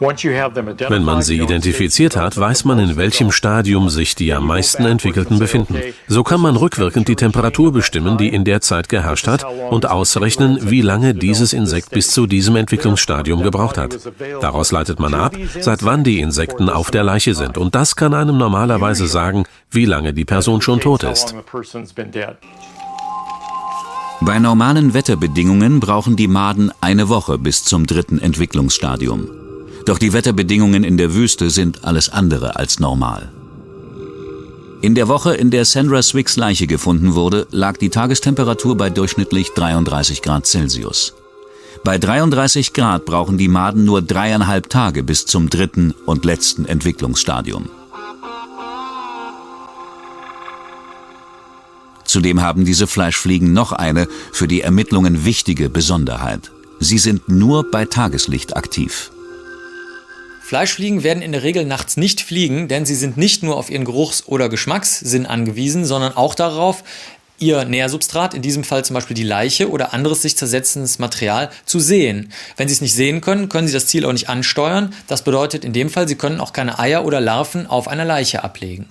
Wenn 0.00 1.02
man 1.02 1.22
sie 1.22 1.38
identifiziert 1.38 2.16
hat, 2.16 2.36
weiß 2.36 2.64
man, 2.64 2.78
in 2.78 2.96
welchem 2.96 3.32
Stadium 3.32 3.88
sich 3.88 4.14
die 4.14 4.32
am 4.32 4.46
meisten 4.46 4.84
entwickelten 4.84 5.38
befinden. 5.38 5.76
So 6.06 6.22
kann 6.22 6.40
man 6.40 6.56
rückwirkend 6.56 7.08
die 7.08 7.16
Temperatur 7.16 7.72
bestimmen, 7.72 8.16
die 8.16 8.28
in 8.28 8.44
der 8.44 8.60
Zeit 8.60 8.88
geherrscht 8.88 9.26
hat, 9.26 9.44
und 9.70 9.86
ausrechnen, 9.86 10.70
wie 10.70 10.82
lange 10.82 11.14
dieses 11.14 11.52
Insekt 11.52 11.90
bis 11.90 12.12
zu 12.12 12.26
diesem 12.26 12.54
Entwicklungsstadium 12.56 13.42
gebraucht 13.42 13.76
hat. 13.76 13.98
Daraus 14.40 14.70
leitet 14.70 15.00
man 15.00 15.14
ab, 15.14 15.34
seit 15.60 15.84
wann 15.84 16.04
die 16.04 16.20
Insekten 16.20 16.68
auf 16.68 16.90
der 16.90 17.02
Leiche 17.02 17.34
sind. 17.34 17.58
Und 17.58 17.74
das 17.74 17.96
kann 17.96 18.14
einem 18.14 18.38
normalerweise 18.38 19.06
sagen, 19.06 19.44
wie 19.70 19.84
lange 19.84 20.12
die 20.12 20.24
Person 20.24 20.62
schon 20.62 20.80
tot 20.80 21.02
ist. 21.02 21.34
Bei 24.20 24.38
normalen 24.38 24.94
Wetterbedingungen 24.94 25.80
brauchen 25.80 26.16
die 26.16 26.26
Maden 26.28 26.72
eine 26.80 27.08
Woche 27.08 27.38
bis 27.38 27.64
zum 27.64 27.86
dritten 27.86 28.18
Entwicklungsstadium. 28.18 29.28
Doch 29.88 29.96
die 29.96 30.12
Wetterbedingungen 30.12 30.84
in 30.84 30.98
der 30.98 31.14
Wüste 31.14 31.48
sind 31.48 31.82
alles 31.82 32.10
andere 32.10 32.56
als 32.56 32.78
normal. 32.78 33.32
In 34.82 34.94
der 34.94 35.08
Woche, 35.08 35.34
in 35.34 35.50
der 35.50 35.64
Sandra 35.64 36.02
Swicks 36.02 36.36
Leiche 36.36 36.66
gefunden 36.66 37.14
wurde, 37.14 37.46
lag 37.52 37.78
die 37.78 37.88
Tagestemperatur 37.88 38.76
bei 38.76 38.90
durchschnittlich 38.90 39.54
33 39.54 40.20
Grad 40.20 40.44
Celsius. 40.46 41.14
Bei 41.84 41.96
33 41.96 42.74
Grad 42.74 43.06
brauchen 43.06 43.38
die 43.38 43.48
Maden 43.48 43.86
nur 43.86 44.02
dreieinhalb 44.02 44.68
Tage 44.68 45.02
bis 45.02 45.24
zum 45.24 45.48
dritten 45.48 45.94
und 46.04 46.26
letzten 46.26 46.66
Entwicklungsstadium. 46.66 47.70
Zudem 52.04 52.42
haben 52.42 52.66
diese 52.66 52.86
Fleischfliegen 52.86 53.54
noch 53.54 53.72
eine 53.72 54.06
für 54.32 54.48
die 54.48 54.60
Ermittlungen 54.60 55.24
wichtige 55.24 55.70
Besonderheit. 55.70 56.52
Sie 56.78 56.98
sind 56.98 57.30
nur 57.30 57.70
bei 57.70 57.86
Tageslicht 57.86 58.54
aktiv. 58.54 59.12
Fleischfliegen 60.48 61.02
werden 61.02 61.22
in 61.22 61.32
der 61.32 61.42
Regel 61.42 61.66
nachts 61.66 61.98
nicht 61.98 62.22
fliegen, 62.22 62.68
denn 62.68 62.86
sie 62.86 62.94
sind 62.94 63.18
nicht 63.18 63.42
nur 63.42 63.58
auf 63.58 63.68
ihren 63.68 63.84
Geruchs- 63.84 64.26
oder 64.26 64.48
Geschmackssinn 64.48 65.26
angewiesen, 65.26 65.84
sondern 65.84 66.16
auch 66.16 66.34
darauf, 66.34 66.84
ihr 67.38 67.66
Nährsubstrat, 67.66 68.32
in 68.32 68.40
diesem 68.40 68.64
Fall 68.64 68.82
zum 68.82 68.94
Beispiel 68.94 69.14
die 69.14 69.24
Leiche 69.24 69.68
oder 69.70 69.92
anderes 69.92 70.22
sich 70.22 70.38
zersetzendes 70.38 70.98
Material, 70.98 71.50
zu 71.66 71.80
sehen. 71.80 72.32
Wenn 72.56 72.66
sie 72.66 72.72
es 72.72 72.80
nicht 72.80 72.94
sehen 72.94 73.20
können, 73.20 73.50
können 73.50 73.66
sie 73.66 73.74
das 73.74 73.88
Ziel 73.88 74.06
auch 74.06 74.12
nicht 74.14 74.30
ansteuern. 74.30 74.94
Das 75.06 75.22
bedeutet 75.22 75.66
in 75.66 75.74
dem 75.74 75.90
Fall, 75.90 76.08
sie 76.08 76.16
können 76.16 76.40
auch 76.40 76.54
keine 76.54 76.78
Eier 76.78 77.04
oder 77.04 77.20
Larven 77.20 77.66
auf 77.66 77.86
einer 77.86 78.06
Leiche 78.06 78.42
ablegen. 78.42 78.86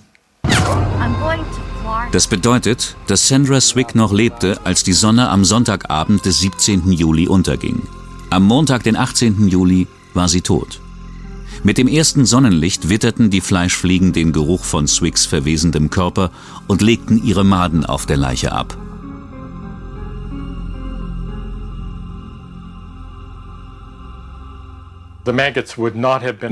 Das 2.12 2.28
bedeutet, 2.28 2.94
dass 3.08 3.26
Sandra 3.26 3.60
Swick 3.60 3.96
noch 3.96 4.12
lebte, 4.12 4.60
als 4.62 4.84
die 4.84 4.92
Sonne 4.92 5.28
am 5.28 5.44
Sonntagabend 5.44 6.24
des 6.24 6.38
17. 6.38 6.92
Juli 6.92 7.26
unterging. 7.26 7.82
Am 8.30 8.44
Montag, 8.44 8.84
den 8.84 8.94
18. 8.94 9.48
Juli, 9.48 9.88
war 10.14 10.28
sie 10.28 10.42
tot. 10.42 10.80
Mit 11.64 11.78
dem 11.78 11.88
ersten 11.88 12.24
Sonnenlicht 12.24 12.88
witterten 12.88 13.30
die 13.30 13.40
Fleischfliegen 13.40 14.12
den 14.12 14.32
Geruch 14.32 14.64
von 14.64 14.86
Swicks 14.86 15.26
verwesendem 15.26 15.90
Körper 15.90 16.30
und 16.66 16.82
legten 16.82 17.22
ihre 17.22 17.44
Maden 17.44 17.84
auf 17.84 18.06
der 18.06 18.16
Leiche 18.16 18.52
ab. 18.52 18.76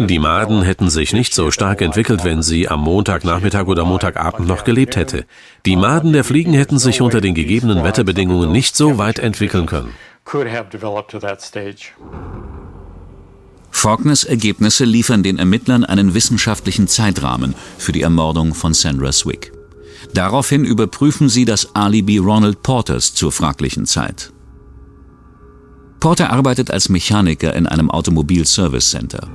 Die 0.07 0.18
Maden 0.18 0.62
hätten 0.62 0.90
sich 0.90 1.14
nicht 1.14 1.32
so 1.32 1.50
stark 1.50 1.80
entwickelt, 1.80 2.24
wenn 2.24 2.42
sie 2.42 2.68
am 2.68 2.82
Montagnachmittag 2.82 3.66
oder 3.68 3.86
Montagabend 3.86 4.46
noch 4.46 4.64
gelebt 4.64 4.96
hätte. 4.96 5.24
Die 5.64 5.76
Maden 5.76 6.12
der 6.12 6.24
Fliegen 6.24 6.52
hätten 6.52 6.78
sich 6.78 7.00
unter 7.00 7.22
den 7.22 7.34
gegebenen 7.34 7.84
Wetterbedingungen 7.84 8.52
nicht 8.52 8.76
so 8.76 8.98
weit 8.98 9.18
entwickeln 9.18 9.64
können. 9.64 9.94
Faulkners 13.77 14.24
Ergebnisse 14.24 14.87
liefern 14.87 15.22
den 15.22 15.39
Ermittlern 15.39 15.85
einen 15.85 16.14
wissenschaftlichen 16.14 16.89
Zeitrahmen 16.89 17.55
für 17.77 17.93
die 17.93 18.01
Ermordung 18.01 18.55
von 18.55 18.72
Sandra 18.72 19.12
Swick. 19.12 19.53
Daraufhin 20.14 20.64
überprüfen 20.64 21.29
sie 21.29 21.45
das 21.45 21.77
Alibi 21.77 22.16
Ronald 22.16 22.62
Porters 22.62 23.12
zur 23.12 23.33
fraglichen 23.33 23.85
Zeit. 23.85 24.33
Porter 26.01 26.33
arbeitet 26.33 26.70
als 26.70 26.89
Mechaniker 26.89 27.55
in 27.55 27.66
einem 27.66 27.91
Automobil-Service 27.91 28.89
Center. 28.89 29.29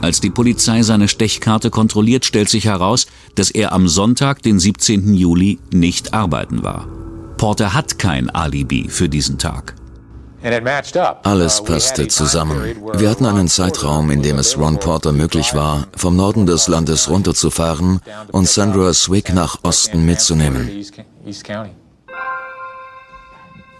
Als 0.00 0.22
die 0.22 0.30
Polizei 0.30 0.82
seine 0.82 1.06
Stechkarte 1.06 1.68
kontrolliert, 1.68 2.24
stellt 2.24 2.48
sich 2.48 2.64
heraus, 2.64 3.06
dass 3.34 3.50
er 3.50 3.72
am 3.72 3.88
Sonntag, 3.88 4.40
den 4.42 4.58
17. 4.58 5.12
Juli, 5.12 5.58
nicht 5.70 6.14
arbeiten 6.14 6.64
war. 6.64 6.88
Porter 7.36 7.74
hat 7.74 7.98
kein 7.98 8.30
Alibi 8.30 8.88
für 8.88 9.10
diesen 9.10 9.36
Tag. 9.36 9.74
Alles 11.22 11.60
uh, 11.60 11.64
passte 11.64 12.08
zusammen. 12.08 12.74
Wir 12.94 13.10
hatten 13.10 13.26
einen 13.26 13.48
Zeitraum, 13.48 14.10
in 14.10 14.22
dem 14.22 14.38
es 14.38 14.58
Ron 14.58 14.78
Porter 14.78 15.12
möglich 15.12 15.54
war, 15.54 15.86
vom 15.96 16.16
Norden 16.16 16.46
des 16.46 16.68
Landes 16.68 17.08
runterzufahren 17.08 18.00
und 18.32 18.48
Sandra 18.48 18.92
Swick 18.92 19.32
nach 19.32 19.58
Osten 19.62 20.04
mitzunehmen. 20.04 20.84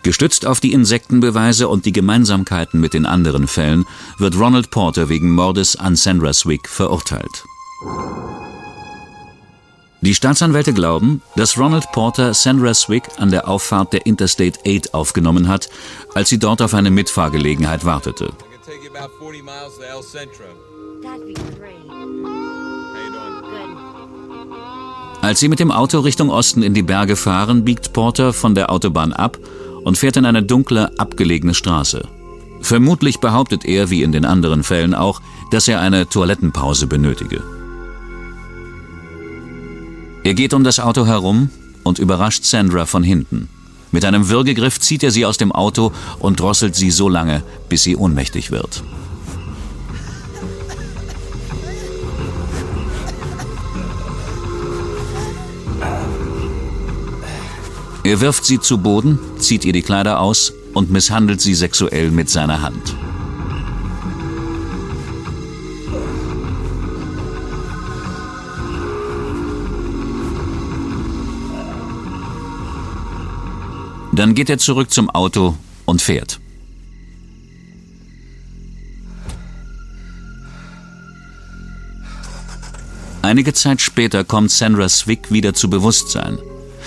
Gestützt 0.02 0.46
auf 0.46 0.60
die 0.60 0.72
Insektenbeweise 0.72 1.68
und 1.68 1.86
die 1.86 1.92
Gemeinsamkeiten 1.92 2.80
mit 2.80 2.94
den 2.94 3.06
anderen 3.06 3.46
Fällen 3.46 3.84
wird 4.18 4.36
Ronald 4.36 4.70
Porter 4.70 5.08
wegen 5.08 5.30
Mordes 5.30 5.76
an 5.76 5.94
Sandra 5.96 6.32
Swick 6.32 6.68
verurteilt. 6.68 7.44
Die 10.02 10.16
Staatsanwälte 10.16 10.72
glauben, 10.72 11.22
dass 11.36 11.56
Ronald 11.56 11.92
Porter 11.92 12.34
Sandra 12.34 12.74
Swick 12.74 13.04
an 13.18 13.30
der 13.30 13.46
Auffahrt 13.46 13.92
der 13.92 14.04
Interstate 14.04 14.58
8 14.66 14.94
aufgenommen 14.94 15.46
hat, 15.46 15.68
als 16.12 16.28
sie 16.28 16.40
dort 16.40 16.60
auf 16.60 16.74
eine 16.74 16.90
Mitfahrgelegenheit 16.90 17.84
wartete. 17.84 18.32
Als 25.20 25.38
sie 25.38 25.48
mit 25.48 25.60
dem 25.60 25.70
Auto 25.70 26.00
Richtung 26.00 26.30
Osten 26.30 26.64
in 26.64 26.74
die 26.74 26.82
Berge 26.82 27.14
fahren, 27.14 27.64
biegt 27.64 27.92
Porter 27.92 28.32
von 28.32 28.56
der 28.56 28.72
Autobahn 28.72 29.12
ab 29.12 29.38
und 29.84 29.96
fährt 29.96 30.16
in 30.16 30.26
eine 30.26 30.42
dunkle, 30.42 30.90
abgelegene 30.98 31.54
Straße. 31.54 32.08
Vermutlich 32.60 33.20
behauptet 33.20 33.64
er, 33.64 33.90
wie 33.90 34.02
in 34.02 34.10
den 34.10 34.24
anderen 34.24 34.64
Fällen 34.64 34.94
auch, 34.94 35.20
dass 35.52 35.68
er 35.68 35.80
eine 35.80 36.08
Toilettenpause 36.08 36.88
benötige. 36.88 37.61
Er 40.24 40.34
geht 40.34 40.54
um 40.54 40.62
das 40.62 40.78
Auto 40.78 41.06
herum 41.06 41.50
und 41.82 41.98
überrascht 41.98 42.44
Sandra 42.44 42.86
von 42.86 43.02
hinten. 43.02 43.48
Mit 43.90 44.04
einem 44.04 44.28
Würgegriff 44.28 44.78
zieht 44.78 45.02
er 45.02 45.10
sie 45.10 45.26
aus 45.26 45.36
dem 45.36 45.50
Auto 45.50 45.92
und 46.20 46.38
drosselt 46.38 46.76
sie 46.76 46.92
so 46.92 47.08
lange, 47.08 47.42
bis 47.68 47.82
sie 47.82 47.96
ohnmächtig 47.96 48.52
wird. 48.52 48.84
Er 58.04 58.20
wirft 58.20 58.44
sie 58.44 58.60
zu 58.60 58.78
Boden, 58.78 59.18
zieht 59.38 59.64
ihr 59.64 59.72
die 59.72 59.82
Kleider 59.82 60.20
aus 60.20 60.52
und 60.72 60.90
misshandelt 60.90 61.40
sie 61.40 61.54
sexuell 61.54 62.10
mit 62.10 62.30
seiner 62.30 62.62
Hand. 62.62 62.96
Dann 74.12 74.34
geht 74.34 74.50
er 74.50 74.58
zurück 74.58 74.90
zum 74.90 75.08
Auto 75.08 75.56
und 75.86 76.02
fährt. 76.02 76.38
Einige 83.22 83.54
Zeit 83.54 83.80
später 83.80 84.24
kommt 84.24 84.50
Sandra 84.50 84.88
Swick 84.88 85.30
wieder 85.30 85.54
zu 85.54 85.70
Bewusstsein. 85.70 86.38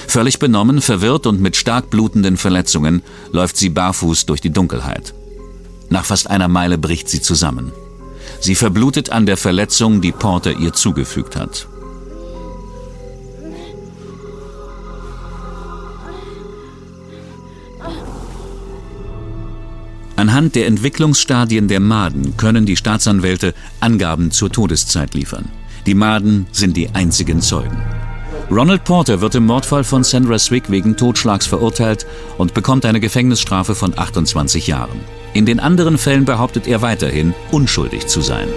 Völlig 0.08 0.38
benommen, 0.38 0.82
verwirrt 0.82 1.26
und 1.26 1.42
mit 1.42 1.56
stark 1.56 1.90
blutenden 1.90 2.38
Verletzungen 2.38 3.02
läuft 3.32 3.58
sie 3.58 3.70
barfuß 3.70 4.26
durch 4.28 4.42
die 4.42 4.52
Dunkelheit. 4.52 5.14
Nach 5.90 6.06
fast 6.06 6.30
einer 6.30 6.48
Meile 6.48 6.78
bricht 6.78 7.10
sie 7.10 7.22
zusammen. 7.22 7.72
Sie 8.40 8.56
verblutet 8.56 9.10
an 9.10 9.26
der 9.26 9.38
Verletzung, 9.38 10.02
die 10.02 10.12
Porter 10.12 10.52
ihr 10.60 10.74
zugefügt 10.74 11.36
hat. 11.36 11.68
Anhand 20.16 20.55
der 20.55 20.68
Entwicklungsstadien 20.68 21.68
der 21.68 21.82
Maden 21.82 22.38
können 22.38 22.66
die 22.66 22.78
Staatsanwälte 22.78 23.53
Angaben 23.82 24.32
zur 24.32 24.51
Todeszeit 24.51 25.13
liefern. 25.13 25.49
Die 25.86 25.93
Maden 25.93 26.47
sind 26.51 26.78
die 26.78 26.89
einzigen 26.93 27.41
Zeugen. 27.41 27.78
Ronald 28.49 28.84
Porter 28.84 29.22
wird 29.22 29.36
im 29.36 29.45
Mordfall 29.45 29.84
von 29.84 30.03
Sandra 30.03 30.38
Swick 30.39 30.70
wegen 30.70 30.95
Totschlags 30.95 31.47
verurteilt 31.47 32.05
und 32.38 32.53
bekommt 32.53 32.86
eine 32.86 32.99
Gefängnisstrafe 32.99 33.76
von 33.76 33.97
28 33.97 34.68
Jahren. 34.68 34.99
In 35.34 35.45
den 35.45 35.59
anderen 35.59 35.97
Fällen 35.97 36.26
behauptet 36.26 36.68
er 36.68 36.82
weiterhin, 36.82 37.34
unschuldig 37.51 38.07
zu 38.07 38.22
sein. 38.22 38.47